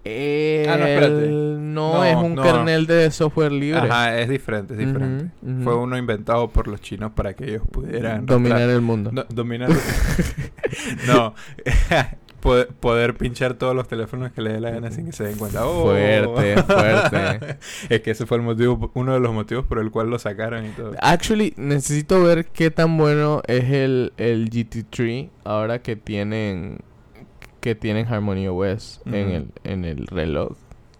[0.08, 1.26] Eh, Ah, no, espérate.
[1.28, 2.42] no, No, es un no.
[2.44, 3.80] kernel de software libre.
[3.80, 5.30] Ajá, es diferente, es diferente.
[5.64, 9.10] Fue uno inventado por los chinos para que ellos pudieran Dominar el mundo.
[9.12, 9.68] No, dominar.
[11.08, 11.34] no.
[12.40, 15.36] poder, poder pinchar todos los teléfonos que le dé la gana sin que se den
[15.36, 15.66] cuenta.
[15.66, 15.84] ¡Oh!
[15.84, 17.58] Fuerte, fuerte.
[17.88, 20.66] es que ese fue el motivo, uno de los motivos por el cual lo sacaron
[20.66, 20.94] y todo.
[21.00, 26.78] Actually, necesito ver qué tan bueno es el, el GT3 ahora que tienen
[27.60, 30.56] que tienen Harmony OS en, el, en el reloj.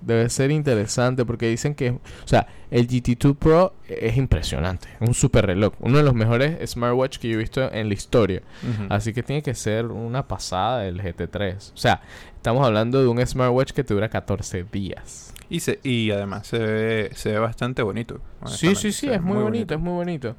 [0.07, 5.45] Debe ser interesante porque dicen que, o sea, el GT2 Pro es impresionante, un super
[5.47, 8.43] reloj, uno de los mejores smartwatch que yo he visto en la historia.
[8.89, 11.73] Así que tiene que ser una pasada el GT3.
[11.75, 12.03] O sea,
[12.37, 15.35] estamos hablando de un smartwatch que te dura 14 días.
[15.49, 18.21] Y, se, y además se ve, se ve bastante bonito.
[18.47, 20.37] Sí, sí, sí, es muy bonito, es muy bonito.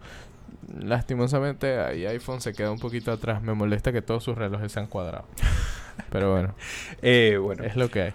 [0.79, 3.41] Lastimosamente ahí iPhone se queda un poquito atrás.
[3.41, 5.25] Me molesta que todos sus relojes sean cuadrados.
[6.09, 6.55] Pero bueno,
[7.01, 8.13] Eh, bueno, es lo que hay.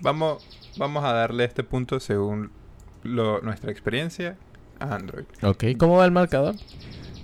[0.00, 0.46] vamos,
[0.78, 2.50] vamos a darle este punto según
[3.02, 4.36] lo, nuestra experiencia
[4.80, 5.24] a Android.
[5.42, 6.54] Ok, ¿cómo va el marcador?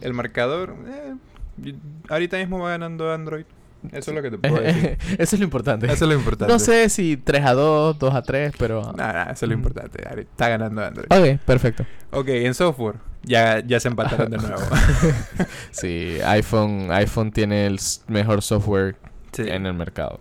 [0.01, 1.75] El marcador, eh,
[2.09, 3.45] ahorita mismo va ganando Android.
[3.93, 4.97] Eso es lo que te puedo decir.
[5.19, 5.87] Eso es lo importante.
[5.87, 6.51] Eso es lo importante.
[6.53, 8.93] No sé si 3 a 2, 2 a 3, pero...
[8.95, 9.61] Nada, eso es lo Mm.
[9.61, 10.21] importante.
[10.21, 11.07] Está ganando Android.
[11.11, 11.85] Ok, perfecto.
[12.11, 14.57] Ok, en software, ya, ya se empataron de nuevo.
[15.71, 17.79] Sí, iPhone, iPhone tiene el
[18.09, 18.97] mejor software
[19.33, 19.43] Sí.
[19.49, 20.19] en el mercado.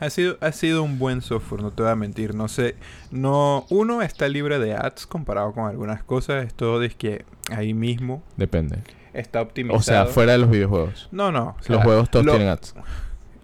[0.00, 2.34] Ha sido, ha sido un buen software, no te voy a mentir.
[2.34, 2.74] No sé,
[3.10, 6.46] no, uno está libre de ads comparado con algunas cosas.
[6.46, 8.78] Es todo es que ahí mismo Depende.
[9.12, 9.78] está optimizado.
[9.78, 11.08] O sea, fuera de los videojuegos.
[11.12, 11.56] No, no.
[11.60, 12.74] o sea, los juegos todos lo- tienen ads.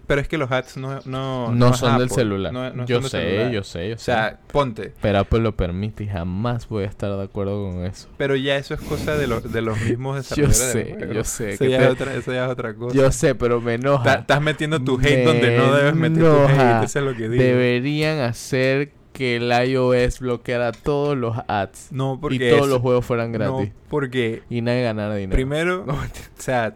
[0.07, 2.53] Pero es que los ads no, no, No, son del celular.
[2.53, 3.51] no- no yo, sé, celular.
[3.51, 4.93] yo sé, yo O sea, ponte.
[5.01, 8.07] Pero Apple lo permite y jamás voy a estar de acuerdo con eso.
[8.17, 10.73] Pero ya eso es cosa de, los de los mismos Yo desarrolladores.
[10.73, 11.13] del sé, juego.
[11.13, 11.49] yo sé.
[11.51, 12.95] Eso que ya, te- es otra, eso ya es otra cosa.
[12.95, 14.13] Yo sé, pero me enoja.
[14.15, 16.83] Estás metiendo tu hate donde no debes meter tu hate.
[16.85, 17.43] Eso es lo que digo.
[17.43, 22.79] Deberían hacer que el iOS bloqueara todos los ads No, porque y todos eso- los
[22.81, 25.35] juegos fueran No, gratis porque y nadie ganara dinero.
[25.35, 26.01] primero, No, o
[26.37, 26.75] sea,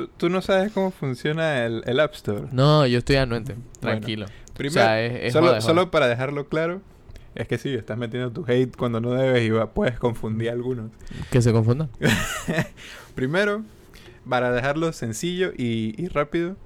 [0.00, 2.46] tú, tú no sabes cómo funciona el, el App Store.
[2.52, 3.56] No, yo estoy anuente.
[3.80, 4.26] Tranquilo.
[4.56, 5.66] Primero, o sea, es, es solo, joda, joda.
[5.66, 6.80] solo para dejarlo claro,
[7.34, 10.52] es que sí, estás metiendo tu hate cuando no debes y va- puedes confundir a
[10.52, 10.90] algunos.
[11.30, 11.90] Que se confundan.
[13.14, 13.62] Primero,
[14.28, 16.56] para dejarlo sencillo y, y rápido,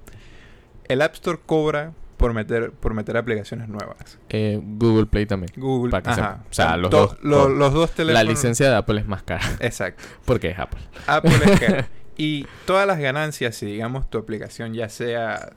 [0.87, 4.19] el App Store cobra por meter, por meter aplicaciones nuevas.
[4.29, 5.51] Eh, Google Play también.
[5.55, 6.43] Google, Para que ajá.
[6.49, 8.23] O sea, los dos- lo- los dos teléfonos.
[8.25, 10.03] La licencia de Apple es más cara Exacto.
[10.25, 10.81] porque es Apple.
[11.07, 11.87] Apple es cara.
[12.21, 15.53] Y todas las ganancias, si digamos tu aplicación ya sea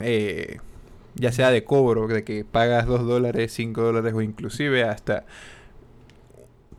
[0.00, 0.60] eh,
[1.14, 5.24] ya sea de cobro, de que pagas 2 dólares, 5 dólares o inclusive hasta...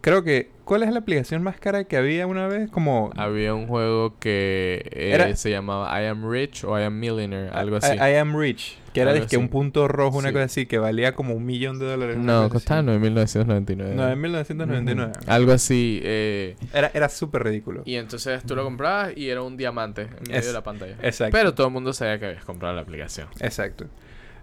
[0.01, 0.49] Creo que...
[0.64, 2.69] ¿Cuál es la aplicación más cara que había una vez?
[2.69, 3.11] Como...
[3.15, 7.49] Había un juego que eh, Era- se llamaba I Am Rich o I Am Millionaire,
[7.51, 7.95] algo I- así.
[7.95, 8.77] I, Am Rich.
[9.06, 10.34] Que era que un punto rojo, una Sí.
[10.34, 12.18] cosa así, que valía como un millón de dólares.
[12.18, 12.88] no, costaba así.
[12.88, 13.94] 9.999.
[13.95, 15.11] No, en 1999.
[15.19, 15.32] Ujú.
[15.32, 15.99] Algo así.
[16.03, 17.84] eh, Era, era súper ridículo.
[17.86, 20.95] y entonces tú lo comprabas y era un diamante en medio Es- de la pantalla.
[21.02, 21.36] Exacto.
[21.38, 23.28] Pero todo el mundo sabía que habías comprado la aplicación.
[23.40, 23.86] Exacto.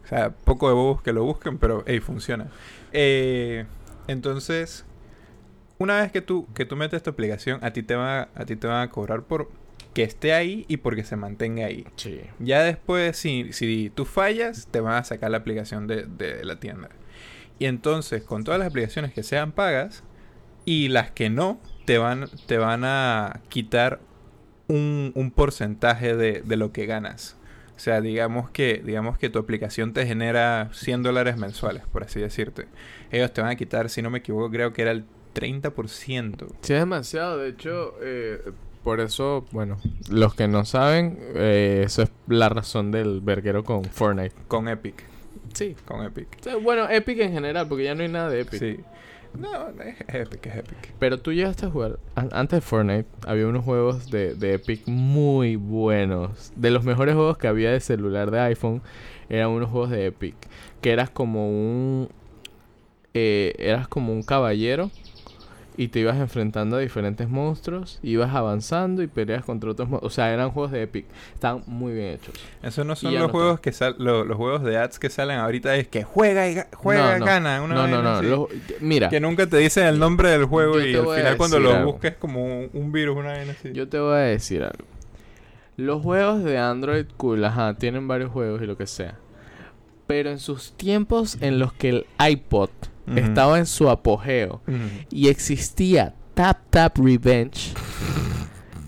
[0.04, 2.48] O sea, poco de bobos que lo busquen, pero hey, funciona.
[2.92, 3.64] Eh,
[4.06, 4.84] entonces,
[5.78, 8.54] una vez que tú, que tú metes tu aplicación, a ti te va, a ti
[8.56, 9.50] te van a cobrar por
[9.94, 11.86] que esté ahí y porque se mantenga ahí.
[11.96, 12.20] Sí.
[12.40, 16.60] Ya después, si, si tú fallas, te van a sacar la aplicación de, de la
[16.60, 16.90] tienda.
[17.58, 20.02] Y entonces, con todas las aplicaciones que sean pagas
[20.64, 24.00] y las que no, te van, te van a quitar
[24.66, 27.36] un, un porcentaje de, de lo que ganas.
[27.76, 32.20] O sea, digamos que, digamos que tu aplicación te genera 100 dólares mensuales, por así
[32.20, 32.66] decirte.
[33.10, 35.04] Ellos te van a quitar, si no me equivoco, creo que era el
[35.34, 36.46] 30%.
[36.60, 37.38] Sí, es demasiado.
[37.38, 38.40] De hecho, eh,
[38.84, 39.78] por eso, bueno,
[40.10, 44.34] los que no saben, eh, eso es la razón del verguero con Fortnite.
[44.46, 45.02] Con Epic.
[45.54, 45.74] Sí.
[45.86, 46.28] Con Epic.
[46.40, 48.60] O sea, Bueno, Epic en general, porque ya no hay nada de Epic.
[48.60, 48.80] Sí.
[49.38, 50.94] No, es Epic, es Epic.
[51.00, 51.98] Pero tú llegaste a jugar.
[52.14, 56.52] an- Antes de Fortnite, había unos juegos de, de Epic muy buenos.
[56.54, 58.80] De los mejores juegos que había de celular de iPhone,
[59.28, 60.36] eran unos juegos de Epic.
[60.80, 62.08] Que eras como un.
[63.14, 64.90] eh, eras como un caballero.
[65.76, 67.98] Y te ibas enfrentando a diferentes monstruos.
[68.02, 70.12] Ibas avanzando y peleas contra otros monstruos.
[70.12, 71.04] O sea, eran juegos de Epic.
[71.34, 72.32] Estaban muy bien hechos.
[72.62, 75.38] Esos no son los no juegos que sal, lo- los juegos de ads que salen
[75.38, 77.24] ahorita es que juega y ga- juega No, no.
[77.26, 78.22] gana una no, no, no.
[78.22, 78.48] los-
[78.80, 81.92] mira, que nunca te dicen el nombre del juego y al final cuando lo algo.
[81.92, 83.72] busques como un, un virus una vaina así.
[83.72, 84.84] Yo te voy a decir algo.
[85.76, 89.16] Los juegos de Android cool, ajá, tienen varios juegos y lo que sea.
[90.06, 92.70] Pero en sus tiempos en los que el iPod
[93.16, 94.62] Estaba en su apogeo
[95.10, 97.72] y existía Tap Tap Revenge,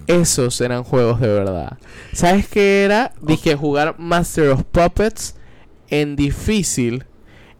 [0.07, 1.79] esos eran juegos de verdad.
[2.13, 3.13] ¿Sabes qué era?
[3.21, 5.37] Dije jugar Master of Puppets
[5.91, 7.05] en difícil.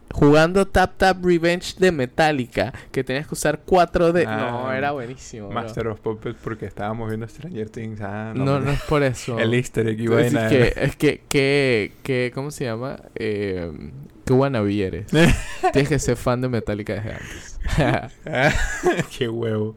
[0.09, 4.23] Jugando Tap Tap Revenge de Metallica, que tenías que usar 4D.
[4.25, 5.49] Ah, no, era buenísimo.
[5.49, 5.61] bro.
[5.61, 7.99] Master of Puppets porque estábamos viendo Stranger Things.
[8.01, 9.37] Ah, No, no, es por eso.
[9.37, 12.97] El easter egg y Es que, es que, que, que, ¿cómo se llama?
[13.15, 13.69] Eh,
[14.27, 15.05] ¿Qué wannabe eres?
[15.07, 17.59] Tienes que ser fan de Metallica desde antes.
[17.77, 18.09] Ah,
[19.17, 19.75] Qué huevo.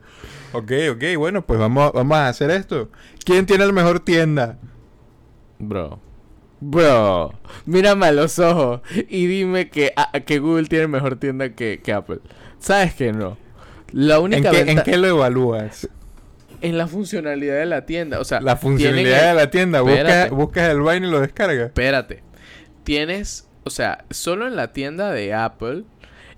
[0.53, 2.91] Ok, ok, bueno, pues vamos, vamos a hacer esto.
[3.25, 4.59] ¿Quién tiene la mejor tienda?
[5.59, 6.01] Bro.
[6.61, 7.33] Bro.
[7.67, 11.93] Mírame a los ojos y dime que, ah, que Google tiene mejor tienda que, que
[11.93, 12.19] Apple.
[12.59, 13.39] ¿Sabes que no?
[13.93, 15.89] La ¿En única qué, en qué lo evalúas?
[16.63, 18.21] en la funcionalidad de la tienda.
[18.21, 19.81] O sea, La funcionalidad el- de la tienda.
[19.81, 21.67] Buscas, buscas el vaina y lo descargas.
[21.69, 22.23] Espérate.
[22.85, 25.85] Tienes, o sea, solo en la tienda de Apple.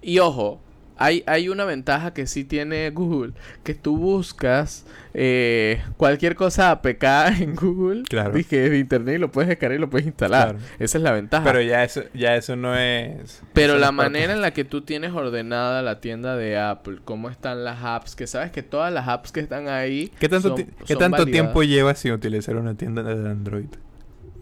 [0.03, 0.61] Y ojo,
[0.99, 3.33] hay, hay una ventaja que sí tiene Google.
[3.65, 4.85] Que tú buscas
[5.15, 7.05] eh, cualquier cosa APK
[7.41, 8.03] en Google.
[8.05, 8.35] Claro.
[8.35, 10.51] Dije de internet y lo puedes descargar y lo puedes instalar.
[10.57, 10.65] Claro.
[10.79, 11.45] Esa es la ventaja.
[11.45, 13.43] Pero Pero, ya eso, ya eso no es.
[13.55, 16.99] no la es parte- manera en la que tú tienes ordenada la tienda de Apple,
[17.05, 20.49] cómo están las apps, que sabes que todas las apps que están ahí ¿Qué tanto,
[20.49, 21.31] son- ti- ¿qué son tanto validadas.
[21.33, 23.67] tiempo llevas sin utilizar una tienda de Android?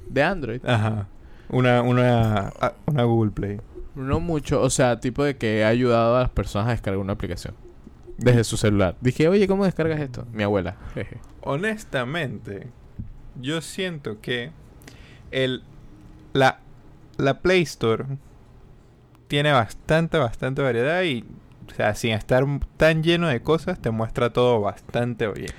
[0.09, 0.61] de Android.
[0.67, 1.07] Ajá.
[1.51, 3.61] Una, una, ah, una Google Play.
[3.95, 7.13] No mucho, o sea, tipo de que ha ayudado a las personas a descargar una
[7.13, 7.55] aplicación
[8.19, 8.97] desde su celular.
[9.01, 10.27] Dije, oye, ¿cómo descargas esto?
[10.33, 10.77] Mi abuela.
[10.95, 11.19] jeje.
[11.43, 12.69] Honestamente,
[13.41, 14.51] yo siento que
[15.31, 15.63] el
[16.33, 16.61] la,
[17.17, 18.05] la Play Store
[19.29, 21.25] tiene bastante, bastante variedad y,
[21.71, 22.45] o sea, sin estar
[22.77, 25.51] tan lleno de cosas, te muestra todo bastante bien.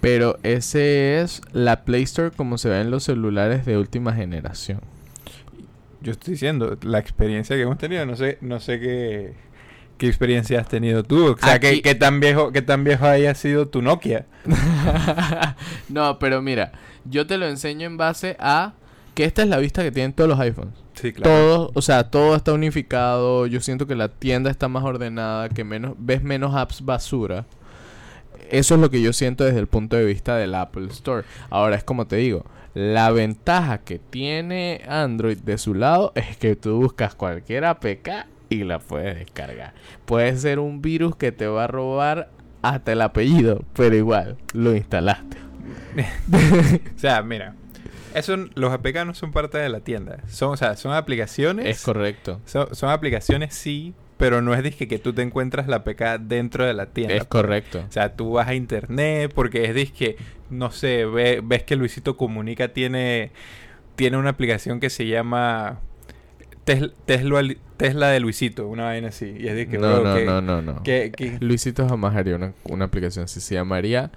[0.00, 4.80] Pero ese es la Play Store como se ve en los celulares de última generación.
[6.00, 9.34] Yo estoy diciendo, la experiencia que hemos tenido, no sé, no sé qué,
[9.98, 11.32] qué experiencia has tenido tú.
[11.32, 14.26] O sea, Aquí- ¿qué, qué tan viejo, qué tan viejo haya sido tu Nokia.
[15.88, 16.72] no, pero mira,
[17.04, 18.72] yo te lo enseño en base a
[19.14, 20.74] que esta es la vista que tienen todos los iPhones.
[20.94, 23.46] Sí, Todo, o sea, todo está unificado.
[23.46, 27.44] Yo siento que la tienda está más ordenada, que menos ves menos apps basura.
[28.50, 31.24] Eso es lo que yo siento desde el punto de vista del Apple Store.
[31.50, 32.44] Ahora es como te digo,
[32.78, 38.08] la ventaja que tiene Android de su lado es que tú buscas cualquier APK
[38.50, 39.74] y la puedes descargar.
[40.04, 42.30] Puede ser un virus que te va a robar
[42.62, 45.38] hasta el apellido, pero igual lo instalaste.
[46.96, 47.56] O sea, mira,
[48.14, 50.18] eso, los APK no son parte de la tienda.
[50.28, 51.66] Son, o sea, son aplicaciones.
[51.66, 52.40] Es correcto.
[52.44, 56.66] Son, son aplicaciones, sí, pero no es disque que tú te encuentras la APK dentro
[56.66, 57.14] de la tienda.
[57.14, 57.84] Es correcto.
[57.88, 60.16] O sea, tú vas a internet porque es disque,
[60.50, 63.30] no sé, ve- ves que Luisito Comunica tiene,
[63.96, 65.80] tiene una aplicación que se llama
[66.64, 67.42] Tes- Tesla,
[67.76, 69.34] Tesla de Luisito, una vaina así.
[69.38, 70.82] Y es disque, No, bro, no, que- no, no, no.
[70.82, 73.40] que- que- Luisito jamás haría una, una aplicación así.
[73.40, 74.10] Se llamaría.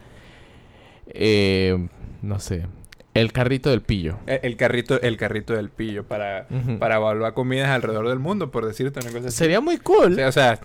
[1.07, 1.87] eh,
[2.21, 2.65] no sé.
[3.13, 4.17] El carrito del pillo.
[4.25, 6.47] el, el carrito, el carrito del pillo para,
[6.79, 9.37] para evaluar comidas alrededor del mundo, por decirte una cosa así.
[9.37, 10.17] Sería muy cool.
[10.19, 10.59] O sea,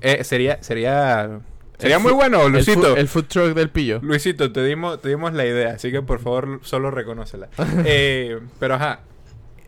[0.00, 1.38] eh, sería, sería,
[1.78, 2.80] sería El muy bueno, el Luisito.
[2.94, 4.00] fu- El, food truck del pillo.
[4.02, 7.48] Luisito, te dimos, te dimos la idea, así que por favor solo reconócela.
[7.84, 9.00] Eh, pero ajá,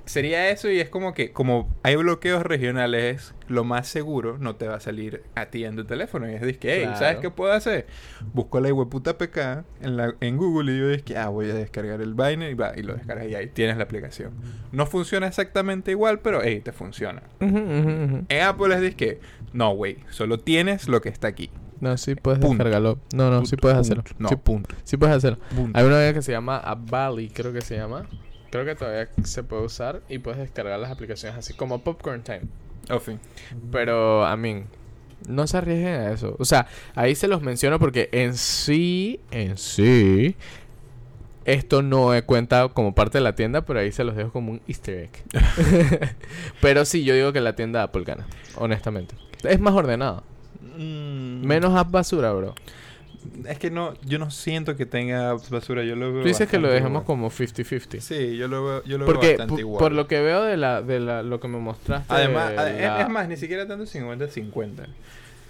[0.06, 4.68] sería eso y es como que como hay bloqueos regionales, lo más seguro no te
[4.68, 6.30] va a salir a ti en tu teléfono.
[6.30, 6.98] Y es de que, hey, Claro.
[6.98, 7.86] ¿sabes qué puedo hacer?
[8.32, 12.00] Busco la hueputa PK en, la, en Google y yo que ah, voy a descargar
[12.00, 14.32] el Binance y va, y lo descargas y ahí tienes la aplicación.
[14.72, 17.22] No funciona exactamente igual, pero hey, te funciona.
[17.40, 18.24] Ujú, ujú, ujú.
[18.28, 19.20] En Apple es de que,
[19.52, 21.50] no, güey, solo tienes lo que está aquí.
[21.80, 22.54] No, sí puedes Punto.
[22.64, 22.98] descargarlo.
[23.14, 24.00] No, no, sí Punto, puedes punto.
[24.00, 24.16] hacerlo.
[24.18, 24.74] No, Sí, punto.
[24.84, 25.38] sí puedes hacerlo.
[25.54, 25.78] Punto.
[25.78, 28.06] Hay una vez que se llama Avali, creo que se llama.
[28.54, 32.42] Creo que todavía se puede usar y puedes descargar las aplicaciones así como Popcorn Time.
[32.88, 33.18] Oh, fin.
[33.72, 34.62] Pero, a mí,
[35.26, 36.36] no se arriesguen a eso.
[36.38, 40.36] O sea, ahí se los menciono porque en sí, en sí,
[41.44, 44.60] esto no cuenta como parte de la tienda, pero ahí se los dejo como un
[44.68, 45.10] easter egg.
[46.60, 48.24] pero sí, yo digo que la tienda Apple gana,
[48.54, 49.16] honestamente.
[49.42, 50.22] Es más ordenado.
[50.78, 51.44] Mm.
[51.44, 52.54] Menos app basura, bro.
[53.46, 55.82] Es que no, yo no siento que tenga basura.
[55.84, 56.22] Yo lo veo.
[56.22, 56.68] Tú dices que lo
[57.00, 57.04] igual.
[57.04, 58.00] como 50-50.
[58.00, 59.78] Sí, yo lo veo, yo lo veo bastante igual.
[59.78, 62.12] por lo que veo de la de la, lo que me mostraste.
[62.12, 64.86] Además, de ade- es- la- es más, ni siquiera tanto 50-50.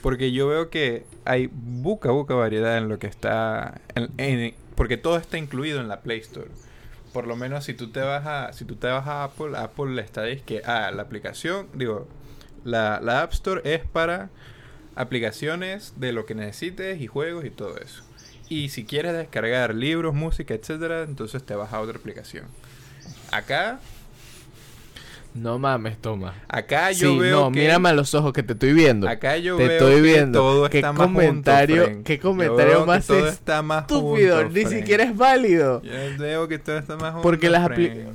[0.03, 3.81] Porque yo veo que hay buca, buca variedad en lo que está.
[3.95, 6.49] en- en- porque todo está incluido en la Play Store.
[7.13, 9.95] Por lo menos si tú te vas a, si tú te vas a Apple, Apple
[9.95, 12.09] le está diciendo que ah, la aplicación, digo,
[12.65, 14.31] la, la App Store es para
[14.97, 18.03] aplicaciones de lo que necesites y juegos y todo eso.
[18.49, 22.47] Y si quieres descargar libros, música, etcétera, entonces te vas a otra aplicación.
[23.31, 23.81] Acá,
[25.35, 26.33] No mames, toma.
[26.49, 29.09] acá yo sí, veo no, que mírame a los ojos que te estoy viendo.
[29.09, 30.39] Acá yo Te veo estoy que viendo.
[30.39, 34.65] todo ¿Qué está más comentario- junto, qué comentario más todo está más Estúpido, junto, ni
[34.67, 35.83] siquiera es válido.
[35.83, 38.15] Yo veo que todo está más junto, Porque las aplicaciones...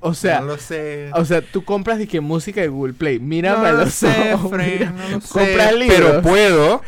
[0.00, 1.10] O sea, no lo sé.
[1.14, 3.18] o sea, tú compras que música de Google Play.
[3.18, 4.50] Mírame a no lo los sé, ojos.
[4.52, 4.90] Fren, mira.
[4.92, 5.28] no lo sé.
[5.28, 5.98] Compras libros.
[5.98, 6.82] Pero puedo,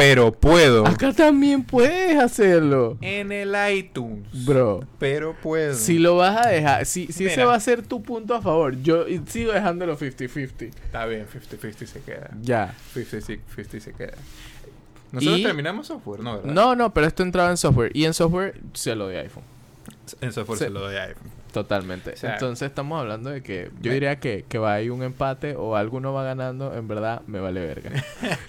[0.00, 0.86] pero puedo.
[0.86, 2.96] Acá también puedes hacerlo.
[3.00, 4.26] En el iTunes.
[4.46, 4.86] Bro.
[4.98, 5.74] Pero puedo.
[5.74, 8.80] Si lo vas a dejar, si, si ese va a ser tu punto a favor,
[8.82, 10.62] yo sigo dejándolo 50-50.
[10.62, 12.30] Está bien, 50-50 se queda.
[12.40, 12.74] Ya.
[12.94, 14.14] 50-50 se queda.
[15.12, 16.36] Nosotros Y- terminamos software, ¿no?
[16.36, 16.52] ¿verdad?
[16.52, 17.90] No, no, pero esto entraba en software.
[17.94, 19.42] Y en software se lo de iPhone.
[20.20, 21.39] En software Se- se lo doy a iPhone.
[21.52, 22.10] Totalmente.
[22.12, 24.92] O sea, Entonces estamos hablando de que yo me- diría que, que va a ir
[24.92, 26.74] un empate o alguno va ganando.
[26.74, 27.90] En verdad, me vale verga.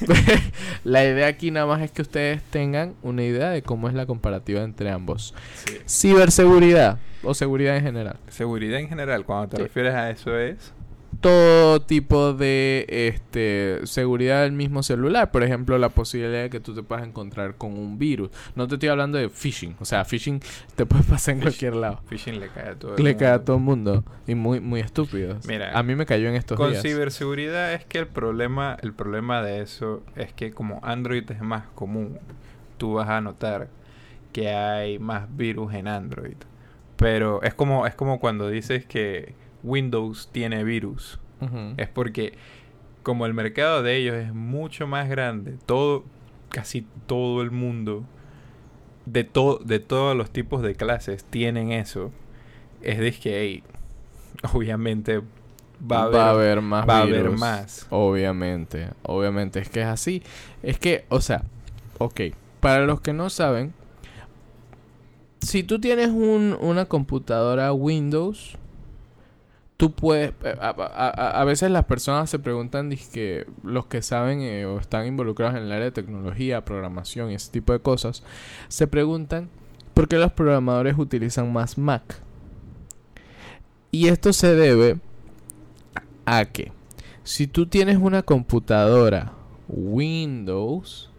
[0.84, 4.06] la idea aquí nada más es que ustedes tengan una idea de cómo es la
[4.06, 5.34] comparativa entre ambos.
[5.64, 5.78] Sí.
[5.88, 8.16] Ciberseguridad o seguridad en general.
[8.28, 9.62] Seguridad en general, cuando te Sí.
[9.64, 10.72] refieres a eso es...
[11.20, 15.30] todo tipo de este seguridad del mismo celular.
[15.30, 18.30] Por ejemplo, la posibilidad de que tú te puedas encontrar con un virus.
[18.54, 19.76] No te estoy hablando de phishing.
[19.80, 20.40] O sea, phishing
[20.76, 21.42] te puede pasar en Phishing.
[21.42, 22.00] cualquier lado.
[22.08, 23.44] Phishing le cae a todo el Le cae a mundo.
[23.44, 24.04] todo el mundo.
[24.26, 25.38] Y muy, muy estúpido.
[25.46, 26.82] Mira, a mí me cayó en estos Con días.
[26.82, 31.64] ciberseguridad es que el problema, el problema de eso es que como Android es más
[31.74, 32.18] común,
[32.78, 33.68] tú vas a notar
[34.32, 36.36] que hay más virus en Android.
[36.96, 41.18] Pero es como, es como cuando dices que Windows tiene virus.
[41.78, 42.34] Es porque
[43.02, 46.04] como el mercado de ellos es mucho más grande, todo,
[46.50, 48.04] casi todo el mundo,
[49.06, 52.10] de, to- de todos los tipos de clases tienen eso.
[52.82, 53.62] Es de que, hey,
[54.52, 55.22] obviamente
[55.90, 57.40] va a haber, más va a haber virus.
[57.40, 57.86] más.
[57.88, 59.60] Obviamente, obviamente.
[59.60, 60.22] Es que es así.
[60.62, 61.42] Es que, o sea,
[61.98, 62.20] ok.
[62.60, 63.72] Para los que no saben,
[65.40, 68.56] si tú tienes un- una computadora Windows,
[69.80, 70.34] tú puedes...
[70.44, 72.94] eh, A, veces las personas se preguntan,
[73.62, 77.50] los que saben eh, o están involucrados en el área de tecnología, programación y ese
[77.50, 78.22] tipo de cosas,
[78.68, 79.48] se preguntan
[79.94, 82.20] por qué los programadores utilizan más Mac.
[83.90, 85.00] Y esto se debe
[86.26, 86.72] a que
[87.24, 89.32] si tú tienes una computadora
[89.66, 91.10] Windows,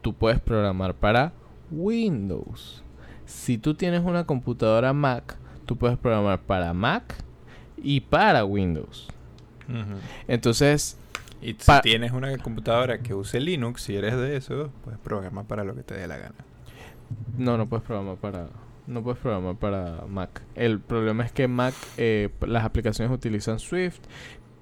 [0.00, 1.34] tú puedes programar para
[1.70, 2.82] Windows.
[3.26, 5.36] Si tú tienes una computadora Mac,
[5.66, 7.26] tú puedes programar para Mac
[7.82, 9.08] y para Windows.
[10.28, 10.96] Entonces,
[11.42, 15.64] Y si tienes una computadora que use Linux, si eres de eso, puedes programar para
[15.64, 16.34] lo que te dé la gana.
[17.36, 18.48] no, no puedes programar para
[18.86, 20.42] no puedes programar para Mac.
[20.54, 23.98] El problema es que Mac eh, las aplicaciones utilizan Swift.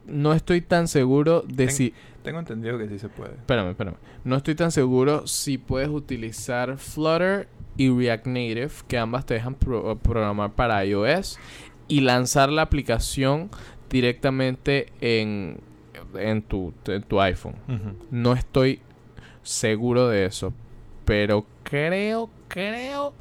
[0.07, 3.33] No estoy tan seguro de Ten- si Tengo entendido que sí se puede.
[3.35, 3.97] Espérame, espérame.
[4.25, 9.57] No estoy tan seguro si puedes utilizar Flutter y React Native, que ambas te dejan
[9.57, 11.39] pro- programar para iOS
[11.89, 13.51] y lanzar la aplicación
[13.91, 15.61] directamente en,
[16.15, 17.55] en, tu, en tu iPhone.
[18.11, 18.81] No estoy
[19.43, 20.53] seguro de eso,
[21.05, 23.15] pero creo, creo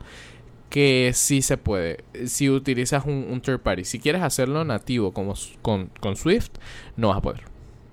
[0.70, 2.04] que sí se puede.
[2.26, 3.86] Si utilizas un, un third party.
[3.86, 6.50] Si quieres hacerlo nativo como con, con Swift,
[6.98, 7.44] no vas a poder.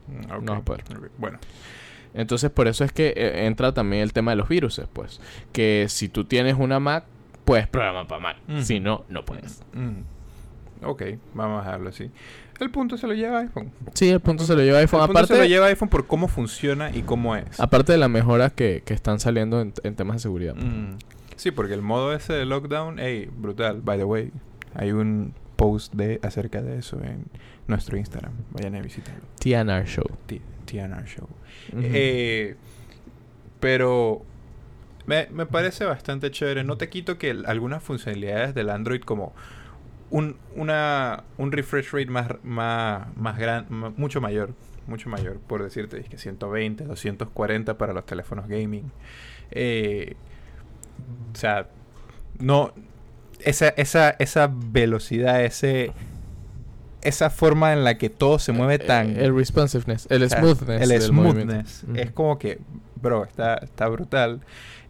[0.08, 0.44] Mm.
[0.44, 0.84] No vas a poder.
[1.18, 1.38] Bueno,
[2.14, 5.20] Entonces por eso es que eh, entra también el tema de los virus, pues.
[5.52, 7.04] Que si tú tienes una Mac,
[7.44, 8.36] puedes programar para Mac.
[8.62, 9.62] Si no, no puedes.
[9.74, 10.00] Mm.
[10.82, 11.02] Ok,
[11.34, 12.10] vamos a dejarlo así.
[12.60, 13.70] El punto se lo lleva iPhone.
[13.94, 15.00] Sí, el punto se lo lleva iPhone.
[15.00, 17.58] El punto Aparte, se lo lleva iPhone por cómo funciona y cómo es.
[17.58, 20.54] aparte de las mejoras que, que están saliendo en, en temas de seguridad.
[20.54, 20.96] Mm.
[21.36, 23.80] Sí, porque el modo ese de lockdown, hey, brutal.
[23.82, 24.30] By the way,
[24.74, 27.24] hay un post de acerca de eso en
[27.66, 28.32] nuestro Instagram.
[28.50, 29.22] Vayan a visitarlo.
[29.38, 30.04] TNR Show.
[30.26, 31.28] T- TNR Show.
[31.72, 32.56] Eh,
[33.58, 34.22] pero
[35.06, 36.64] me, me parece bastante chévere.
[36.64, 39.32] No te quito que algunas funcionalidades del Android como
[40.10, 43.66] un, una, un refresh rate más, más, más gran,
[43.96, 44.54] mucho mayor,
[44.86, 48.90] mucho mayor, por decirte, es que 120, 240 para los teléfonos gaming.
[49.50, 50.14] Eh,
[51.32, 51.68] o sea,
[52.38, 52.72] no,
[53.40, 55.92] esa, esa, esa velocidad, ese,
[57.02, 59.16] esa forma en la que todo se mueve Eh, tan...
[59.16, 60.82] El responsiveness, el O sea, smoothness.
[60.82, 61.84] El del smoothness.
[61.94, 62.58] Es como que,
[63.00, 64.40] bro, está, está brutal.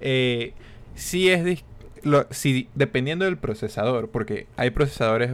[0.01, 0.55] Eh,
[0.95, 1.65] sí es...
[2.03, 5.33] Lo, sí, dependiendo del procesador, porque hay procesadores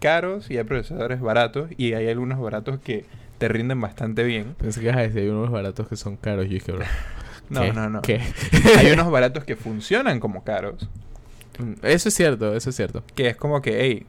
[0.00, 3.04] caros y hay procesadores baratos, y hay algunos baratos que
[3.38, 4.54] te rinden bastante bien.
[4.58, 6.46] Pensé que hay unos baratos que son caros.
[6.46, 6.84] Yo dije, bro,
[7.50, 7.72] No, ¿qué?
[7.72, 8.02] no, no.
[8.02, 8.20] ¿Qué?
[8.78, 10.88] Hay unos baratos que funcionan como caros,
[11.58, 13.02] Mm, Eso es cierto, eso es cierto.
[13.16, 14.06] que es como que, hey,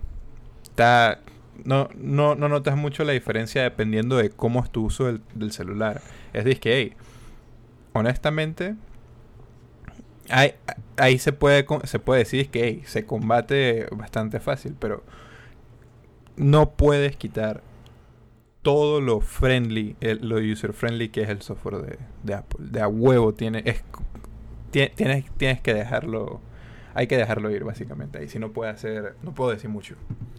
[0.63, 1.19] está...
[1.65, 5.51] No, no, no notas mucho la diferencia dependiendo de cómo es tu uso del, del
[5.51, 5.99] celular.
[6.31, 6.93] Es decir, que, hey,
[7.93, 8.75] honestamente,
[10.29, 10.53] ahí,
[10.97, 15.03] ahí se puede se puede decir que hey, se combate bastante fácil, pero
[16.37, 17.61] no puedes quitar
[18.61, 22.65] todo lo friendly, el- lo user friendly que es el software de, de Apple.
[22.69, 23.83] De a huevo tiene, es,
[24.71, 26.41] tie- tienes, tienes que dejarlo,
[26.93, 28.27] hay que dejarlo ir básicamente ahí.
[28.27, 29.95] Si no puede hacer, no puedo decir mucho,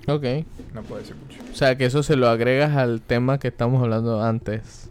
[0.07, 0.25] Ok.
[0.75, 1.41] no puedo decir mucho.
[1.51, 4.91] O sea, que eso se lo agregas al tema que estamos hablando antes.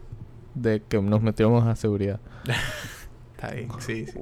[0.54, 2.18] De que nos metiéramos a seguridad.
[3.42, 4.20] Está sí, sí.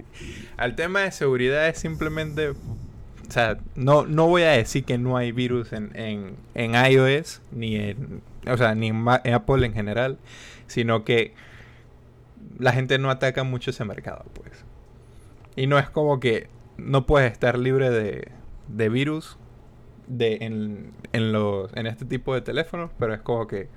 [0.57, 2.51] Al tema de seguridad es simplemente...
[2.51, 7.43] O sea, no, no voy a decir que no hay virus en, en, en iOS,
[7.53, 8.23] ni en...
[8.47, 10.19] O sea, ni en Apple en general,
[10.67, 11.35] sino que
[12.59, 14.65] la gente no ataca mucho ese mercado, pues.
[15.57, 18.29] Y no es como que no puedes estar libre de,
[18.69, 19.37] de virus
[20.07, 23.69] de, en, en, los, en este tipo de teléfonos, pero es como que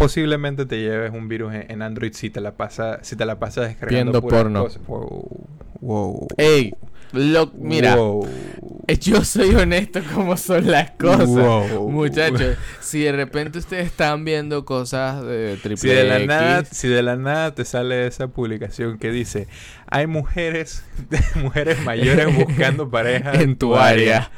[0.00, 3.38] posiblemente te lleves un virus en, en Android si te la pasa si te la
[3.38, 4.64] pasas descargando Viendo porno.
[4.64, 4.86] cosas.
[4.86, 5.46] Wow,
[5.80, 6.26] wow.
[6.36, 6.74] Ey,
[7.12, 8.28] lo, mira, Wow.
[9.00, 11.26] yo soy honesto como son las cosas.
[11.26, 11.90] Wow.
[11.90, 16.64] Muchachos, si de repente ustedes están viendo cosas de triple Si de la X, nada,
[16.64, 19.48] si de la nada te sale esa publicación que dice
[19.86, 20.84] hay mujeres
[21.34, 24.30] mujeres mayores buscando pareja en tu área,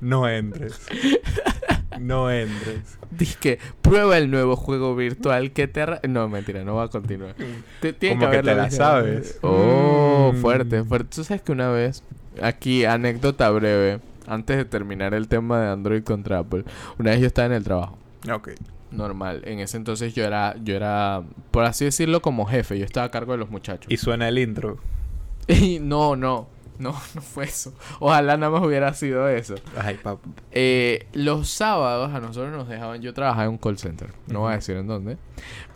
[0.00, 0.80] no entres.
[2.00, 2.98] No entres.
[3.10, 5.84] Dizque, prueba el nuevo juego virtual que te...
[6.08, 7.34] No, mentira, no va a continuar.
[7.80, 9.38] Tiene Como que haberlo te la sabes.
[9.42, 10.36] Oh, Mm.
[10.40, 11.08] fuerte, fuerte.
[11.16, 12.02] Tú sabes que una vez,
[12.40, 16.64] aquí, anécdota breve, antes de terminar el tema de Android contra Apple,
[16.98, 17.98] una vez yo estaba en el trabajo.
[18.32, 18.50] Ok.
[18.90, 19.42] Normal.
[19.44, 22.78] En ese entonces yo era, yo era, por así decirlo, como jefe.
[22.78, 23.90] Yo estaba a cargo de los muchachos.
[23.90, 24.78] Y suena el intro.
[25.48, 26.46] Y no, no.
[26.82, 27.72] No, no fue eso.
[28.00, 29.54] Ojalá nada más hubiera sido eso.
[29.76, 30.20] Ay, papá.
[30.50, 34.52] Eh, los sábados a nosotros nos dejaban, yo trabajaba en un call center, no voy
[34.52, 35.16] a decir en dónde,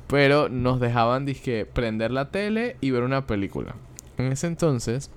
[0.09, 3.75] pero nos dejaban, dizque, prender la tele y ver una película.
[4.19, 5.11] En ese entonces,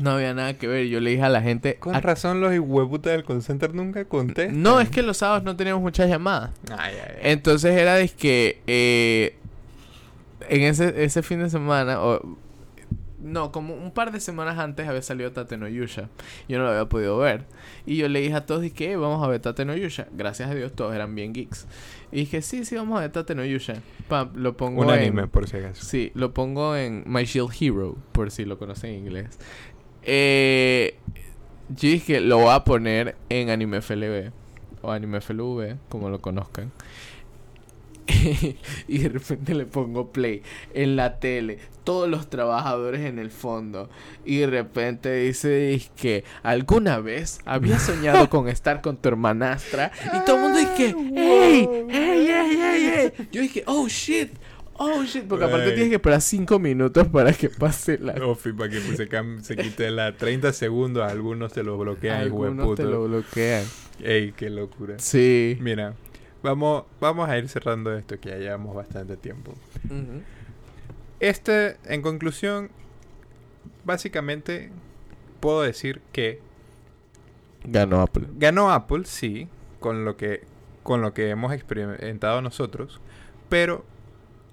[0.00, 0.86] No había nada que ver.
[0.86, 1.74] Yo le dije a la gente.
[1.76, 4.62] Con "Ah, razón los hueputas del call center nunca contestan.
[4.62, 6.50] no, es que los sábados no teníamos muchas llamadas.
[6.70, 7.32] Ay, ay, ay.
[7.32, 9.36] Entonces era de que eh,
[10.48, 12.20] en ese, ese fin de semana, o,
[13.20, 16.08] no, como un par de semanas antes había salido Tate no Yusha.
[16.48, 17.44] Yo no lo había podido ver.
[17.86, 20.06] Y yo le dije a todos, que vamos a ver Tate no Yusha.
[20.12, 21.66] Gracias a Dios todos eran bien geeks.
[22.12, 23.74] Y dije, sí, sí, vamos a ver Tate no Yusha.
[24.08, 25.84] Pam, lo pongo Un en- anime, por si acaso.
[25.84, 29.38] Sí, lo pongo en My Shield Hero, por si lo conocen en inglés.
[30.04, 30.96] Eh,
[31.68, 34.30] yo dije, lo voy a poner en Anime FLV
[34.82, 36.70] o Anime FLV, como lo conozcan.
[38.88, 40.42] y de repente le pongo play
[40.74, 43.88] en la tele, todos los trabajadores en el fondo.
[44.24, 49.92] Y de repente dice que alguna vez había soñado con estar con tu hermanastra.
[50.14, 51.68] Y todo el mundo dice, ¡Ey!
[51.88, 53.28] ¡Ey, ey, ey, ey!
[53.30, 54.30] Yo dije, ¡Oh shit!
[54.74, 55.24] ¡Oh shit!
[55.24, 58.14] Porque aparte tienes que esperar 5 minutos para que pase la.
[58.24, 59.08] Ofi, para que se,
[59.42, 63.64] se quite la 30 segundos, algunos te lo bloquean, Algunos te lo bloquean.
[64.00, 64.94] Ey, qué locura.
[64.98, 65.58] Sí.
[65.60, 65.94] Mira,
[66.42, 69.54] vamos, vamos a ir cerrando esto, que ya llevamos bastante tiempo.
[71.20, 72.70] Este, en conclusión,
[73.84, 74.70] básicamente
[75.40, 76.40] puedo decir que
[77.64, 78.26] Ganó Apple.
[78.36, 79.48] ganó Apple, sí,
[79.80, 80.44] con lo que,
[80.82, 83.00] con lo que hemos experimentado nosotros,
[83.48, 83.84] pero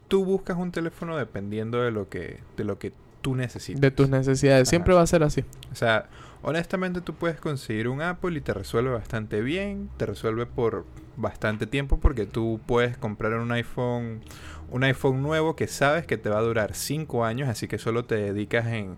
[0.07, 3.81] tú buscas un teléfono dependiendo de lo que, de lo que tú necesitas.
[3.81, 4.69] De tus necesidades.
[4.69, 5.43] Siempre va a ser así.
[5.71, 6.07] O sea,
[6.45, 10.85] honestamente tú puedes conseguir un Apple y te resuelve bastante bien, te resuelve por
[11.17, 14.21] bastante tiempo porque tú puedes comprar un iPhone,
[14.69, 18.05] un iPhone nuevo que sabes que te va a durar 5 años, así que solo
[18.05, 18.97] te dedicas en,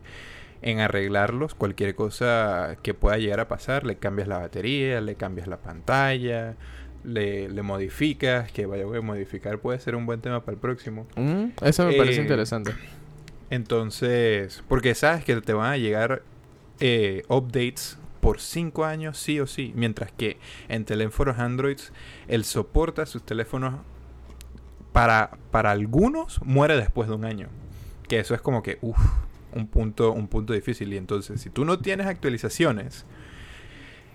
[0.62, 5.48] en arreglarlos, cualquier cosa que pueda llegar a pasar, le cambias la batería, le cambias
[5.48, 6.56] la pantalla,
[7.06, 11.08] le, le modificas, que vaya a modificar puede ser un buen tema para el próximo.
[11.16, 12.74] Mm, Eso me parece Eh, interesante.
[13.50, 16.24] Entonces, porque sabes que te van a llegar
[16.80, 20.38] eh, updates por 5 años sí o sí, mientras que
[20.70, 21.78] en teléfonos Android
[22.28, 23.76] el soporte a sus teléfonos
[24.92, 27.48] para, para algunos muere después de un año.
[28.08, 28.98] Que eso es como que, uff,
[29.54, 30.92] un punto, un punto difícil.
[30.94, 33.06] Y entonces, si tú no tienes actualizaciones,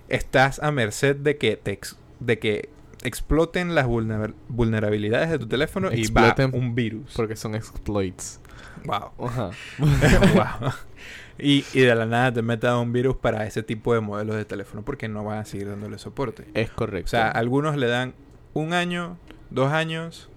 [0.08, 2.68] estás a merced de que te ex- de que
[3.02, 7.12] exploten las vulner- vulnerabilidades de tu teléfono y va un virus.
[7.14, 8.40] Porque son exploits.
[8.84, 9.12] Wow.
[9.18, 9.50] Wow.
[11.38, 14.44] Y, y de la nada te metan un virus para ese tipo de modelos de
[14.44, 16.46] teléfono porque no van a seguir dándole soporte.
[16.54, 17.06] Es correcto.
[17.06, 18.14] O sea, algunos le dan
[18.54, 19.16] un año,
[19.50, 20.28] dos años.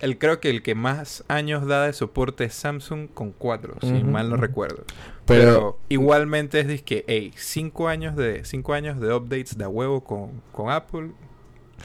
[0.00, 3.92] El, creo que el que más años da de soporte es Samsung con cuatro, si
[4.04, 4.84] mal no recuerdo.
[5.24, 9.68] pero, Pero, igualmente es que, hey, cinco años de cinco años de updates de a
[9.68, 11.12] huevo con, con Apple.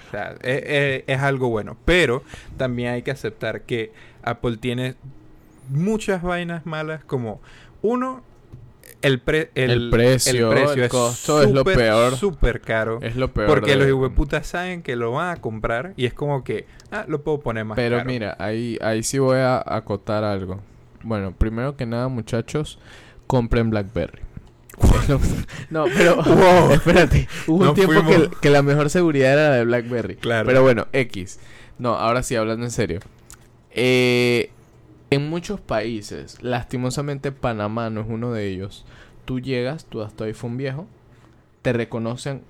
[0.07, 1.77] O sea, es, es- es algo bueno.
[1.85, 2.23] Pero
[2.57, 3.93] también hay que aceptar que
[4.23, 4.95] Apple tiene
[5.69, 7.39] muchas vainas malas como
[7.81, 8.23] uno
[9.01, 12.15] el, pre- El precio, el es costo es lo súper, peor.
[12.15, 12.99] súper caro.
[13.01, 13.47] es lo peor.
[13.47, 17.05] Porque de- los hueputas saben que lo van a comprar y es como que, ah,
[17.07, 18.07] lo puedo poner más Pero caro.
[18.09, 20.59] mira, ahí, ahí sí voy a acotar algo.
[21.03, 22.77] Bueno, primero que nada, muchachos,
[23.27, 24.21] compren BlackBerry.
[25.69, 26.71] no, pero Wow.
[26.73, 27.27] espérate.
[27.47, 30.15] Hubo un tiempo que, que la mejor seguridad era la de BlackBerry.
[30.15, 30.45] Claro.
[30.45, 31.39] Pero bueno, X.
[31.77, 32.99] No, ahora sí, hablando en serio.
[33.71, 34.51] Eh,
[35.10, 38.86] en muchos países, lastimosamente Panamá no es uno de ellos.
[39.26, 40.88] Tú llegas, tú das tu iPhone viejo,
[41.61, 42.41] te reconocen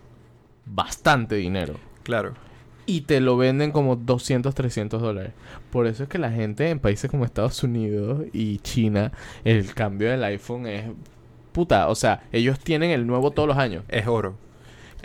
[0.65, 2.33] bastante dinero Claro.
[2.85, 5.33] y te lo venden como 200, 300 dólares.
[5.71, 9.11] Por eso es que la gente en países como Estados Unidos y China,
[9.43, 10.85] el cambio del iPhone es
[11.51, 11.87] puta.
[11.89, 13.83] O sea, ellos tienen el nuevo todos los años.
[13.89, 14.35] Es oro.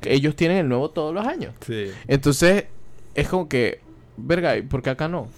[0.03, 1.55] Ellos tienen el nuevo todos los años.
[1.67, 1.87] Sí.
[2.09, 2.67] Entonces,
[3.15, 3.81] es como que,
[4.17, 5.29] verga, ¿y ¿por qué acá no?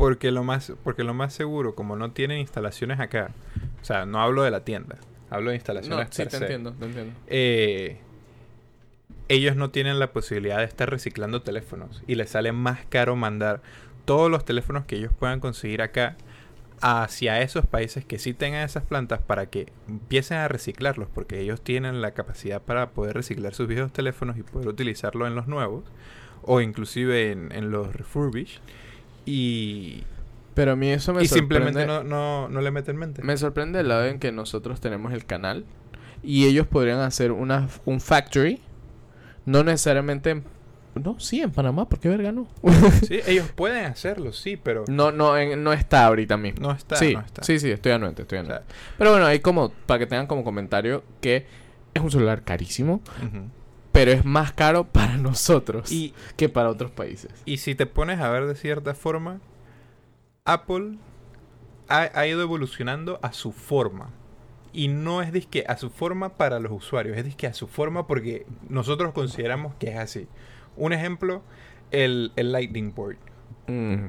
[0.00, 3.30] Porque lo más, porque lo más seguro, como no tienen instalaciones acá,
[3.82, 4.96] o sea, no hablo de la tienda,
[5.28, 6.44] hablo de No, instalaciones sí, per te se.
[6.44, 7.14] entiendo, te entiendo.
[7.26, 7.98] Eh,
[9.28, 13.62] ellos no tienen la posibilidad de estar reciclando teléfonos y les sale más caro mandar
[14.04, 16.16] todos los teléfonos que ellos puedan conseguir acá
[16.80, 21.60] hacia esos países que sí tengan esas plantas para que empiecen a reciclarlos porque ellos
[21.62, 25.84] tienen la capacidad para poder reciclar sus viejos teléfonos y poder utilizarlo en los nuevos
[26.42, 28.60] o inclusive en, en los refurbished
[29.26, 30.04] y,
[30.54, 31.66] Pero a mí eso me y sorprende.
[31.82, 33.22] simplemente no, no, no le meten mente.
[33.22, 35.64] Me sorprende el lado en que nosotros tenemos el canal
[36.22, 38.60] y ellos podrían hacer una, un factory.
[39.46, 40.44] No necesariamente en...
[40.94, 42.48] No, sí, en Panamá, ¿por qué verga no?
[43.06, 46.66] Sí, ellos pueden hacerlo, sí, pero no, no, en- no está ahorita mismo.
[46.68, 47.42] no está, sí, no está.
[47.44, 48.64] sí, sí, estoy anuente, estoy O anuente.
[48.68, 51.46] sea, Pero bueno, hay como, para que tengan como comentario, que
[51.94, 53.44] es un celular carísimo, ujú.
[53.92, 57.30] Pero es más caro para nosotros Y, que para otros países.
[57.44, 59.40] y si te pones a ver de cierta forma,
[60.44, 60.96] Apple
[61.88, 64.10] ha, ha ido evolucionando a su forma.
[64.72, 68.06] y no es disque a su forma para los usuarios, es disque a su forma
[68.06, 70.28] porque nosotros consideramos que es así.
[70.76, 71.42] Un ejemplo,
[71.90, 73.18] el, el Lightning Port.
[73.66, 74.04] Mm.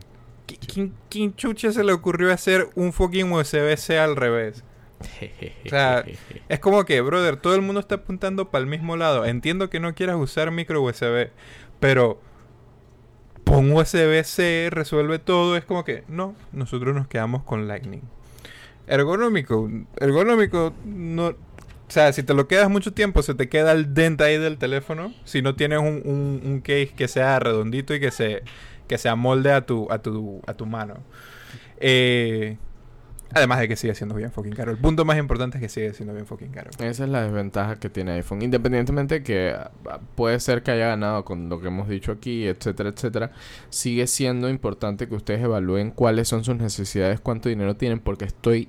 [0.48, 4.64] ¿Qui- ¿Quién, quién chucha se le ocurrió hacer un fucking USB-C al revés?
[6.50, 9.26] Es como que, brother, todo el mundo está apuntando para el mismo lado.
[9.26, 11.30] Entiendo que no quieras usar micro USB,
[11.80, 12.20] pero
[13.44, 15.58] pon USB-C, resuelve todo.
[15.58, 18.02] Es como que, no, nosotros nos quedamos con Lightning.
[18.88, 19.70] Ergonómico,
[20.00, 21.28] ergonómico, no.
[21.28, 24.58] O sea, si te lo quedas mucho tiempo, se te queda el dente ahí del
[24.58, 25.14] teléfono.
[25.26, 28.44] Si no tienes un, un- un case que sea redondito y que se,
[28.88, 30.96] que se amolde a tu, a tu, a tu mano.
[31.80, 32.58] Eh,
[33.34, 34.72] además de que sigue siendo bien fucking caro.
[34.72, 36.72] El punto más importante es que sigue siendo bien fucking caro.
[36.80, 38.42] Esa es la desventaja que tiene iPhone.
[38.42, 42.90] Independientemente que ah, puede ser que haya ganado con lo que hemos dicho aquí, etcétera,
[42.90, 43.32] etcétera,
[43.70, 48.68] sigue siendo importante que ustedes evalúen cuáles son sus necesidades, cuánto dinero tienen, porque estoy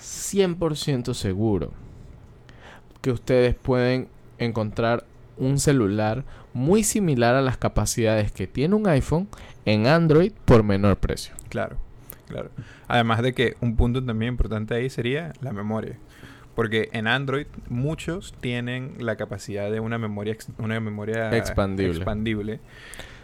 [0.00, 1.72] 100% seguro
[3.00, 4.08] que ustedes pueden
[4.38, 5.04] encontrar
[5.38, 9.28] un celular muy similar a las capacidades que tiene un iPhone
[9.64, 11.34] en Android por menor precio.
[11.48, 11.76] Claro,
[12.28, 12.50] claro.
[12.88, 15.96] Además de que un punto también importante ahí sería la memoria.
[16.54, 21.96] Porque en Android muchos tienen la capacidad de una memoria ex- una memoria Expandible.
[21.96, 22.60] expandible.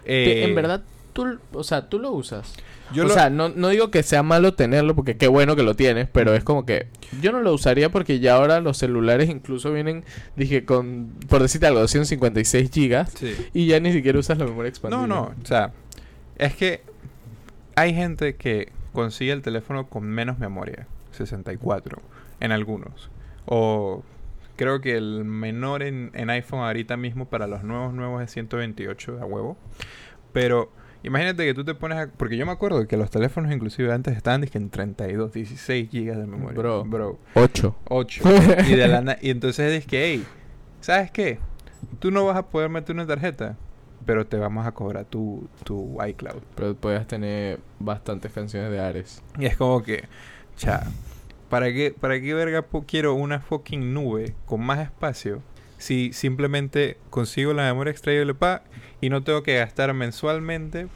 [0.04, 0.82] Que Eh, en verdad,
[1.14, 2.52] tú, o sea, tú lo usas.
[2.92, 5.62] yo o lo- sea, no, no digo que sea malo tenerlo, porque qué bueno que
[5.62, 6.88] lo tienes, pero es como que
[7.22, 10.04] yo no lo usaría porque ya ahora los celulares incluso vienen,
[10.36, 13.34] dije, con, por decirte algo, 256 gigas Sí.
[13.54, 15.06] y ya ni siquiera usas la memoria No, expandida.
[15.06, 15.72] no, o sea,
[16.36, 16.82] es que
[17.76, 21.98] hay gente que consigue el teléfono con menos memoria, 64,
[22.40, 23.10] en algunos.
[23.46, 24.02] O
[24.56, 29.18] creo que el menor en, en iPhone ahorita mismo para los nuevos nuevos es 128
[29.20, 29.56] a huevo.
[30.32, 30.70] Pero
[31.02, 32.08] imagínate que tú te pones a...
[32.08, 36.26] Porque yo me acuerdo que los teléfonos inclusive antes estaban en 32, 16 gigas de
[36.26, 36.58] memoria.
[36.58, 36.84] Bro.
[36.84, 37.18] Bro.
[37.34, 37.76] 8.
[37.88, 38.22] 8.
[38.68, 40.24] y, de la y entonces es que, hey,
[40.80, 41.38] ¿sabes qué?
[41.98, 43.56] Tú no vas a poder meter una tarjeta,
[44.04, 46.42] pero te vamos a cobrar tu, tu iCloud.
[46.54, 49.22] Pero podías tener bastantes canciones de Ares.
[49.38, 50.04] Y es como que,
[50.56, 50.84] cha,
[51.48, 55.42] ¿para qué, para qué verga quiero una fucking nube con más espacio
[55.78, 58.62] si simplemente consigo la memoria extraíble pa
[59.00, 60.86] y no tengo que gastar mensualmente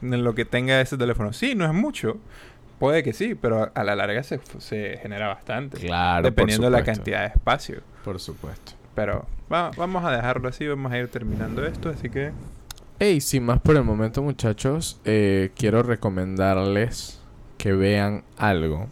[0.00, 1.32] en lo que tenga ese teléfono?
[1.32, 2.18] Sí, no es mucho.
[2.78, 5.78] Puede que sí, pero a, la larga se, se genera bastante.
[5.78, 7.82] Claro, dependiendo de la cantidad de espacio.
[8.02, 8.72] Por supuesto.
[8.94, 12.32] Pero va- vamos a dejarlo así, vamos a ir terminando esto, así que...
[12.98, 17.18] Hey, sin más por el momento, muchachos, eh, quiero recomendarles
[17.58, 18.86] que vean algo.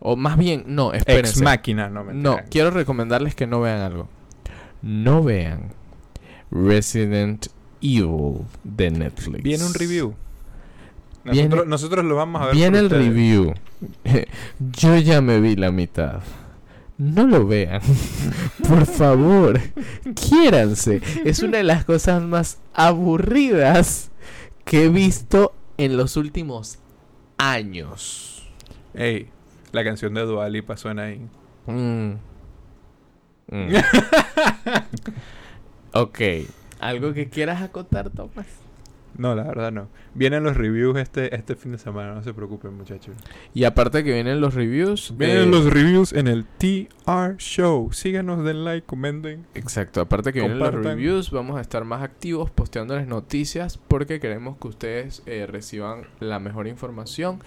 [0.00, 1.32] O más bien, no, espérense.
[1.32, 4.08] Ex máquina, no me No, quiero recomendarles que no vean algo.
[4.82, 5.70] No vean
[6.50, 7.46] Resident
[7.80, 9.42] Evil de Netflix.
[9.42, 10.14] Viene un review.
[11.24, 12.54] Viene- Nosotros, nosotros lo vamos a ver.
[12.54, 13.06] Viene el ustedes.
[13.06, 13.54] review.
[14.60, 16.20] Yo ya me vi la mitad.
[16.98, 17.82] No lo vean.
[18.68, 19.60] Por favor.
[20.14, 21.02] Quiéranse.
[21.24, 24.10] Es una de las cosas más aburridas
[24.64, 26.78] que he visto en los últimos
[27.36, 28.48] años.
[28.94, 29.28] Ey,
[29.72, 31.20] la canción de Dua Lipa suena ahí.
[31.66, 32.12] Mm.
[33.48, 33.74] Mm.
[35.92, 36.20] ok.
[36.80, 38.46] ¿Algo que quieras acotar, Tomás?
[39.18, 39.88] No, la verdad no.
[40.14, 43.14] Vienen los reviews este, este fin de semana, no se preocupen, muchachos.
[43.54, 45.14] Y aparte que vienen los reviews.
[45.16, 47.92] Vienen los reviews en el TR Show.
[47.92, 49.46] Síganos, den like, comenten.
[49.54, 54.56] Exacto, aparte que vienen los reviews, vamos a estar más activos posteándoles noticias porque queremos
[54.58, 57.40] que ustedes eh, reciban la mejor información.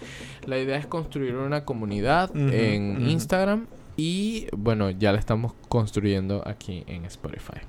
[0.44, 3.08] La idea es construir una comunidad en.
[3.08, 3.66] Instagram
[3.96, 7.60] y bueno, ya la estamos construyendo aquí en Spotify.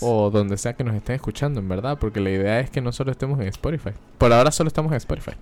[0.00, 2.92] O donde sea que nos estén escuchando, en verdad, porque la idea es que no
[2.92, 3.90] solo estemos en Spotify.
[4.18, 5.32] Por ahora solo estamos en Spotify.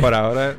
[0.00, 0.56] Por ahora,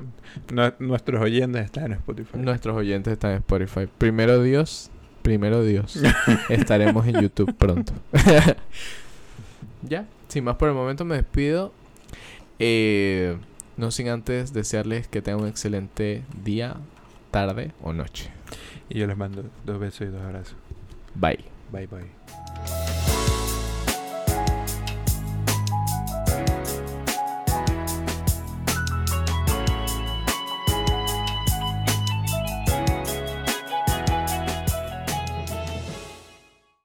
[0.52, 2.38] nu- nuestros oyentes están en Spotify.
[2.38, 3.88] Nuestros oyentes están en Spotify.
[3.98, 4.90] Primero Dios,
[5.22, 5.98] primero Dios.
[6.50, 7.94] Estaremos en YouTube pronto.
[9.82, 11.72] ya, sin más por el momento me despido.
[12.60, 13.38] Eh,
[13.78, 16.76] no sin antes desearles que tengan un excelente día,
[17.32, 18.32] tarde o noche.
[18.90, 20.56] Y yo les mando dos besos y dos abrazos.
[21.16, 21.46] Bye.
[21.72, 22.85] Bye, bye.